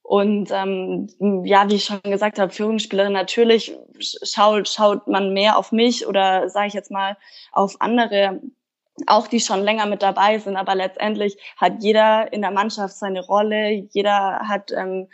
Und 0.04 0.50
ähm, 0.52 1.08
ja, 1.46 1.70
wie 1.70 1.76
ich 1.76 1.86
schon 1.86 2.02
gesagt 2.04 2.40
habe, 2.40 2.52
Führungsspielerin 2.52 3.14
natürlich 3.14 3.78
schaut, 4.00 4.68
schaut 4.68 5.08
man 5.08 5.34
mehr 5.34 5.58
auf 5.58 5.72
mich 5.72 6.08
oder 6.08 6.50
sage 6.50 6.68
ich 6.68 6.74
jetzt 6.74 6.92
mal 6.92 7.18
auf 7.52 7.80
andere 7.80 8.42
auch 9.08 9.28
die 9.28 9.40
schon 9.40 9.62
länger 9.62 9.86
mit 9.86 10.02
dabei 10.02 10.40
sind, 10.40 10.58
aber 10.58 10.76
letztendlich 10.76 11.38
hat 11.58 11.82
jeder 11.82 12.32
in 12.34 12.42
der 12.42 12.52
Mannschaft 12.52 12.96
seine 12.96 13.22
Rolle, 13.22 13.70
jeder 13.92 14.48
hat 14.48 14.72
ähm, 14.72 15.08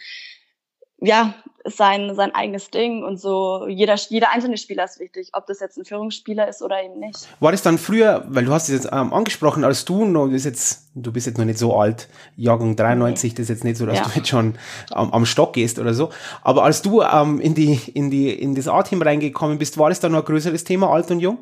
ja, 0.99 1.35
sein, 1.63 2.15
sein 2.15 2.33
eigenes 2.33 2.71
Ding 2.71 3.03
und 3.03 3.19
so. 3.19 3.67
Jeder, 3.67 3.95
jeder 4.09 4.31
einzelne 4.31 4.57
Spieler 4.57 4.85
ist 4.85 4.99
wichtig, 4.99 5.29
ob 5.33 5.45
das 5.45 5.59
jetzt 5.59 5.77
ein 5.77 5.85
Führungsspieler 5.85 6.47
ist 6.47 6.61
oder 6.61 6.81
eben 6.83 6.99
nicht. 6.99 7.27
War 7.39 7.51
das 7.51 7.61
dann 7.61 7.77
früher, 7.77 8.25
weil 8.27 8.45
du 8.45 8.51
hast 8.51 8.69
es 8.69 8.83
jetzt 8.83 8.89
ähm, 8.91 9.13
angesprochen, 9.13 9.63
als 9.63 9.85
du 9.85 10.05
noch, 10.05 10.27
bist 10.27 10.45
jetzt, 10.45 10.89
du 10.95 11.11
bist 11.11 11.27
jetzt 11.27 11.37
noch 11.37 11.45
nicht 11.45 11.59
so 11.59 11.77
alt, 11.77 12.07
Jahrgang 12.35 12.75
93, 12.75 13.31
nee. 13.31 13.35
das 13.35 13.43
ist 13.43 13.49
jetzt 13.49 13.63
nicht 13.63 13.77
so, 13.77 13.85
dass 13.85 13.97
ja. 13.97 14.05
du 14.05 14.09
jetzt 14.15 14.29
schon 14.29 14.55
ähm, 14.95 15.13
am 15.13 15.25
Stock 15.25 15.53
gehst 15.53 15.77
oder 15.77 15.93
so. 15.93 16.09
Aber 16.41 16.63
als 16.63 16.81
du 16.81 17.01
ähm, 17.01 17.39
in 17.41 17.53
die, 17.53 17.79
in 17.93 18.09
die, 18.09 18.31
in 18.31 18.55
das 18.55 18.67
A-Team 18.67 19.01
reingekommen 19.01 19.59
bist, 19.59 19.77
war 19.77 19.89
das 19.89 19.99
dann 19.99 20.13
noch 20.13 20.19
ein 20.19 20.25
größeres 20.25 20.63
Thema, 20.63 20.89
alt 20.89 21.11
und 21.11 21.19
jung? 21.19 21.37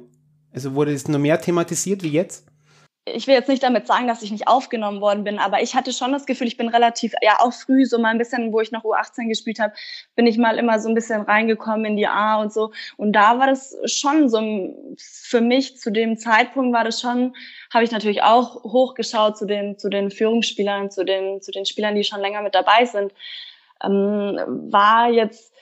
Also 0.56 0.74
wurde 0.74 0.94
es 0.94 1.08
noch 1.08 1.20
mehr 1.20 1.40
thematisiert 1.40 2.02
wie 2.02 2.10
jetzt? 2.10 2.46
ich 3.08 3.28
will 3.28 3.36
jetzt 3.36 3.50
nicht 3.50 3.62
damit 3.62 3.86
sagen, 3.86 4.08
dass 4.08 4.24
ich 4.24 4.32
nicht 4.32 4.48
aufgenommen 4.48 5.00
worden 5.00 5.24
bin, 5.24 5.38
aber 5.38 5.62
ich 5.62 5.76
hatte 5.76 5.94
schon 5.94 6.12
das 6.12 6.26
Gefühl, 6.26 6.48
ich 6.48 6.58
bin 6.58 6.70
relativ, 6.70 7.14
ja 7.22 7.40
auch 7.40 7.54
früh, 7.54 7.86
so 7.86 8.00
mal 8.00 8.10
ein 8.10 8.18
bisschen, 8.18 8.52
wo 8.52 8.62
ich 8.62 8.72
noch 8.72 8.84
U18 8.84 9.28
gespielt 9.28 9.60
habe, 9.60 9.74
bin 10.16 10.26
ich 10.26 10.40
mal 10.40 10.58
immer 10.58 10.80
so 10.80 10.90
ein 10.90 10.96
bisschen 10.96 11.22
reingekommen 11.22 11.86
in 11.86 11.98
die 11.98 12.08
A 12.08 12.42
und 12.42 12.52
so. 12.52 12.72
Und 12.98 13.14
da 13.14 13.38
war 13.38 13.46
das 13.46 13.78
schon 13.86 14.28
so, 14.28 14.40
für 14.98 15.40
mich 15.40 15.78
zu 15.78 15.92
dem 15.92 16.18
Zeitpunkt 16.18 16.76
war 16.76 16.84
das 16.84 17.00
schon, 17.00 17.36
habe 17.72 17.84
ich 17.84 17.92
natürlich 17.92 18.24
auch 18.24 18.64
hochgeschaut 18.64 19.38
zu 19.38 19.46
den, 19.46 19.78
zu 19.78 19.90
den 19.90 20.10
Führungsspielern, 20.10 20.90
zu 20.90 21.06
den, 21.06 21.42
zu 21.44 21.52
den 21.52 21.68
Spielern, 21.68 21.94
die 21.94 22.04
schon 22.04 22.22
länger 22.22 22.42
mit 22.42 22.56
dabei 22.56 22.86
sind. 22.86 23.14
Ähm, 23.84 24.40
war 24.72 25.12
jetzt 25.12 25.54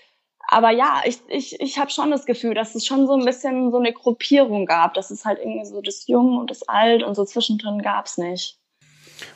aber 0.48 0.72
ja, 0.72 1.02
ich, 1.06 1.20
ich, 1.28 1.60
ich 1.60 1.78
habe 1.80 1.90
schon 1.90 2.12
das 2.12 2.26
Gefühl, 2.26 2.54
dass 2.54 2.76
es 2.76 2.86
schon 2.86 3.08
so 3.08 3.14
ein 3.14 3.26
bisschen 3.26 3.72
so 3.72 3.78
eine 3.78 3.94
Gruppierung 3.94 4.66
gab, 4.66 4.94
dass 4.94 5.10
es 5.10 5.26
halt 5.26 5.40
irgendwie 5.40 5.66
so 5.66 5.82
das 5.82 6.08
Jung 6.08 6.38
und 6.38 6.52
das 6.52 6.68
Alt 6.68 7.04
und 7.04 7.16
so 7.16 7.26
zwischendrin 7.26 7.82
gab's 7.82 8.18
nicht. 8.18 8.58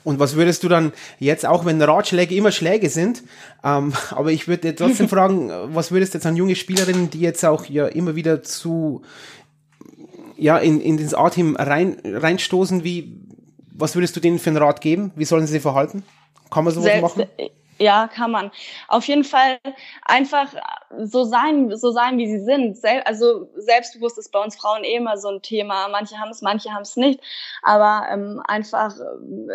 Und 0.04 0.20
was 0.20 0.36
würdest 0.36 0.64
du 0.64 0.68
dann 0.68 0.92
jetzt, 1.20 1.46
auch 1.46 1.66
wenn 1.66 1.82
Ratschläge 1.82 2.36
immer 2.36 2.52
Schläge 2.52 2.90
sind, 2.90 3.24
ähm, 3.64 3.94
aber 4.12 4.32
ich 4.32 4.48
würde 4.48 4.74
dir 4.74 4.76
trotzdem 4.76 5.10
fragen, 5.10 5.50
was 5.74 5.92
würdest 5.92 6.14
du 6.14 6.18
jetzt 6.18 6.26
an 6.26 6.36
junge 6.36 6.56
Spielerinnen, 6.56 7.10
die 7.10 7.22
jetzt 7.22 7.44
auch 7.46 7.66
ja 7.66 7.88
immer 7.88 8.16
wieder 8.16 8.44
zu, 8.44 9.02
ja, 10.36 10.58
in, 10.58 10.82
in 10.82 10.98
das 10.98 11.14
A-Team 11.14 11.56
rein, 11.56 11.98
reinstoßen, 12.04 12.84
wie, 12.84 13.14
was 13.74 13.96
würdest 13.96 14.16
du 14.16 14.20
denen 14.20 14.40
für 14.40 14.50
einen 14.50 14.58
Rat 14.58 14.82
geben? 14.82 15.12
Wie 15.16 15.26
sollen 15.26 15.48
sie 15.48 15.54
sich 15.54 15.62
verhalten? 15.62 16.04
Kann 16.50 16.64
man 16.64 16.74
sowas 16.74 16.92
Selbst, 16.92 17.18
machen? 17.18 17.30
Ja, 17.80 18.08
kann 18.08 18.32
man. 18.32 18.52
Auf 18.88 19.08
jeden 19.08 19.24
Fall 19.24 19.60
einfach 20.04 20.54
so 21.04 21.24
sein, 21.24 21.76
so 21.78 21.92
sein, 21.92 22.18
wie 22.18 22.28
sie 22.28 22.44
sind. 22.44 22.78
Sel 22.78 23.02
also 23.06 23.50
selbstbewusst 23.56 24.18
ist 24.18 24.32
bei 24.32 24.44
uns 24.44 24.56
Frauen 24.56 24.84
eh 24.84 24.96
immer 24.96 25.18
so 25.18 25.30
ein 25.30 25.42
Thema. 25.42 25.88
Manche 25.90 26.18
haben 26.18 26.32
es, 26.32 26.42
manche 26.42 26.72
haben 26.72 26.82
es 26.82 26.96
nicht. 26.96 27.20
Aber 27.62 28.08
ähm, 28.12 28.42
einfach 28.48 28.96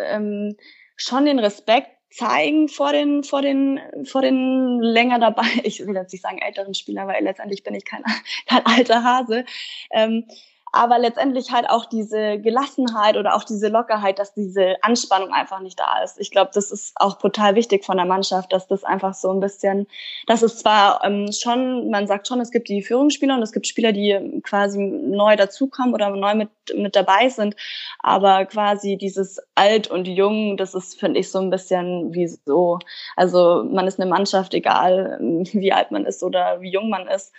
ähm, 0.07 0.55
schon 0.95 1.25
den 1.25 1.39
Respekt 1.39 1.89
zeigen 2.11 2.69
vor 2.69 2.91
den, 2.91 3.23
vor 3.23 3.41
den, 3.41 3.79
vor 4.05 4.21
den 4.21 4.79
länger 4.81 5.19
dabei, 5.19 5.47
ich 5.63 5.85
will 5.85 5.95
jetzt 5.95 6.13
nicht 6.13 6.21
sagen 6.21 6.37
älteren 6.37 6.73
Spielern, 6.73 7.07
weil 7.07 7.23
letztendlich 7.23 7.63
bin 7.63 7.73
ich 7.73 7.85
kein, 7.85 8.03
kein 8.47 8.65
alter 8.65 9.03
Hase. 9.03 9.45
Ähm, 9.91 10.25
aber 10.73 10.97
letztendlich 10.97 11.51
halt 11.51 11.69
auch 11.69 11.85
diese 11.85 12.39
Gelassenheit 12.39 13.15
oder 13.15 13.35
auch 13.35 13.43
diese 13.43 13.67
Lockerheit, 13.67 14.17
dass 14.17 14.33
diese 14.33 14.75
Anspannung 14.81 15.31
einfach 15.31 15.59
nicht 15.59 15.79
da 15.79 16.01
ist. 16.03 16.19
Ich 16.19 16.31
glaube, 16.31 16.49
das 16.51 16.71
ist 16.71 16.93
auch 16.95 17.19
total 17.19 17.53
wichtig 17.53 17.85
von 17.85 17.95
der 17.95 18.07
Mannschaft, 18.07 18.51
dass 18.51 18.67
das 18.67 18.83
einfach 18.83 19.13
so 19.13 19.29
ein 19.31 19.39
bisschen, 19.39 19.85
das 20.25 20.41
ist 20.41 20.59
zwar 20.59 21.05
ähm, 21.05 21.31
schon, 21.31 21.91
man 21.91 22.07
sagt 22.07 22.27
schon, 22.27 22.41
es 22.41 22.49
gibt 22.49 22.69
die 22.69 22.81
Führungsspieler 22.81 23.35
und 23.35 23.43
es 23.43 23.51
gibt 23.51 23.67
Spieler, 23.67 23.91
die 23.91 24.41
quasi 24.43 24.79
neu 24.79 25.35
dazukommen 25.35 25.93
oder 25.93 26.09
neu 26.09 26.33
mit, 26.33 26.49
mit 26.75 26.95
dabei 26.95 27.29
sind, 27.29 27.55
aber 27.99 28.45
quasi 28.45 28.97
dieses 28.97 29.39
Alt 29.53 29.91
und 29.91 30.07
Jung, 30.07 30.57
das 30.57 30.73
ist, 30.73 30.99
finde 30.99 31.19
ich, 31.19 31.29
so 31.29 31.37
ein 31.37 31.51
bisschen 31.51 32.15
wie 32.15 32.25
so, 32.25 32.79
also 33.15 33.63
man 33.63 33.85
ist 33.85 33.99
eine 33.99 34.09
Mannschaft, 34.09 34.55
egal 34.55 35.19
wie 35.53 35.71
alt 35.71 35.91
man 35.91 36.07
ist 36.07 36.23
oder 36.23 36.61
wie 36.61 36.71
jung 36.71 36.89
man 36.89 37.07
ist 37.07 37.31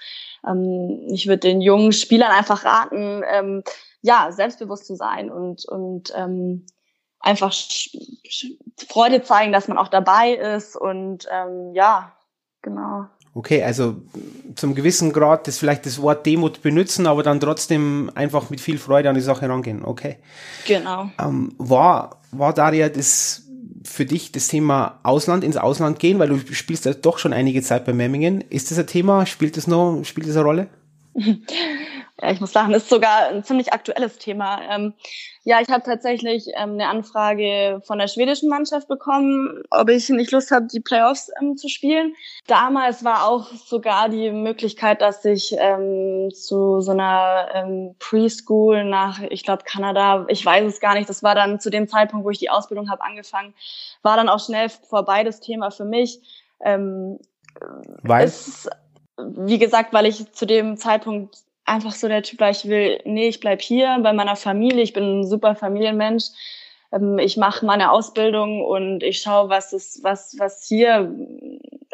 ähm, 0.48 1.02
ich 1.08 1.26
würde 1.26 1.40
den 1.40 1.60
jungen 1.60 1.92
Spielern 1.92 2.30
einfach 2.30 2.64
raten, 2.64 3.22
ähm, 3.30 3.62
ja, 4.02 4.30
selbstbewusst 4.32 4.86
zu 4.86 4.96
sein 4.96 5.30
und, 5.30 5.66
und 5.66 6.12
ähm, 6.16 6.66
einfach 7.20 7.54
Freude 8.88 9.22
zeigen, 9.22 9.52
dass 9.52 9.68
man 9.68 9.78
auch 9.78 9.88
dabei 9.88 10.32
ist 10.32 10.76
und 10.76 11.26
ähm, 11.30 11.72
ja, 11.74 12.12
genau. 12.62 13.06
Okay, 13.36 13.64
also 13.64 13.96
zum 14.54 14.76
gewissen 14.76 15.12
Grad 15.12 15.48
das 15.48 15.58
vielleicht 15.58 15.86
das 15.86 16.00
Wort 16.00 16.24
Demut 16.24 16.62
benutzen, 16.62 17.08
aber 17.08 17.24
dann 17.24 17.40
trotzdem 17.40 18.10
einfach 18.14 18.48
mit 18.48 18.60
viel 18.60 18.78
Freude 18.78 19.08
an 19.08 19.16
die 19.16 19.20
Sache 19.20 19.48
rangehen. 19.48 19.84
Okay. 19.84 20.18
Genau. 20.66 21.10
Ähm, 21.18 21.52
war, 21.58 22.20
war 22.30 22.52
Daria 22.52 22.88
das 22.88 23.43
für 23.84 24.06
dich 24.06 24.32
das 24.32 24.48
Thema 24.48 24.98
Ausland, 25.02 25.44
ins 25.44 25.56
Ausland 25.56 25.98
gehen, 25.98 26.18
weil 26.18 26.28
du 26.28 26.38
spielst 26.54 26.86
ja 26.86 26.94
doch 26.94 27.18
schon 27.18 27.32
einige 27.32 27.62
Zeit 27.62 27.84
bei 27.84 27.92
Memmingen. 27.92 28.40
Ist 28.50 28.70
das 28.70 28.78
ein 28.78 28.86
Thema? 28.86 29.26
Spielt 29.26 29.56
das 29.56 29.66
noch, 29.66 30.02
spielt 30.04 30.28
das 30.28 30.36
eine 30.36 30.44
Rolle? 30.44 30.68
Ja, 32.24 32.30
ich 32.30 32.40
muss 32.40 32.52
sagen, 32.52 32.72
ist 32.72 32.88
sogar 32.88 33.28
ein 33.28 33.44
ziemlich 33.44 33.74
aktuelles 33.74 34.16
Thema. 34.16 34.58
Ähm, 34.70 34.94
ja, 35.42 35.60
ich 35.60 35.68
habe 35.68 35.82
tatsächlich 35.82 36.46
ähm, 36.54 36.72
eine 36.72 36.88
Anfrage 36.88 37.82
von 37.84 37.98
der 37.98 38.08
schwedischen 38.08 38.48
Mannschaft 38.48 38.88
bekommen, 38.88 39.62
ob 39.70 39.90
ich 39.90 40.08
nicht 40.08 40.30
Lust 40.30 40.50
habe, 40.50 40.66
die 40.66 40.80
Playoffs 40.80 41.30
ähm, 41.38 41.58
zu 41.58 41.68
spielen. 41.68 42.14
Damals 42.46 43.04
war 43.04 43.28
auch 43.28 43.52
sogar 43.52 44.08
die 44.08 44.30
Möglichkeit, 44.30 45.02
dass 45.02 45.22
ich 45.26 45.54
ähm, 45.58 46.30
zu 46.32 46.80
so 46.80 46.92
einer 46.92 47.50
ähm, 47.52 47.94
Preschool 47.98 48.84
nach, 48.84 49.20
ich 49.28 49.42
glaube, 49.42 49.64
Kanada, 49.66 50.24
ich 50.28 50.46
weiß 50.46 50.64
es 50.64 50.80
gar 50.80 50.94
nicht, 50.94 51.10
das 51.10 51.22
war 51.22 51.34
dann 51.34 51.60
zu 51.60 51.68
dem 51.68 51.88
Zeitpunkt, 51.88 52.24
wo 52.24 52.30
ich 52.30 52.38
die 52.38 52.48
Ausbildung 52.48 52.88
habe 52.88 53.04
angefangen, 53.04 53.52
war 54.02 54.16
dann 54.16 54.30
auch 54.30 54.40
schnell 54.40 54.70
vorbei 54.70 55.24
das 55.24 55.40
Thema 55.40 55.70
für 55.70 55.84
mich. 55.84 56.22
Ähm, 56.64 57.18
weil? 58.02 58.32
Wie 59.18 59.58
gesagt, 59.58 59.92
weil 59.92 60.06
ich 60.06 60.32
zu 60.32 60.46
dem 60.46 60.76
Zeitpunkt 60.76 61.44
einfach 61.64 61.92
so 61.92 62.08
der 62.08 62.22
Typ 62.22 62.40
war, 62.40 62.50
ich 62.50 62.66
will, 62.66 63.00
nee, 63.04 63.28
ich 63.28 63.40
bleib 63.40 63.62
hier 63.62 63.98
bei 64.02 64.12
meiner 64.12 64.36
Familie, 64.36 64.82
ich 64.82 64.92
bin 64.92 65.20
ein 65.20 65.26
super 65.26 65.54
Familienmensch. 65.54 66.24
Ähm, 66.92 67.18
ich 67.18 67.36
mache 67.36 67.66
meine 67.66 67.90
Ausbildung 67.90 68.64
und 68.64 69.02
ich 69.02 69.20
schaue, 69.20 69.48
was 69.48 69.72
ist, 69.72 70.02
was, 70.02 70.36
was 70.38 70.66
hier. 70.66 71.14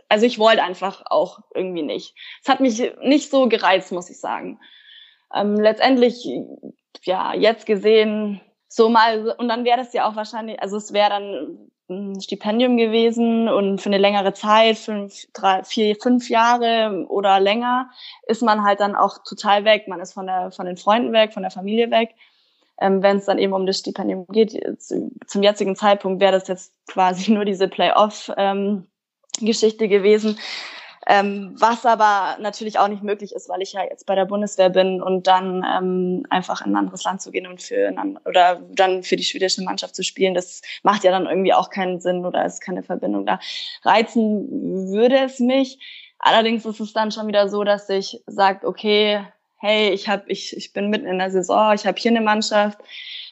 Also 0.09 0.27
ich 0.27 0.39
wollte 0.39 0.63
einfach 0.63 1.03
auch 1.07 1.41
irgendwie 1.55 1.83
nicht. 1.83 2.15
Es 2.43 2.49
hat 2.49 2.61
mich 2.61 2.83
nicht 3.03 3.31
so 3.31 3.49
gereizt, 3.49 3.93
muss 3.93 4.11
ich 4.11 4.19
sagen. 4.19 4.61
Ähm, 5.35 5.55
letztendlich, 5.55 6.29
ja, 7.03 7.35
jetzt 7.35 7.67
gesehen, 7.67 8.41
so 8.69 8.89
mal, 8.89 9.35
und 9.39 9.49
dann 9.49 9.65
wäre 9.65 9.79
das 9.79 9.93
ja 9.93 10.09
auch 10.09 10.17
wahrscheinlich, 10.17 10.61
also 10.61 10.77
es 10.77 10.93
wäre 10.93 11.11
dann 11.11 11.71
ein 11.91 12.21
Stipendium 12.21 12.77
gewesen 12.77 13.49
und 13.49 13.81
für 13.81 13.89
eine 13.89 13.99
längere 13.99 14.33
Zeit, 14.33 14.79
fünf, 14.79 15.27
drei, 15.33 15.65
vier, 15.65 15.97
fünf 15.97 16.31
Jahre 16.31 17.07
oder 17.09 17.41
länger, 17.41 17.91
ist 18.27 18.43
man 18.43 18.63
halt 18.63 18.79
dann 18.81 18.95
auch 18.95 19.19
total 19.25 19.65
weg. 19.65 19.89
Man 19.89 20.01
ist 20.01 20.13
von 20.13 20.27
der, 20.27 20.53
von 20.53 20.67
den 20.67 20.77
Freunden 20.77 21.13
weg, 21.13 21.33
von 21.33 21.43
der 21.43 21.51
Familie 21.51 21.91
weg. 21.91 22.15
Ähm, 22.81 23.03
Wenn 23.03 23.17
es 23.19 23.27
dann 23.27 23.39
eben 23.39 23.53
um 23.53 23.67
das 23.67 23.79
Stipendium 23.79 24.27
geht, 24.29 24.53
zu, 24.81 25.11
zum 25.27 25.43
jetzigen 25.43 25.77
Zeitpunkt 25.77 26.21
wäre 26.21 26.33
das 26.33 26.49
jetzt 26.49 26.73
quasi 26.87 27.33
nur 27.33 27.45
diese 27.45 27.69
Playoff-Geschichte 27.69 29.85
ähm, 29.85 29.91
gewesen. 29.91 30.39
Ähm, 31.07 31.55
was 31.59 31.87
aber 31.87 32.37
natürlich 32.41 32.79
auch 32.79 32.89
nicht 32.89 33.03
möglich 33.03 33.35
ist, 33.35 33.49
weil 33.49 33.63
ich 33.63 33.73
ja 33.73 33.83
jetzt 33.85 34.05
bei 34.05 34.15
der 34.15 34.27
Bundeswehr 34.27 34.69
bin 34.69 35.01
und 35.01 35.27
dann 35.27 35.65
ähm, 35.65 36.27
einfach 36.29 36.65
in 36.65 36.73
ein 36.73 36.77
anderes 36.77 37.05
Land 37.05 37.23
zu 37.23 37.31
gehen 37.31 37.47
und 37.47 37.63
für 37.63 37.91
oder 38.27 38.61
dann 38.71 39.03
für 39.03 39.17
die 39.17 39.25
schwedische 39.25 39.63
Mannschaft 39.63 39.97
zu 39.97 40.03
spielen, 40.03 40.35
das 40.35 40.61
macht 40.83 41.05
ja 41.05 41.11
dann 41.11 41.27
irgendwie 41.27 41.55
auch 41.55 41.71
keinen 41.71 42.01
Sinn 42.01 42.27
oder 42.27 42.45
ist 42.45 42.61
keine 42.61 42.83
Verbindung 42.83 43.25
da. 43.25 43.41
Reizen 43.83 44.91
würde 44.91 45.21
es 45.25 45.41
mich. 45.41 45.79
Allerdings 46.19 46.67
ist 46.67 46.81
es 46.81 46.93
dann 46.93 47.11
schon 47.11 47.29
wieder 47.29 47.49
so, 47.49 47.65
dass 47.65 47.89
ich 47.89 48.23
sage, 48.27 48.67
okay, 48.67 49.25
hey, 49.57 49.91
ich 49.91 50.09
hab, 50.09 50.29
ich, 50.29 50.55
ich 50.55 50.75
bin 50.75 50.91
mitten 50.91 51.07
in 51.07 51.19
der 51.19 51.31
Saison, 51.31 51.73
ich 51.75 51.87
habe 51.87 51.99
hier 51.99 52.11
eine 52.11 52.21
Mannschaft, 52.21 52.79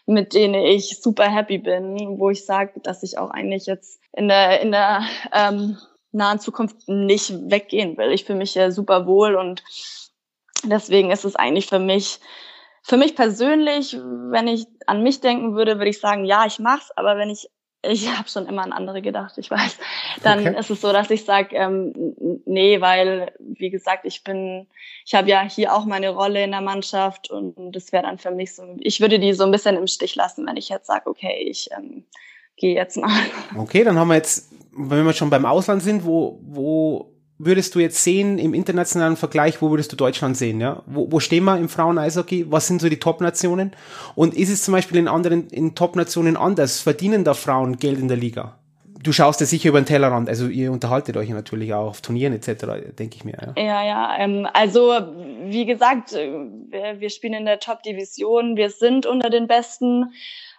mit 0.07 0.33
denen 0.33 0.54
ich 0.54 1.02
super 1.02 1.31
happy 1.31 1.59
bin, 1.59 2.18
wo 2.18 2.31
ich 2.31 2.46
sage, 2.46 2.81
dass 2.83 3.02
ich 3.02 3.18
auch 3.18 3.31
eigentlich 3.31 3.66
jetzt 3.66 4.00
in 4.12 4.28
der 4.28 4.61
in 4.62 4.72
der 4.72 5.02
ähm, 5.35 5.76
nahen 6.18 6.38
Zukunft 6.38 6.88
nicht 6.88 7.33
weggehen 7.50 7.96
will. 7.96 8.12
Ich 8.12 8.24
fühle 8.24 8.38
mich 8.38 8.54
ja 8.54 8.70
super 8.70 9.07
wohl 9.07 9.35
und 9.35 9.64
deswegen 10.64 11.11
ist 11.11 11.24
es 11.24 11.37
eigentlich 11.37 11.66
für 11.66 11.78
mich, 11.78 12.20
für 12.83 12.98
mich 12.98 13.16
persönlich, 13.16 13.96
wenn 13.96 14.48
ich 14.48 14.66
an 14.87 15.02
mich 15.02 15.20
denken 15.20 15.54
würde, 15.54 15.78
würde 15.78 15.90
ich 15.90 16.00
sagen, 16.00 16.26
ja, 16.26 16.44
ich 16.46 16.59
mach's, 16.59 16.90
aber 16.96 17.16
wenn 17.16 17.31
ich 17.31 17.48
ich 17.83 18.09
habe 18.18 18.28
schon 18.28 18.46
immer 18.46 18.62
an 18.62 18.72
andere 18.72 19.02
gedacht, 19.02 19.38
ich 19.38 19.50
weiß. 19.50 19.78
Dann 20.22 20.40
okay. 20.40 20.59
ist 20.59 20.70
es 20.70 20.81
so, 20.81 20.92
dass 20.92 21.11
ich 21.11 21.24
sage, 21.24 21.54
ähm, 21.57 21.92
nee, 22.44 22.81
weil, 22.81 23.33
wie 23.38 23.70
gesagt, 23.70 24.04
ich 24.04 24.24
bin, 24.24 24.66
ich 25.07 25.14
habe 25.14 25.28
ja 25.28 25.42
hier 25.42 25.74
auch 25.74 25.85
meine 25.85 26.11
Rolle 26.11 26.42
in 26.42 26.50
der 26.50 26.61
Mannschaft 26.61 27.31
und 27.31 27.54
das 27.72 27.92
wäre 27.92 28.02
dann 28.02 28.18
für 28.18 28.31
mich 28.31 28.54
so, 28.54 28.76
ich 28.81 29.00
würde 29.00 29.18
die 29.18 29.33
so 29.33 29.44
ein 29.44 29.50
bisschen 29.50 29.76
im 29.76 29.87
Stich 29.87 30.16
lassen, 30.16 30.46
wenn 30.46 30.57
ich 30.57 30.68
jetzt 30.68 30.87
sage, 30.87 31.09
okay, 31.09 31.46
ich 31.48 31.70
ähm, 31.76 32.04
gehe 32.57 32.74
jetzt 32.74 32.96
mal. 32.96 33.20
Okay, 33.57 33.85
dann 33.85 33.98
haben 33.98 34.09
wir 34.09 34.16
jetzt 34.16 34.50
wenn 34.79 35.05
wir 35.05 35.12
schon 35.12 35.31
beim 35.31 35.45
Ausland 35.45 35.83
sind, 35.83 36.05
wo, 36.05 36.41
wo 36.43 37.14
würdest 37.39 37.74
du 37.74 37.81
jetzt 37.81 38.03
sehen 38.03 38.39
im 38.39 38.55
internationalen 38.55 39.16
Vergleich, 39.16 39.61
wo 39.62 39.70
würdest 39.70 39.93
du 39.93 39.97
Deutschland 39.97 40.37
sehen? 40.37 40.61
Ja? 40.61 40.83
Wo, 40.87 41.11
wo 41.11 41.20
stehen 41.20 41.45
wir 41.45 41.57
im 41.57 41.68
Frauen-Eishockey? 41.68 42.47
Was 42.51 42.66
sind 42.66 42.81
so 42.81 42.89
die 42.89 42.99
Top-Nationen? 42.99 43.72
Und 44.14 44.35
ist 44.35 44.51
es 44.51 44.62
zum 44.62 44.72
Beispiel 44.72 44.99
in 44.99 45.09
anderen, 45.09 45.49
in 45.49 45.74
Top-Nationen 45.74 46.37
anders? 46.37 46.81
Verdienen 46.81 47.24
da 47.24 47.35
Frauen 47.35 47.76
Geld 47.76 47.99
in 47.99 48.09
der 48.09 48.16
Liga? 48.16 48.59
du 49.03 49.12
schaust 49.12 49.41
ja 49.41 49.47
sicher 49.47 49.68
über 49.70 49.81
den 49.81 49.87
Tellerrand, 49.87 50.29
also 50.29 50.47
ihr 50.49 50.72
unterhaltet 50.72 51.16
euch 51.16 51.29
natürlich 51.31 51.72
auch 51.72 51.89
auf 51.89 52.01
Turnieren 52.01 52.33
etc., 52.33 52.95
denke 52.99 53.16
ich 53.16 53.24
mir. 53.24 53.55
Ja, 53.57 53.62
ja, 53.62 53.85
ja 53.85 54.18
ähm, 54.18 54.47
also 54.53 54.93
wie 55.45 55.66
gesagt, 55.66 56.12
äh, 56.12 56.31
wir, 56.68 57.01
wir 57.01 57.11
spielen 57.11 57.35
in 57.35 57.45
der 57.45 57.61
Top-Division, 57.61 58.57
wir 58.57 58.70
sind 58.70 59.07
unter 59.07 59.31
den 59.31 59.47
besten 59.47 60.12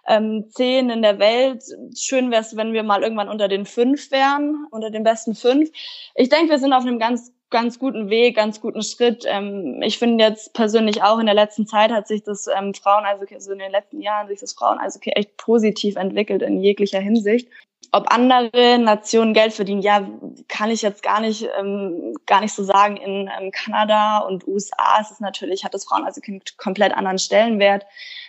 ähm, 0.06 0.46
zehn 0.50 0.90
in 0.90 1.02
der 1.02 1.18
Welt. 1.18 1.62
Schön 1.96 2.30
wäre 2.30 2.42
es, 2.42 2.56
wenn 2.56 2.72
wir 2.72 2.82
mal 2.82 3.02
irgendwann 3.02 3.28
unter 3.28 3.48
den 3.48 3.66
fünf 3.66 4.10
wären, 4.10 4.66
unter 4.70 4.90
den 4.90 5.02
besten 5.02 5.34
fünf. 5.34 5.70
Ich 6.14 6.28
denke, 6.28 6.50
wir 6.50 6.58
sind 6.58 6.72
auf 6.72 6.84
einem 6.84 6.98
ganz 6.98 7.32
ganz 7.50 7.80
guten 7.80 8.10
Weg, 8.10 8.36
ganz 8.36 8.60
guten 8.60 8.82
Schritt. 8.82 9.24
Ähm, 9.26 9.82
ich 9.82 9.98
finde 9.98 10.24
jetzt 10.24 10.54
persönlich 10.54 11.02
auch 11.02 11.18
in 11.18 11.26
der 11.26 11.34
letzten 11.34 11.66
Zeit 11.66 11.90
hat 11.90 12.06
sich 12.06 12.22
das 12.22 12.46
ähm, 12.46 12.74
Frauen, 12.74 13.04
also, 13.04 13.24
also 13.34 13.52
in 13.52 13.58
den 13.58 13.72
letzten 13.72 14.00
Jahren 14.00 14.28
sich 14.28 14.38
das 14.38 14.52
Frauen 14.52 14.78
also 14.78 15.00
echt 15.02 15.36
positiv 15.36 15.96
entwickelt 15.96 16.42
in 16.42 16.62
jeglicher 16.62 17.00
Hinsicht 17.00 17.48
ob 17.92 18.12
andere 18.12 18.78
Nationen 18.78 19.34
Geld 19.34 19.52
verdienen, 19.52 19.82
ja, 19.82 20.08
kann 20.48 20.70
ich 20.70 20.82
jetzt 20.82 21.02
gar 21.02 21.20
nicht, 21.20 21.48
ähm, 21.58 22.14
gar 22.26 22.40
nicht 22.40 22.54
so 22.54 22.62
sagen. 22.62 22.96
In 22.96 23.28
ähm, 23.38 23.50
Kanada 23.50 24.18
und 24.18 24.46
USA 24.46 25.00
ist 25.00 25.10
es 25.10 25.20
natürlich, 25.20 25.64
hat 25.64 25.74
das 25.74 25.84
Frauen 25.84 26.04
also 26.04 26.20
einen 26.24 26.40
komplett 26.56 26.94
anderen 26.94 27.18
Stellenwert. 27.18 27.84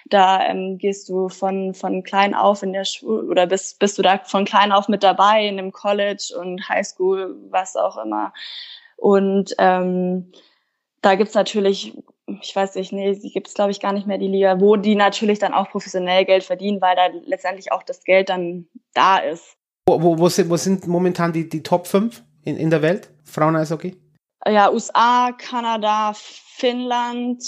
Da 0.06 0.44
ähm, 0.46 0.78
gehst 0.80 1.08
du 1.10 1.30
von, 1.30 1.76
von 1.76 2.04
klein 2.04 2.34
auf 2.34 2.64
in 2.64 2.74
der 2.74 2.86
Schule 2.86 3.24
oder 3.28 3.46
bist, 3.46 3.78
bist 3.78 3.98
du 3.98 4.02
da 4.02 4.18
von 4.20 4.46
klein 4.46 4.72
auf 4.72 4.88
mit 4.88 5.04
dabei 5.04 5.46
in 5.46 5.58
dem 5.58 5.72
College 5.72 6.34
und 6.40 6.68
Highschool, 6.68 7.36
was 7.50 7.76
auch 7.76 7.98
immer. 7.98 8.34
Und 8.98 9.54
ähm, 9.60 10.32
da 11.02 11.16
gibt's 11.16 11.36
natürlich 11.36 11.98
ich 12.42 12.56
weiß 12.56 12.76
nicht, 12.76 12.92
nee, 12.92 13.14
sie 13.14 13.32
gibt 13.32 13.48
es, 13.48 13.54
glaube 13.54 13.72
ich, 13.72 13.80
gar 13.80 13.94
nicht 13.94 14.08
mehr, 14.08 14.18
die 14.18 14.28
Liga, 14.28 14.60
wo 14.60 14.76
die 14.76 14.96
natürlich 14.96 15.40
dann 15.40 15.54
auch 15.54 15.70
professionell 15.70 16.26
Geld 16.26 16.44
verdienen, 16.44 16.82
weil 16.82 16.96
da 16.96 17.08
letztendlich 17.26 17.72
auch 17.72 17.84
das 17.84 18.04
Geld 18.04 18.30
dann 18.30 18.68
da 18.94 19.18
ist. 19.18 19.58
Wo, 19.88 20.02
wo, 20.02 20.18
wo, 20.18 20.30
sind, 20.30 20.50
wo 20.50 20.58
sind 20.58 20.88
momentan 20.88 21.34
die, 21.34 21.50
die 21.50 21.64
Top 21.64 21.88
5 21.88 22.24
in, 22.44 22.58
in 22.58 22.70
der 22.70 22.82
Welt, 22.82 23.10
Frauen-Eishockey? 23.26 23.98
Ja, 24.48 24.72
USA, 24.72 25.32
Kanada, 25.38 26.14
Finnland, 26.16 27.44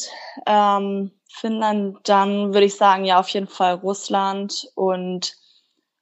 ähm, 0.46 1.12
Finnland, 1.32 1.98
dann 2.04 2.54
würde 2.54 2.66
ich 2.66 2.76
sagen, 2.76 3.06
ja, 3.06 3.20
auf 3.20 3.30
jeden 3.30 3.48
Fall 3.48 3.76
Russland 3.76 4.68
und 4.76 5.36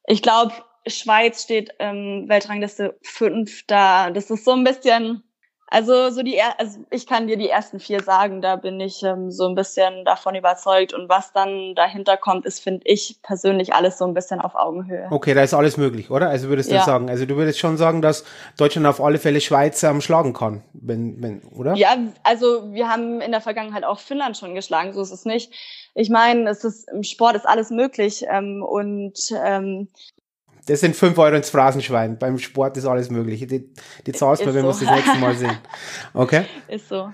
ich 0.06 0.22
glaube, 0.22 0.54
Schweiz 0.88 1.44
steht 1.44 1.74
ähm, 1.80 2.26
Weltrangliste 2.28 2.98
5 3.04 3.66
da. 3.68 4.10
Das 4.12 4.32
ist 4.32 4.46
so 4.46 4.52
ein 4.52 4.64
bisschen, 4.64 5.24
also 5.72 6.10
so 6.10 6.22
die, 6.22 6.38
also 6.58 6.80
ich 6.90 7.08
kann 7.08 7.28
dir 7.28 7.38
die 7.38 7.50
ersten 7.50 7.80
vier 7.80 8.04
sagen, 8.04 8.42
da 8.42 8.58
bin 8.58 8.80
ich 8.82 9.04
ähm, 9.04 9.32
so 9.32 9.48
ein 9.48 9.56
bisschen 9.56 10.04
davon 10.04 10.36
überzeugt 10.36 10.94
und 10.94 11.08
was 11.08 11.32
dann 11.32 11.76
dahinter 11.76 12.18
kommt, 12.18 12.46
ist 12.46 12.60
finde 12.60 12.82
ich 12.84 13.16
persönlich 13.24 13.74
alles 13.74 13.98
so 13.98 14.06
ein 14.06 14.14
bisschen 14.14 14.42
auf 14.42 14.54
Augenhöhe. 14.54 15.08
Okay, 15.10 15.34
da 15.34 15.42
ist 15.44 15.54
alles 15.54 15.78
möglich, 15.78 16.12
oder? 16.12 16.30
Also 16.30 16.50
würdest 16.50 16.70
du 16.70 16.76
ja. 16.76 16.84
sagen, 16.84 17.10
also 17.10 17.26
du 17.26 17.38
würdest 17.38 17.58
schon 17.58 17.78
sagen, 17.78 18.02
dass 18.02 18.26
Deutschland 18.58 18.86
auf 18.86 19.02
alle 19.02 19.18
Fälle 19.18 19.40
Schweiz 19.40 19.82
ähm, 19.84 20.02
schlagen 20.02 20.34
kann, 20.34 20.62
wenn, 20.74 21.24
wenn, 21.24 21.42
oder? 21.56 21.74
Ja, 21.76 21.96
also 22.24 22.74
wir 22.74 22.90
haben 22.90 23.22
in 23.22 23.32
der 23.32 23.42
Vergangenheit 23.42 23.86
auch 23.86 24.00
Finnland 24.00 24.36
schon 24.36 24.54
geschlagen, 24.54 24.92
so 24.92 25.02
ist 25.02 25.12
es 25.12 25.24
nicht. 25.24 25.54
Ich 25.94 26.10
meine, 26.10 26.50
es 26.50 26.66
ist 26.66 26.92
im 26.92 27.04
Sport 27.04 27.38
ist 27.38 27.48
alles 27.48 27.70
möglich 27.70 28.26
ähm, 28.30 28.62
und 28.62 29.18
ähm, 29.42 29.88
das 30.66 30.80
sind 30.80 30.96
5 30.96 31.18
Euro 31.18 31.36
ins 31.36 31.50
Phrasenschwein. 31.50 32.18
Beim 32.18 32.38
Sport 32.38 32.78
ist 32.78 32.86
alles 32.86 33.10
möglich. 33.10 33.46
Die, 33.48 33.70
die 34.06 34.12
zahlst 34.12 34.44
du, 34.44 34.48
wenn 34.48 34.54
so. 34.54 34.62
wir 34.62 34.68
uns 34.70 34.80
das 34.80 34.92
nächste 34.92 35.18
Mal 35.18 35.36
sehen. 35.36 35.58
Okay? 36.14 36.46
Ist 36.68 36.90
so. 36.90 37.12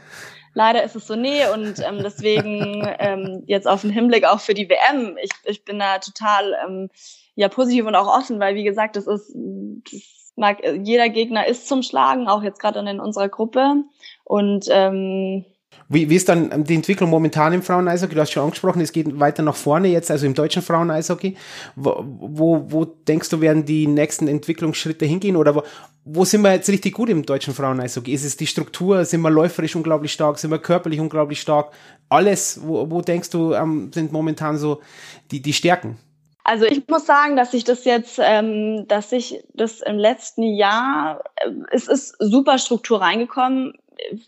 Leider 0.53 0.83
ist 0.83 0.95
es 0.95 1.05
so 1.05 1.15
nee 1.15 1.47
und 1.53 1.79
ähm, 1.79 1.99
deswegen 2.03 2.87
ähm, 2.97 3.43
jetzt 3.45 3.67
auf 3.67 3.81
den 3.81 3.91
Hinblick 3.91 4.25
auch 4.25 4.39
für 4.39 4.55
die 4.55 4.67
WM. 4.67 5.15
Ich, 5.21 5.29
ich 5.45 5.63
bin 5.63 5.77
da 5.77 5.99
total 5.99 6.55
ähm, 6.65 6.89
ja 7.35 7.47
positiv 7.47 7.85
und 7.85 7.95
auch 7.95 8.07
offen, 8.07 8.39
weil 8.39 8.55
wie 8.55 8.63
gesagt, 8.63 8.95
das 8.95 9.05
ist 9.05 9.35
das 9.35 10.33
mag, 10.35 10.63
jeder 10.63 11.09
Gegner 11.09 11.45
ist 11.45 11.67
zum 11.67 11.83
Schlagen, 11.83 12.27
auch 12.27 12.43
jetzt 12.43 12.59
gerade 12.59 12.79
in 12.79 12.99
unserer 12.99 13.29
Gruppe 13.29 13.83
und 14.23 14.65
ähm, 14.69 15.45
wie, 15.89 16.09
wie 16.09 16.15
ist 16.15 16.27
dann 16.27 16.65
die 16.65 16.75
Entwicklung 16.75 17.09
momentan 17.09 17.53
im 17.53 17.61
Frauen-Eishockey? 17.61 18.13
Du 18.13 18.19
hast 18.19 18.31
schon 18.31 18.43
angesprochen, 18.43 18.81
es 18.81 18.91
geht 18.91 19.19
weiter 19.19 19.41
nach 19.41 19.55
vorne 19.55 19.87
jetzt, 19.87 20.11
also 20.11 20.25
im 20.25 20.33
deutschen 20.33 20.61
Frauen-Eishockey. 20.61 21.37
Wo, 21.75 22.03
wo, 22.03 22.65
wo 22.71 22.85
denkst 22.85 23.29
du, 23.29 23.39
werden 23.39 23.63
die 23.63 23.87
nächsten 23.87 24.27
Entwicklungsschritte 24.27 25.05
hingehen? 25.05 25.37
Oder 25.37 25.55
wo, 25.55 25.63
wo 26.03 26.25
sind 26.25 26.41
wir 26.41 26.51
jetzt 26.51 26.67
richtig 26.69 26.93
gut 26.93 27.09
im 27.09 27.25
deutschen 27.25 27.53
Frauen-Eishockey? 27.53 28.11
Ist 28.11 28.25
es 28.25 28.35
die 28.35 28.47
Struktur? 28.47 29.05
Sind 29.05 29.21
wir 29.21 29.29
läuferisch 29.29 29.77
unglaublich 29.77 30.11
stark? 30.11 30.39
Sind 30.39 30.51
wir 30.51 30.59
körperlich 30.59 30.99
unglaublich 30.99 31.39
stark? 31.39 31.71
Alles, 32.09 32.59
wo, 32.63 32.91
wo 32.91 33.01
denkst 33.01 33.29
du, 33.29 33.53
ähm, 33.53 33.91
sind 33.93 34.11
momentan 34.11 34.57
so 34.57 34.81
die, 35.31 35.41
die 35.41 35.53
Stärken? 35.53 35.97
Also 36.43 36.65
ich 36.65 36.87
muss 36.87 37.05
sagen, 37.05 37.35
dass 37.37 37.53
ich 37.53 37.63
das 37.63 37.85
jetzt, 37.85 38.19
ähm, 38.21 38.85
dass 38.87 39.11
ich 39.13 39.41
das 39.53 39.81
im 39.81 39.97
letzten 39.97 40.43
Jahr, 40.43 41.23
äh, 41.35 41.49
es 41.71 41.87
ist 41.87 42.15
super 42.19 42.57
Struktur 42.57 43.01
reingekommen 43.01 43.73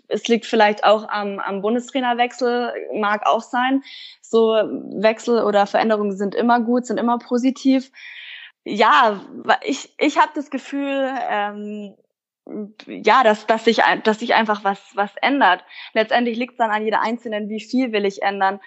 es 0.08 0.28
liegt 0.28 0.46
vielleicht 0.46 0.84
auch 0.84 1.08
am, 1.10 1.40
am 1.40 1.62
Bundestrainerwechsel, 1.62 2.74
mag 2.94 3.26
auch 3.26 3.42
sein. 3.42 3.84
So 4.22 4.52
Wechsel 4.52 5.44
oder 5.44 5.68
Veränderungen 5.68 6.16
sind 6.16 6.36
immer 6.36 6.60
gut, 6.60 6.86
sind 6.86 7.00
immer 7.00 7.20
positiv. 7.20 7.92
Ja, 8.64 9.22
ich, 9.64 9.94
ich 9.98 10.18
habe 10.18 10.32
das 10.36 10.50
Gefühl, 10.50 11.14
ähm, 11.30 11.96
ja, 12.88 13.24
dass, 13.24 13.46
dass, 13.48 13.66
sich, 13.66 13.82
dass 14.04 14.20
sich 14.20 14.34
einfach 14.34 14.64
was, 14.64 14.80
was 14.96 15.12
ändert. 15.22 15.64
Letztendlich 15.94 16.38
liegt 16.38 16.54
es 16.54 16.58
dann 16.58 16.72
an 16.72 16.84
jeder 16.84 17.02
Einzelnen, 17.02 17.50
wie 17.50 17.62
viel 17.62 17.92
will 17.92 18.06
ich 18.06 18.22
ändern. 18.22 18.60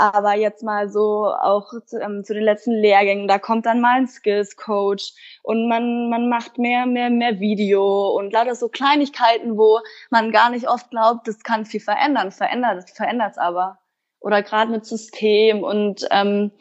Aber 0.00 0.36
jetzt 0.36 0.62
mal 0.62 0.88
so 0.88 1.26
auch 1.26 1.72
zu, 1.84 2.00
ähm, 2.00 2.22
zu 2.24 2.32
den 2.32 2.44
letzten 2.44 2.70
Lehrgängen, 2.70 3.26
da 3.26 3.40
kommt 3.40 3.66
dann 3.66 3.80
mal 3.80 3.96
ein 3.96 4.06
Skills 4.06 4.56
Coach 4.56 5.12
und 5.42 5.66
man, 5.66 6.08
man 6.08 6.28
macht 6.28 6.56
mehr, 6.56 6.86
mehr, 6.86 7.10
mehr 7.10 7.40
Video 7.40 8.10
und 8.16 8.32
lauter 8.32 8.54
so 8.54 8.68
Kleinigkeiten, 8.68 9.58
wo 9.58 9.80
man 10.10 10.30
gar 10.30 10.50
nicht 10.50 10.68
oft 10.68 10.88
glaubt, 10.90 11.26
das 11.26 11.42
kann 11.42 11.66
viel 11.66 11.80
verändern. 11.80 12.30
Verändert, 12.30 12.88
verändert 12.90 13.32
es 13.32 13.38
aber. 13.38 13.80
Oder 14.20 14.44
gerade 14.44 14.70
mit 14.70 14.86
System 14.86 15.64
und 15.64 16.06
ähm, 16.12 16.52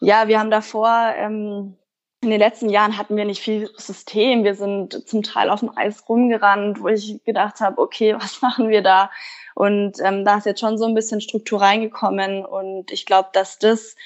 ja, 0.00 0.28
wir 0.28 0.40
haben 0.40 0.50
davor 0.50 1.12
ähm, 1.14 1.76
in 2.22 2.30
den 2.30 2.38
letzten 2.38 2.70
Jahren 2.70 2.96
hatten 2.96 3.16
wir 3.16 3.24
nicht 3.24 3.42
viel 3.42 3.68
System. 3.76 4.44
Wir 4.44 4.54
sind 4.54 5.06
zum 5.08 5.22
Teil 5.22 5.50
auf 5.50 5.60
dem 5.60 5.76
Eis 5.76 6.08
rumgerannt, 6.08 6.80
wo 6.80 6.88
ich 6.88 7.22
gedacht 7.24 7.60
habe, 7.60 7.82
okay, 7.82 8.14
was 8.18 8.40
machen 8.40 8.70
wir 8.70 8.80
da? 8.80 9.10
Und 9.54 9.94
ähm, 10.02 10.24
da 10.24 10.38
ist 10.38 10.46
jetzt 10.46 10.60
schon 10.60 10.78
so 10.78 10.86
ein 10.86 10.94
bisschen 10.94 11.20
Struktur 11.20 11.60
reingekommen 11.60 12.44
und 12.44 12.90
ich 12.90 13.06
glaube, 13.06 13.28
dass 13.32 13.58
das 13.58 13.96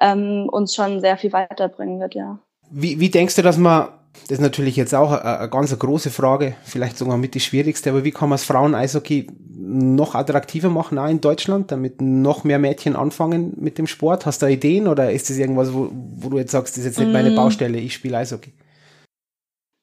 ähm, 0.00 0.48
uns 0.50 0.74
schon 0.74 1.00
sehr 1.00 1.16
viel 1.16 1.32
weiterbringen 1.32 2.00
wird, 2.00 2.14
ja. 2.14 2.38
Wie, 2.70 2.98
wie 2.98 3.10
denkst 3.10 3.36
du, 3.36 3.42
dass 3.42 3.58
man, 3.58 3.88
das 4.22 4.32
ist 4.32 4.40
natürlich 4.40 4.76
jetzt 4.76 4.94
auch 4.94 5.12
eine, 5.12 5.38
eine 5.38 5.48
ganz 5.48 5.76
große 5.78 6.10
Frage, 6.10 6.56
vielleicht 6.64 6.98
sogar 6.98 7.16
mit 7.16 7.34
die 7.34 7.40
schwierigste, 7.40 7.90
aber 7.90 8.04
wie 8.04 8.10
kann 8.10 8.28
man 8.28 8.36
das 8.36 8.44
Frauen-Eishockey 8.44 9.28
noch 9.58 10.14
attraktiver 10.14 10.68
machen, 10.68 10.98
auch 10.98 11.08
in 11.08 11.20
Deutschland, 11.20 11.72
damit 11.72 12.00
noch 12.00 12.44
mehr 12.44 12.58
Mädchen 12.58 12.96
anfangen 12.96 13.54
mit 13.56 13.78
dem 13.78 13.86
Sport? 13.86 14.26
Hast 14.26 14.42
du 14.42 14.46
Ideen 14.46 14.88
oder 14.88 15.10
ist 15.12 15.30
das 15.30 15.38
irgendwas, 15.38 15.72
wo, 15.72 15.90
wo 15.92 16.28
du 16.28 16.38
jetzt 16.38 16.52
sagst, 16.52 16.74
das 16.74 16.78
ist 16.78 16.86
jetzt 16.86 16.98
nicht 16.98 17.12
meine 17.12 17.30
mm. 17.30 17.36
Baustelle, 17.36 17.78
ich 17.78 17.94
spiele 17.94 18.18
Eishockey? 18.18 18.52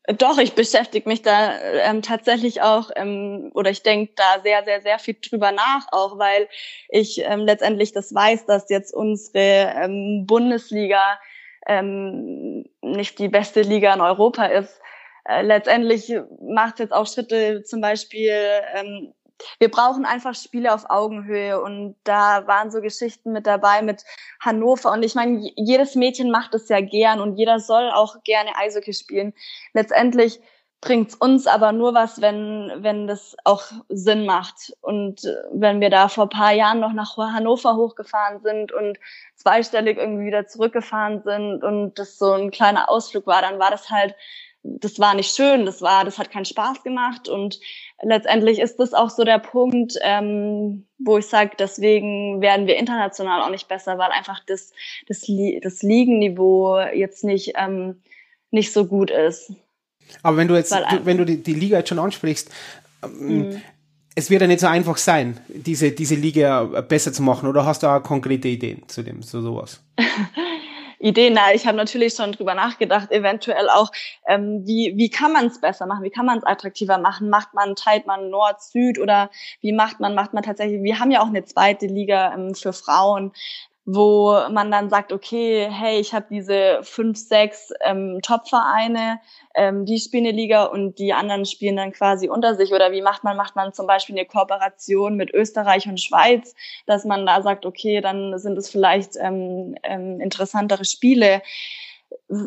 Doch, 0.05 0.37
ich 0.37 0.53
beschäftige 0.53 1.07
mich 1.07 1.21
da 1.21 1.57
ähm, 1.61 2.01
tatsächlich 2.01 2.61
auch 2.61 2.91
ähm, 2.97 3.51
oder 3.53 3.69
ich 3.69 3.83
denke 3.83 4.11
da 4.17 4.41
sehr, 4.43 4.65
sehr, 4.65 4.81
sehr 4.81 4.99
viel 4.99 5.15
drüber 5.15 5.53
nach, 5.53 5.87
auch 5.91 6.19
weil 6.19 6.49
ich 6.89 7.21
ähm, 7.23 7.41
letztendlich 7.41 7.93
das 7.93 8.13
weiß, 8.13 8.45
dass 8.45 8.69
jetzt 8.69 8.93
unsere 8.93 9.73
ähm, 9.81 10.25
Bundesliga 10.27 11.19
ähm, 11.67 12.65
nicht 12.81 13.17
die 13.17 13.29
beste 13.29 13.61
Liga 13.61 13.93
in 13.93 14.01
Europa 14.01 14.45
ist. 14.47 14.81
Äh, 15.23 15.41
letztendlich 15.43 16.13
macht 16.41 16.73
es 16.73 16.79
jetzt 16.79 16.93
auch 16.93 17.07
Schritte, 17.07 17.63
zum 17.63 17.79
Beispiel 17.79 18.33
ähm, 18.75 19.13
wir 19.59 19.69
brauchen 19.69 20.05
einfach 20.05 20.35
Spiele 20.35 20.73
auf 20.73 20.89
Augenhöhe 20.89 21.61
und 21.61 21.95
da 22.03 22.47
waren 22.47 22.71
so 22.71 22.81
Geschichten 22.81 23.31
mit 23.31 23.47
dabei 23.47 23.81
mit 23.81 24.03
Hannover 24.39 24.91
und 24.91 25.03
ich 25.03 25.15
meine, 25.15 25.39
jedes 25.55 25.95
Mädchen 25.95 26.31
macht 26.31 26.53
es 26.53 26.69
ja 26.69 26.81
gern 26.81 27.19
und 27.19 27.37
jeder 27.37 27.59
soll 27.59 27.89
auch 27.91 28.23
gerne 28.23 28.55
Eishockey 28.57 28.93
spielen. 28.93 29.33
Letztendlich 29.73 30.39
bringt's 30.83 31.15
uns 31.15 31.47
aber 31.47 31.71
nur 31.71 31.93
was, 31.93 32.21
wenn, 32.21 32.71
wenn 32.77 33.07
das 33.07 33.35
auch 33.45 33.63
Sinn 33.87 34.25
macht. 34.25 34.73
Und 34.81 35.23
äh, 35.23 35.35
wenn 35.53 35.79
wir 35.79 35.89
da 35.89 36.09
vor 36.09 36.27
paar 36.27 36.51
Jahren 36.51 36.81
noch 36.81 36.91
nach 36.91 37.15
Hannover 37.17 37.75
hochgefahren 37.75 38.41
sind 38.41 38.71
und 38.73 38.99
zweistellig 39.35 39.97
irgendwie 39.97 40.25
wieder 40.25 40.45
zurückgefahren 40.45 41.21
sind 41.23 41.63
und 41.63 41.97
das 41.97 42.17
so 42.17 42.33
ein 42.33 42.51
kleiner 42.51 42.89
Ausflug 42.89 43.25
war, 43.27 43.41
dann 43.41 43.59
war 43.59 43.71
das 43.71 43.89
halt 43.89 44.13
das 44.64 44.97
war 44.97 45.14
nicht 45.14 45.36
schön, 45.36 45.66
das 45.66 45.82
war, 45.82 46.05
das 46.05 46.18
hat 46.18 46.32
keinen 46.32 46.45
Spaß 46.45 46.84
gemacht 46.84 47.28
und 47.28 47.59
letztendlich 48.01 48.59
ist 48.59 48.78
das 48.80 48.93
auch 48.93 49.09
so 49.09 49.24
der 49.24 49.39
Punkt, 49.39 49.95
ähm, 50.01 50.86
wo 50.99 51.18
ich 51.18 51.28
sage, 51.28 51.51
deswegen 51.59 52.41
werden 52.41 52.66
wir 52.66 52.78
international 52.78 53.41
auch 53.41 53.49
nicht 53.49 53.68
besser, 53.68 53.97
weil 53.97 54.11
einfach 54.11 54.39
das, 54.45 54.72
das, 55.07 55.30
das 55.61 55.84
Ligenniveau 55.84 56.80
jetzt 56.93 57.26
nicht, 57.26 57.53
ähm, 57.55 58.01
nicht 58.51 58.72
so 58.72 58.86
gut 58.86 59.11
ist. 59.11 59.51
Aber 60.22 60.38
wenn 60.38 60.47
du 60.47 60.55
jetzt, 60.55 60.72
weil, 60.72 61.05
wenn 61.05 61.18
du 61.18 61.26
die, 61.26 61.43
die 61.43 61.53
Liga 61.53 61.80
jetzt 61.80 61.89
schon 61.89 61.99
ansprichst, 61.99 62.49
ähm, 63.03 63.49
mhm. 63.49 63.61
es 64.16 64.30
wird 64.30 64.41
ja 64.41 64.47
nicht 64.47 64.61
so 64.61 64.68
einfach 64.68 64.97
sein, 64.97 65.39
diese, 65.49 65.91
diese 65.91 66.16
Liga 66.16 66.64
besser 66.64 67.11
zu 67.11 67.22
machen, 67.22 67.49
oder 67.49 67.66
hast 67.66 67.84
du 67.84 67.88
auch 67.88 68.01
konkrete 68.01 68.47
Ideen 68.47 68.88
zu 68.88 69.03
dem, 69.03 69.24
zu 69.24 69.41
sowas? 69.41 69.82
Ideen. 71.03 71.33
Na, 71.33 71.53
ich 71.53 71.67
habe 71.67 71.77
natürlich 71.77 72.13
schon 72.13 72.31
drüber 72.31 72.55
nachgedacht, 72.55 73.11
eventuell 73.11 73.69
auch, 73.69 73.91
ähm, 74.27 74.65
wie, 74.65 74.93
wie 74.95 75.09
kann 75.09 75.33
man 75.33 75.47
es 75.47 75.59
besser 75.59 75.85
machen, 75.85 76.03
wie 76.03 76.09
kann 76.09 76.25
man 76.25 76.37
es 76.37 76.45
attraktiver 76.45 76.97
machen? 76.97 77.29
Macht 77.29 77.53
man, 77.53 77.75
teilt 77.75 78.07
man 78.07 78.29
Nord, 78.29 78.61
Süd 78.61 78.99
oder 78.99 79.29
wie 79.61 79.73
macht 79.73 79.99
man, 79.99 80.15
macht 80.15 80.33
man 80.33 80.43
tatsächlich, 80.43 80.81
wir 80.81 80.99
haben 80.99 81.11
ja 81.11 81.21
auch 81.21 81.27
eine 81.27 81.43
zweite 81.43 81.87
Liga 81.87 82.33
ähm, 82.33 82.55
für 82.55 82.73
Frauen 82.73 83.33
wo 83.86 84.39
man 84.49 84.71
dann 84.71 84.89
sagt, 84.89 85.11
okay, 85.11 85.67
hey, 85.69 85.99
ich 85.99 86.13
habe 86.13 86.27
diese 86.29 86.79
fünf, 86.84 87.17
sechs 87.17 87.73
ähm, 87.81 88.19
Top-Vereine, 88.21 89.19
ähm, 89.55 89.86
die 89.86 89.99
spielen 89.99 90.25
eine 90.25 90.36
Liga 90.36 90.65
und 90.65 90.99
die 90.99 91.11
anderen 91.11 91.45
spielen 91.45 91.75
dann 91.75 91.91
quasi 91.91 92.29
unter 92.29 92.55
sich. 92.55 92.71
Oder 92.71 92.93
wie 92.93 93.01
macht 93.01 93.25
man? 93.25 93.36
Macht 93.36 93.57
man 93.57 93.73
zum 93.73 93.86
Beispiel 93.86 94.17
eine 94.17 94.25
Kooperation 94.25 95.17
mit 95.17 95.34
Österreich 95.34 95.88
und 95.88 95.99
Schweiz, 95.99 96.55
dass 96.86 97.03
man 97.03 97.25
da 97.25 97.41
sagt, 97.41 97.65
okay, 97.65 97.99
dann 97.99 98.39
sind 98.39 98.57
es 98.57 98.69
vielleicht 98.69 99.17
ähm, 99.17 99.75
ähm, 99.84 100.21
interessantere 100.21 100.86
Spiele. 100.86 101.41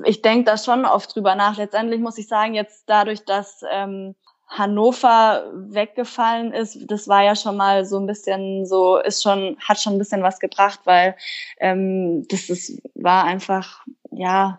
Ich 0.05 0.22
denke 0.22 0.45
da 0.45 0.57
schon 0.57 0.87
oft 0.87 1.14
drüber 1.14 1.34
nach. 1.34 1.59
Letztendlich 1.59 2.01
muss 2.01 2.16
ich 2.16 2.28
sagen, 2.28 2.55
jetzt 2.55 2.84
dadurch, 2.87 3.26
dass 3.26 3.61
ähm, 3.70 4.14
Hannover 4.49 5.51
weggefallen 5.53 6.53
ist, 6.53 6.78
das 6.90 7.09
war 7.09 7.22
ja 7.22 7.34
schon 7.34 7.57
mal 7.57 7.84
so 7.84 7.99
ein 7.99 8.07
bisschen 8.07 8.64
so, 8.64 8.99
ist 8.99 9.22
schon, 9.22 9.57
hat 9.61 9.80
schon 9.80 9.94
ein 9.94 9.99
bisschen 9.99 10.22
was 10.22 10.38
gebracht, 10.38 10.80
weil 10.84 11.16
ähm, 11.59 12.26
das 12.28 12.49
ist, 12.49 12.80
war 12.94 13.24
einfach, 13.24 13.84
ja, 14.12 14.59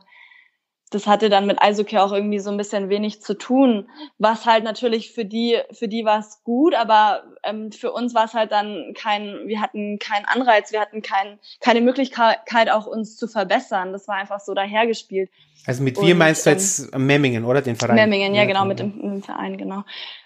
das 0.89 1.05
hatte 1.05 1.29
dann 1.29 1.45
mit 1.45 1.61
Eishockey 1.61 1.97
auch 1.97 2.13
irgendwie 2.13 2.39
so 2.39 2.49
ein 2.49 2.55
bisschen 2.55 2.87
wenig 2.89 3.21
zu 3.21 3.33
tun. 3.33 3.89
Was 4.19 4.45
halt 4.45 4.63
natürlich 4.63 5.11
für 5.11 5.25
die, 5.25 5.57
für 5.71 5.89
die 5.89 6.05
war 6.05 6.19
es 6.19 6.43
gut, 6.43 6.73
aber 6.75 7.23
ähm, 7.43 7.73
für 7.73 7.91
uns 7.91 8.15
war 8.15 8.25
es 8.25 8.33
halt 8.33 8.53
dann 8.53 8.93
kein, 8.95 9.47
wir 9.47 9.61
hatten 9.61 9.99
keinen 9.99 10.25
Anreiz, 10.25 10.71
wir 10.71 10.79
hatten 10.79 11.01
kein, 11.01 11.39
keine 11.59 11.81
Möglichkeit 11.81 12.69
auch 12.71 12.87
uns 12.87 13.17
zu 13.17 13.27
verbessern. 13.27 13.91
Das 13.91 14.07
war 14.07 14.15
einfach 14.15 14.39
so 14.39 14.53
dahergespielt. 14.53 15.29
Also 15.65 15.83
mit 15.83 15.99
wir 16.01 16.15
meinst 16.15 16.45
du 16.45 16.51
jetzt 16.51 16.93
ähm, 16.93 17.05
Memmingen, 17.05 17.43
oder? 17.43 17.61
Den 17.61 17.75
Verein? 17.75 17.95
Memmingen, 17.95 18.33
ja, 18.33 18.45
genau, 18.45 18.63
mit 18.63 18.79
dem, 18.79 19.01
dem, 19.01 19.23
Verein, 19.23 19.57
genau. 19.57 19.83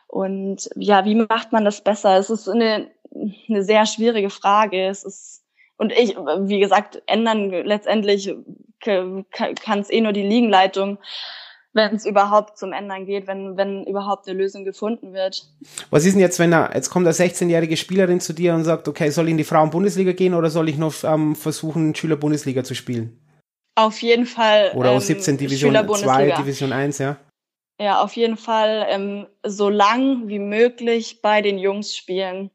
Und 0.07 0.70
ja, 0.76 1.05
wie 1.05 1.16
macht 1.16 1.51
man 1.51 1.66
das 1.66 1.82
besser? 1.82 2.18
Es 2.18 2.30
ist 2.30 2.47
eine, 2.47 2.91
eine 3.49 3.64
sehr 3.64 3.88
schwierige 3.88 4.30
Frage. 4.30 4.86
Es 4.86 5.03
ist, 5.03 5.43
und 5.78 5.91
ich, 5.91 6.16
wie 6.16 6.59
gesagt, 6.59 7.01
ändern 7.07 7.49
letztendlich 7.49 8.36
kann 8.82 9.80
es 9.80 9.90
eh 9.90 10.02
nur 10.02 10.14
die 10.14 10.24
Liegenleitung, 10.24 10.98
wenn 11.74 11.96
es 11.96 12.06
überhaupt 12.06 12.58
zum 12.58 12.74
Ändern 12.74 13.06
geht, 13.06 13.28
wenn, 13.28 13.56
wenn 13.58 13.86
überhaupt 13.86 14.28
eine 14.28 14.38
Lösung 14.38 14.66
gefunden 14.66 15.14
wird. 15.14 15.48
Was 15.90 16.06
ist 16.06 16.14
denn 16.14 16.22
jetzt, 16.22 16.40
wenn 16.40 16.52
er, 16.52 16.72
jetzt 16.74 16.90
kommt 16.90 17.06
eine 17.06 17.14
16-jährige 17.14 17.78
Spielerin 17.78 18.20
zu 18.20 18.34
dir 18.34 18.54
und 18.54 18.64
sagt, 18.64 18.88
okay, 18.88 19.10
soll 19.10 19.26
ich 19.26 19.32
in 19.32 19.38
die 19.38 19.44
Frauen-Bundesliga 19.44 20.12
gehen 20.12 20.34
oder 20.34 20.50
soll 20.50 20.70
ich 20.70 20.78
noch 20.78 20.94
ähm, 21.04 21.36
versuchen, 21.36 21.96
Schüler-Bundesliga 21.96 22.64
zu 22.64 22.76
spielen? 22.76 23.20
Auf 23.76 24.02
jeden 24.02 24.26
Fall. 24.26 24.72
Oder 24.76 24.94
ähm, 24.94 25.00
17 25.00 25.38
Division 25.38 25.74
2, 25.74 26.32
Division 26.32 26.74
1, 26.74 26.98
ja. 26.98 27.18
Ja, 27.80 28.02
auf 28.02 28.16
jeden 28.16 28.38
Fall 28.38 28.86
ähm, 28.90 29.28
so 29.44 29.70
lang 29.70 30.28
wie 30.28 30.40
möglich 30.40 31.22
bei 31.22 31.42
den 31.42 31.58
Jungs 31.58 31.96
spielen. 31.96 32.52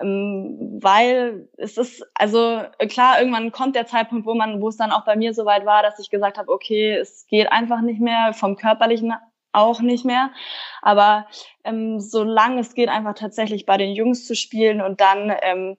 Ähm, 0.00 0.78
weil 0.82 1.48
es 1.56 1.76
ist, 1.76 2.04
also 2.14 2.62
klar, 2.88 3.20
irgendwann 3.20 3.52
kommt 3.52 3.76
der 3.76 3.86
Zeitpunkt, 3.86 4.26
wo 4.26 4.34
man, 4.34 4.60
wo 4.60 4.68
es 4.68 4.76
dann 4.76 4.92
auch 4.92 5.04
bei 5.04 5.16
mir 5.16 5.34
soweit 5.34 5.66
war, 5.66 5.82
dass 5.82 5.98
ich 5.98 6.10
gesagt 6.10 6.38
habe, 6.38 6.50
okay, 6.50 6.94
es 6.94 7.26
geht 7.26 7.50
einfach 7.52 7.80
nicht 7.80 8.00
mehr, 8.00 8.32
vom 8.32 8.56
körperlichen 8.56 9.12
auch 9.52 9.80
nicht 9.80 10.04
mehr. 10.04 10.30
Aber 10.82 11.26
ähm, 11.64 12.00
solange 12.00 12.60
es 12.60 12.74
geht, 12.74 12.88
einfach 12.88 13.14
tatsächlich 13.14 13.66
bei 13.66 13.76
den 13.76 13.92
Jungs 13.94 14.26
zu 14.26 14.34
spielen 14.34 14.80
und 14.80 15.00
dann 15.00 15.32
ähm, 15.42 15.76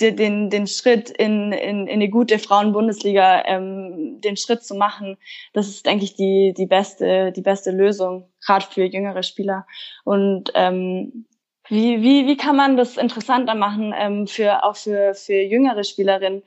den, 0.00 0.50
den 0.50 0.66
Schritt 0.66 1.10
in, 1.10 1.52
in, 1.52 1.86
in 1.86 1.88
eine 1.88 2.08
gute 2.08 2.38
Frauenbundesliga, 2.38 3.44
ähm, 3.46 4.20
den 4.20 4.36
Schritt 4.36 4.64
zu 4.64 4.74
machen, 4.74 5.16
das 5.52 5.68
ist, 5.68 5.86
denke 5.86 6.04
ich, 6.04 6.16
die, 6.16 6.52
die 6.56 6.66
beste, 6.66 7.30
die 7.30 7.42
beste 7.42 7.70
Lösung, 7.70 8.28
gerade 8.44 8.66
für 8.66 8.84
jüngere 8.84 9.22
Spieler. 9.22 9.66
Und 10.02 10.50
ähm, 10.54 11.26
wie, 11.68 12.02
wie, 12.02 12.26
wie 12.26 12.36
kann 12.36 12.56
man 12.56 12.76
das 12.76 12.96
interessanter 12.96 13.54
machen, 13.54 13.94
ähm, 13.96 14.26
für, 14.26 14.64
auch 14.64 14.76
für, 14.76 15.14
für 15.14 15.40
jüngere 15.40 15.84
Spielerinnen? 15.84 16.42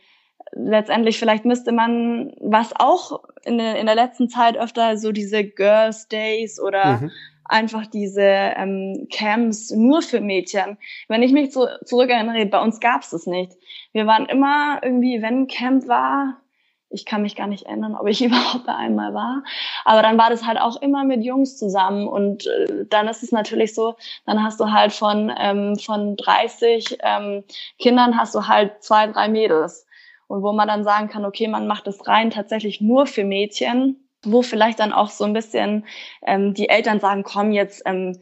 Letztendlich 0.54 1.20
vielleicht 1.20 1.46
müsste 1.46 1.72
man, 1.72 2.34
was 2.40 2.74
auch 2.80 3.24
in 3.44 3.58
der, 3.58 3.80
in 3.80 3.86
der 3.86 3.96
letzten 3.96 4.30
Zeit 4.30 4.58
öfter 4.58 4.98
so 4.98 5.12
diese 5.12 5.44
Girls 5.44 6.08
Days 6.08 6.60
oder 6.60 6.98
mhm 6.98 7.12
einfach 7.50 7.88
diese 7.88 8.22
ähm, 8.22 9.08
Camps 9.12 9.72
nur 9.72 10.02
für 10.02 10.22
Mädchen. 10.22 10.78
Wenn 11.08 11.24
ich 11.24 11.32
mich 11.32 11.52
zu, 11.52 11.68
zurückerinnere, 11.86 12.46
bei 12.46 12.62
uns 12.62 12.80
gab 12.80 13.02
es 13.02 13.12
das 13.12 13.26
nicht. 13.26 13.54
Wir 13.94 14.06
waren 14.06 14.26
immer 14.26 14.80
irgendwie, 14.84 15.22
wenn 15.22 15.44
ein 15.44 15.48
Camp 15.48 15.88
war, 15.88 16.42
ich 16.90 17.06
kann 17.06 17.22
mich 17.22 17.36
gar 17.36 17.48
nicht 17.48 17.64
erinnern, 17.64 17.96
ob 17.96 18.08
ich 18.08 18.22
überhaupt 18.26 18.66
bei 18.66 18.76
einmal 18.76 19.14
war. 19.14 19.44
Aber 19.86 20.02
dann 20.02 20.18
war 20.18 20.30
das 20.30 20.46
halt 20.46 20.60
auch 20.60 20.82
immer 20.82 21.04
mit 21.04 21.24
Jungs 21.24 21.58
zusammen. 21.58 22.08
Und 22.08 22.48
äh, 22.48 22.86
dann 22.90 23.08
ist 23.08 23.24
es 23.24 23.32
natürlich 23.32 23.74
so, 23.74 23.96
dann 24.26 24.44
hast 24.44 24.60
du 24.60 24.72
halt 24.72 24.94
von, 24.94 25.32
ähm, 25.38 25.78
von 25.78 26.16
30 26.16 26.98
ähm, 27.02 27.44
Kindern 27.80 28.18
hast 28.18 28.36
du 28.36 28.48
halt 28.48 28.84
zwei, 28.84 29.08
drei 29.08 29.28
Mädels. 29.28 29.86
Und 30.28 30.44
wo 30.44 30.52
man 30.52 30.68
dann 30.68 30.84
sagen 30.84 31.08
kann, 31.08 31.26
okay, 31.26 31.48
man 31.48 31.68
macht 31.68 31.88
das 31.88 32.08
rein 32.08 32.32
tatsächlich 32.32 32.82
nur 32.82 33.06
für 33.06 33.24
Mädchen 33.24 34.04
wo 34.24 34.42
vielleicht 34.42 34.80
dann 34.80 34.94
auch 34.94 35.10
so 35.10 35.24
ein 35.24 35.34
bisschen 35.34 35.86
ähm, 36.22 36.54
die 36.54 36.70
Eltern 36.70 37.00
sagen, 37.00 37.24
komm 37.24 37.52
jetzt 37.52 37.84
ähm, 37.86 38.20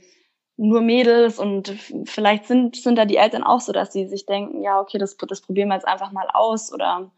nur 0.58 0.82
Mädels 0.82 1.40
und 1.40 1.74
vielleicht 2.06 2.46
sind, 2.46 2.76
sind 2.76 2.98
da 2.98 3.06
die 3.06 3.18
Eltern 3.18 3.44
auch 3.44 3.60
so, 3.60 3.72
dass 3.72 3.92
sie 3.92 4.08
sich 4.08 4.26
denken, 4.26 4.64
ja, 4.64 4.80
okay, 4.80 4.98
das, 4.98 5.18
das 5.18 5.42
probieren 5.42 5.70
wir 5.70 5.76
jetzt 5.76 5.88
einfach 5.88 6.12
mal 6.12 6.28
aus 6.34 6.74
oder 6.74 7.12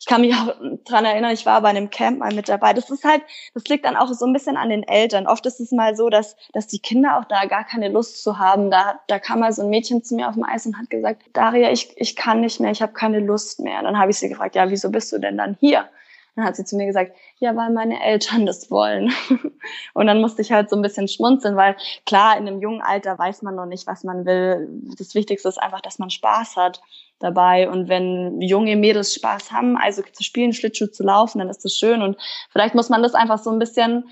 ich 0.00 0.06
kann 0.06 0.22
mich 0.22 0.34
auch 0.34 0.54
dran 0.86 1.04
erinnern, 1.04 1.30
ich 1.30 1.44
war 1.44 1.60
bei 1.60 1.68
einem 1.68 1.90
Camp 1.90 2.20
mal 2.20 2.32
mit 2.34 2.48
dabei. 2.48 2.72
Das 2.72 2.88
ist 2.88 3.04
halt, 3.04 3.20
das 3.52 3.64
liegt 3.64 3.84
dann 3.84 3.96
auch 3.96 4.08
so 4.08 4.24
ein 4.24 4.32
bisschen 4.32 4.56
an 4.56 4.70
den 4.70 4.82
Eltern. 4.82 5.26
Oft 5.26 5.44
ist 5.44 5.60
es 5.60 5.72
mal 5.72 5.94
so, 5.94 6.08
dass, 6.08 6.36
dass 6.54 6.66
die 6.66 6.78
Kinder 6.78 7.18
auch 7.18 7.26
da 7.26 7.44
gar 7.44 7.64
keine 7.64 7.90
Lust 7.90 8.22
zu 8.22 8.38
haben. 8.38 8.70
Da, 8.70 8.98
da 9.08 9.18
kam 9.18 9.40
mal 9.40 9.52
so 9.52 9.60
ein 9.60 9.68
Mädchen 9.68 10.02
zu 10.02 10.14
mir 10.14 10.28
auf 10.28 10.34
dem 10.34 10.44
Eis 10.44 10.64
und 10.64 10.78
hat 10.78 10.88
gesagt, 10.88 11.24
Daria, 11.34 11.70
ich, 11.70 11.92
ich 12.00 12.16
kann 12.16 12.40
nicht 12.40 12.60
mehr, 12.60 12.70
ich 12.70 12.80
habe 12.80 12.94
keine 12.94 13.20
Lust 13.20 13.60
mehr. 13.60 13.82
Dann 13.82 13.98
habe 13.98 14.10
ich 14.10 14.18
sie 14.18 14.30
gefragt, 14.30 14.54
ja, 14.54 14.70
wieso 14.70 14.90
bist 14.90 15.12
du 15.12 15.18
denn 15.18 15.36
dann 15.36 15.58
hier? 15.60 15.86
Dann 16.34 16.46
hat 16.46 16.56
sie 16.56 16.64
zu 16.64 16.76
mir 16.76 16.86
gesagt, 16.86 17.14
ja, 17.38 17.54
weil 17.54 17.70
meine 17.70 18.02
Eltern 18.02 18.46
das 18.46 18.70
wollen. 18.70 19.12
und 19.92 20.06
dann 20.06 20.22
musste 20.22 20.40
ich 20.40 20.50
halt 20.50 20.70
so 20.70 20.76
ein 20.76 20.82
bisschen 20.82 21.08
schmunzeln, 21.08 21.56
weil 21.56 21.76
klar, 22.06 22.38
in 22.38 22.48
einem 22.48 22.62
jungen 22.62 22.80
Alter 22.80 23.18
weiß 23.18 23.42
man 23.42 23.54
noch 23.54 23.66
nicht, 23.66 23.86
was 23.86 24.02
man 24.02 24.24
will. 24.24 24.66
Das 24.96 25.14
Wichtigste 25.14 25.50
ist 25.50 25.62
einfach, 25.62 25.82
dass 25.82 25.98
man 25.98 26.08
Spaß 26.08 26.56
hat 26.56 26.80
dabei. 27.20 27.68
Und 27.68 27.88
wenn 27.88 28.40
junge 28.40 28.76
Mädels 28.76 29.14
Spaß 29.14 29.52
haben, 29.52 29.76
also 29.76 30.02
zu 30.12 30.24
spielen, 30.24 30.52
Schlittschuh 30.52 30.88
zu 30.88 31.04
laufen, 31.04 31.38
dann 31.38 31.48
ist 31.48 31.64
das 31.64 31.76
schön. 31.76 32.02
Und 32.02 32.16
vielleicht 32.50 32.74
muss 32.74 32.88
man 32.88 33.02
das 33.02 33.14
einfach 33.14 33.38
so 33.38 33.50
ein 33.50 33.58
bisschen, 33.58 34.10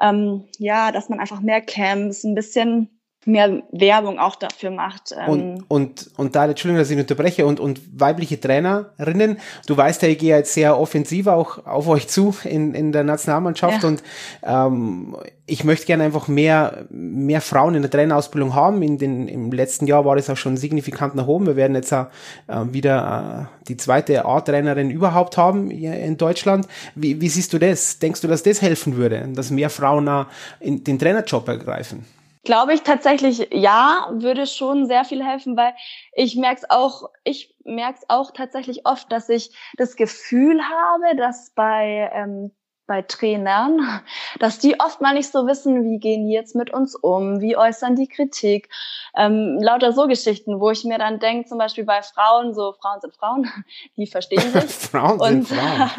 ähm, 0.00 0.44
ja, 0.58 0.92
dass 0.92 1.08
man 1.08 1.18
einfach 1.18 1.40
mehr 1.40 1.60
Camps, 1.60 2.22
ein 2.24 2.34
bisschen 2.34 2.90
mehr 3.24 3.62
Werbung 3.70 4.18
auch 4.18 4.36
dafür 4.36 4.70
macht. 4.70 5.14
Ähm. 5.16 5.28
Und, 5.28 5.64
und, 5.68 6.10
und 6.16 6.34
da, 6.34 6.46
Entschuldigung, 6.46 6.80
dass 6.80 6.90
ich 6.90 6.98
unterbreche, 6.98 7.46
und, 7.46 7.60
und 7.60 7.80
weibliche 7.98 8.40
Trainerinnen, 8.40 9.38
du 9.66 9.76
weißt 9.76 10.02
ja, 10.02 10.08
ich 10.08 10.18
gehe 10.18 10.36
jetzt 10.36 10.54
sehr 10.54 10.78
offensiv 10.78 11.26
auch 11.26 11.64
auf 11.66 11.88
euch 11.88 12.08
zu 12.08 12.34
in, 12.44 12.74
in 12.74 12.92
der 12.92 13.04
Nationalmannschaft 13.04 13.82
ja. 13.82 13.88
und 13.88 14.02
ähm, 14.42 15.16
ich 15.46 15.64
möchte 15.64 15.86
gerne 15.86 16.04
einfach 16.04 16.28
mehr, 16.28 16.86
mehr 16.90 17.40
Frauen 17.40 17.74
in 17.74 17.82
der 17.82 17.90
Trainerausbildung 17.90 18.54
haben. 18.54 18.80
In 18.82 18.96
den, 18.98 19.28
Im 19.28 19.50
letzten 19.50 19.86
Jahr 19.86 20.04
war 20.04 20.16
das 20.16 20.30
auch 20.30 20.36
schon 20.36 20.56
signifikant 20.56 21.14
nach 21.14 21.26
oben. 21.26 21.46
Wir 21.46 21.56
werden 21.56 21.74
jetzt 21.74 21.92
auch, 21.92 22.06
äh, 22.46 22.72
wieder 22.72 23.48
äh, 23.50 23.66
die 23.68 23.76
zweite 23.76 24.24
A-Trainerin 24.24 24.90
überhaupt 24.90 25.36
haben 25.36 25.70
hier 25.70 25.94
in 25.94 26.16
Deutschland. 26.16 26.68
Wie, 26.94 27.20
wie 27.20 27.28
siehst 27.28 27.52
du 27.52 27.58
das? 27.58 27.98
Denkst 27.98 28.20
du, 28.20 28.28
dass 28.28 28.42
das 28.42 28.62
helfen 28.62 28.96
würde, 28.96 29.28
dass 29.34 29.50
mehr 29.50 29.68
Frauen 29.68 30.06
äh, 30.06 30.24
in 30.60 30.84
den 30.84 30.98
Trainerjob 30.98 31.46
ergreifen? 31.48 32.06
Glaube 32.44 32.74
ich 32.74 32.82
tatsächlich, 32.82 33.48
ja, 33.52 34.08
würde 34.12 34.46
schon 34.46 34.86
sehr 34.86 35.04
viel 35.04 35.24
helfen, 35.24 35.56
weil 35.56 35.74
ich 36.12 36.36
merke 36.36 36.62
es 36.62 36.70
auch, 36.70 37.10
ich 37.22 37.54
merke 37.64 37.98
es 38.00 38.04
auch 38.08 38.32
tatsächlich 38.32 38.84
oft, 38.84 39.12
dass 39.12 39.28
ich 39.28 39.56
das 39.76 39.94
Gefühl 39.94 40.60
habe, 40.62 41.16
dass 41.16 41.50
bei 41.50 42.10
ähm, 42.12 42.50
bei 42.86 43.02
Trainern, 43.02 44.02
dass 44.38 44.58
die 44.58 44.78
oft 44.80 45.00
mal 45.00 45.14
nicht 45.14 45.30
so 45.30 45.46
wissen, 45.46 45.84
wie 45.84 45.98
gehen 45.98 46.26
die 46.26 46.34
jetzt 46.34 46.54
mit 46.54 46.70
uns 46.70 46.94
um, 46.94 47.40
wie 47.40 47.56
äußern 47.56 47.96
die 47.96 48.08
Kritik. 48.08 48.68
Ähm, 49.16 49.58
lauter 49.60 49.92
so 49.92 50.06
Geschichten, 50.06 50.60
wo 50.60 50.70
ich 50.70 50.84
mir 50.84 50.98
dann 50.98 51.18
denke, 51.18 51.48
zum 51.48 51.58
Beispiel 51.58 51.84
bei 51.84 52.02
Frauen, 52.02 52.54
so 52.54 52.74
Frauen 52.80 53.00
sind 53.00 53.14
Frauen, 53.14 53.50
die 53.96 54.06
verstehen 54.06 54.40
sich. 54.40 54.64
Frauen 54.90 55.20
und, 55.20 55.46
sind 55.46 55.48
Frauen. 55.48 55.90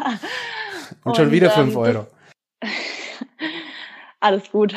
und 1.04 1.16
schon 1.16 1.30
wieder 1.30 1.50
fünf 1.50 1.72
ähm, 1.72 1.80
Euro. 1.80 2.06
alles 4.20 4.50
gut. 4.50 4.74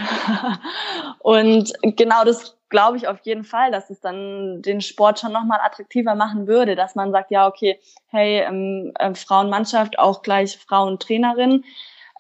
Und 1.28 1.74
genau 1.82 2.24
das 2.24 2.56
glaube 2.70 2.96
ich 2.96 3.10
auf 3.10 3.20
jeden 3.24 3.44
Fall, 3.44 3.70
dass 3.70 3.90
es 3.90 4.00
dann 4.00 4.62
den 4.62 4.80
Sport 4.80 5.20
schon 5.20 5.34
nochmal 5.34 5.60
attraktiver 5.62 6.16
machen 6.16 6.48
würde, 6.48 6.78
dass 6.78 6.96
man 6.96 7.12
sagt, 7.12 7.32
ja, 7.32 7.50
okay, 7.50 7.82
hey, 8.08 8.46
ähm, 8.48 8.94
äh, 8.98 9.14
Frauenmannschaft, 9.14 10.00
auch 10.00 10.22
gleich 10.22 10.58
Frauentrainerin. 10.58 11.66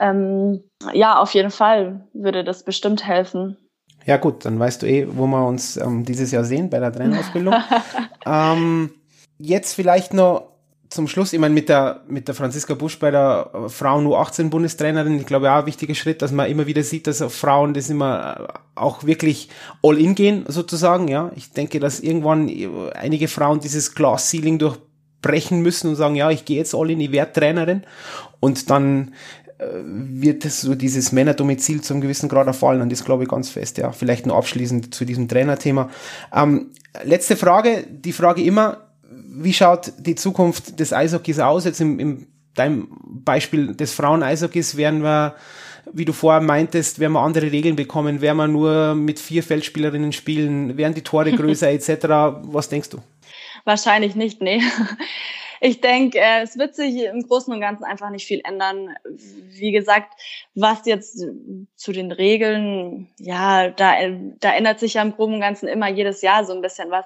Ähm, 0.01 0.62
ja, 0.91 1.20
auf 1.20 1.34
jeden 1.34 1.51
Fall 1.51 2.05
würde 2.12 2.43
das 2.43 2.66
bestimmt 2.66 3.08
helfen. 3.08 3.55
Ja 4.05 4.18
gut, 4.18 4.43
dann 4.43 4.60
weißt 4.60 4.82
du 4.82 4.88
eh, 4.88 5.08
wo 5.10 5.26
wir 5.26 5.47
uns 5.47 5.78
ähm, 5.78 6.03
dieses 6.03 6.32
Jahr 6.32 6.43
sehen 6.43 6.70
bei 6.70 6.82
der 6.82 6.91
Trainerausbildung. 6.91 7.55
ähm, 8.26 8.91
jetzt 9.38 9.74
vielleicht 9.74 10.14
noch 10.14 10.51
zum 10.90 11.08
Schluss, 11.08 11.34
ich 11.34 11.40
meine, 11.40 11.54
mit 11.54 11.70
der, 11.70 12.02
mit 12.08 12.28
der 12.28 12.36
Franziska 12.36 12.74
Busch 12.74 12.98
bei 13.00 13.12
der 13.12 13.50
Frauen 13.68 14.08
U18 14.08 14.50
Bundestrainerin, 14.50 15.20
ich 15.20 15.26
glaube 15.26 15.52
auch 15.52 15.60
ein 15.60 15.66
wichtiger 15.66 15.96
Schritt, 15.96 16.22
dass 16.22 16.32
man 16.32 16.50
immer 16.50 16.66
wieder 16.66 16.84
sieht, 16.84 17.08
dass 17.08 17.22
Frauen 17.34 17.74
das 17.74 17.90
immer 17.90 18.62
auch 18.76 19.04
wirklich 19.04 19.50
all 19.84 19.98
in 20.00 20.16
gehen, 20.16 20.46
sozusagen, 20.48 21.08
ja. 21.08 21.32
Ich 21.36 21.52
denke, 21.52 21.80
dass 21.80 22.00
irgendwann 22.00 22.50
einige 22.96 23.28
Frauen 23.28 23.60
dieses 23.60 23.96
Glass 23.96 24.30
Ceiling 24.30 24.60
durchbrechen 24.60 25.62
müssen 25.62 25.90
und 25.90 25.96
sagen, 25.96 26.16
ja, 26.16 26.32
ich 26.32 26.46
gehe 26.46 26.58
jetzt 26.58 26.74
all 26.74 26.90
in, 26.90 27.02
ich 27.02 27.12
werde 27.12 27.34
Trainerin 27.34 27.84
und 28.40 28.70
dann 28.70 29.14
äh, 29.58 29.66
wird 29.84 30.44
so 30.44 30.74
dieses 30.74 31.12
Männerdomizil 31.12 31.82
zum 31.82 32.00
gewissen 32.00 32.30
Grad 32.30 32.48
erfallen 32.48 32.82
und 32.82 32.92
das 32.92 33.04
glaube 33.04 33.24
ich 33.24 33.30
ganz 33.30 33.50
fest, 33.50 33.78
ja. 33.78 33.92
Vielleicht 33.92 34.26
nur 34.26 34.38
abschließend 34.38 34.96
zu 34.96 35.04
diesem 35.04 35.28
Trainerthema. 35.28 35.90
Ähm, 36.34 36.72
letzte 37.04 37.36
Frage, 37.36 37.86
die 37.90 38.14
Frage 38.14 38.42
immer, 38.42 38.87
wie 39.26 39.53
schaut 39.53 39.93
die 39.97 40.15
Zukunft 40.15 40.80
des 40.80 40.93
Eishockeys 40.93 41.39
aus? 41.39 41.65
Jetzt 41.65 41.82
im, 41.82 41.99
im 41.99 42.28
deinem 42.57 42.88
Beispiel 43.03 43.76
des 43.76 43.93
Frauen-Eishockeys 43.93 44.78
werden 44.78 45.03
wir, 45.03 45.36
wie 45.93 46.05
du 46.05 46.13
vorher 46.13 46.41
meintest, 46.41 46.99
werden 46.99 47.13
wir 47.13 47.22
andere 47.22 47.51
Regeln 47.51 47.76
bekommen, 47.76 48.22
werden 48.22 48.38
wir 48.38 48.47
nur 48.47 48.95
mit 48.95 49.20
vier 49.20 49.43
Feldspielerinnen 49.43 50.11
spielen, 50.11 50.78
werden 50.78 50.93
die 50.93 51.03
Tore 51.03 51.32
größer 51.36 51.70
etc. 51.70 51.89
Was 52.43 52.70
denkst 52.70 52.89
du? 52.89 52.99
Wahrscheinlich 53.63 54.15
nicht, 54.15 54.41
nee. 54.41 54.61
Ich 55.59 55.82
denke, 55.82 56.20
äh, 56.20 56.43
es 56.43 56.57
wird 56.57 56.76
sich 56.76 57.03
im 57.03 57.24
Großen 57.24 57.51
und 57.51 57.59
Ganzen 57.59 57.84
einfach 57.84 58.11
nicht 58.11 58.28
viel 58.28 58.41
ändern. 58.43 58.95
Wie 59.49 59.72
gesagt, 59.72 60.13
was 60.53 60.86
jetzt 60.86 61.26
zu 61.76 61.91
den 61.91 62.11
Regeln, 62.11 63.09
ja, 63.18 63.70
da, 63.70 63.93
da 64.39 64.53
ändert 64.53 64.80
sich 64.80 64.95
ja 64.95 65.01
im 65.01 65.13
Großen 65.13 65.34
und 65.34 65.41
Ganzen 65.41 65.68
immer 65.68 65.89
jedes 65.89 66.22
Jahr 66.22 66.45
so 66.45 66.53
ein 66.53 66.61
bisschen 66.61 66.91
was 66.91 67.05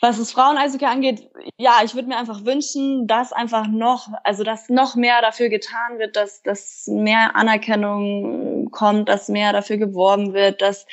was 0.00 0.18
das 0.18 0.32
Frauen-Eishockey 0.32 0.86
angeht, 0.86 1.30
ja, 1.58 1.80
ich 1.84 1.94
würde 1.94 2.08
mir 2.08 2.16
einfach 2.16 2.44
wünschen, 2.44 3.06
dass 3.06 3.32
einfach 3.32 3.66
noch, 3.66 4.08
also 4.24 4.44
dass 4.44 4.70
noch 4.70 4.94
mehr 4.96 5.20
dafür 5.20 5.50
getan 5.50 5.98
wird, 5.98 6.16
dass, 6.16 6.42
dass 6.42 6.86
mehr 6.86 7.36
Anerkennung 7.36 8.70
kommt, 8.70 9.08
dass 9.10 9.28
mehr 9.28 9.52
dafür 9.52 9.76
geworben 9.76 10.32
wird, 10.32 10.62
dass 10.62 10.86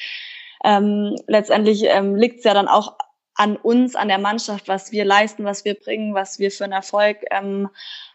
ähm, 0.64 1.16
letztendlich 1.28 1.86
ähm, 1.86 2.16
liegt 2.16 2.40
es 2.40 2.44
ja 2.44 2.54
dann 2.54 2.68
auch 2.68 2.98
an 3.38 3.56
uns, 3.56 3.96
an 3.96 4.08
der 4.08 4.18
Mannschaft, 4.18 4.68
was 4.68 4.92
wir 4.92 5.06
leisten, 5.06 5.46
was 5.46 5.64
wir 5.64 5.76
bringen, 5.76 6.16
was 6.16 6.40
wir 6.40 6.50
für 6.52 6.64
einen 6.64 6.74
Erfolg 6.74 7.18
ähm, 7.30 7.70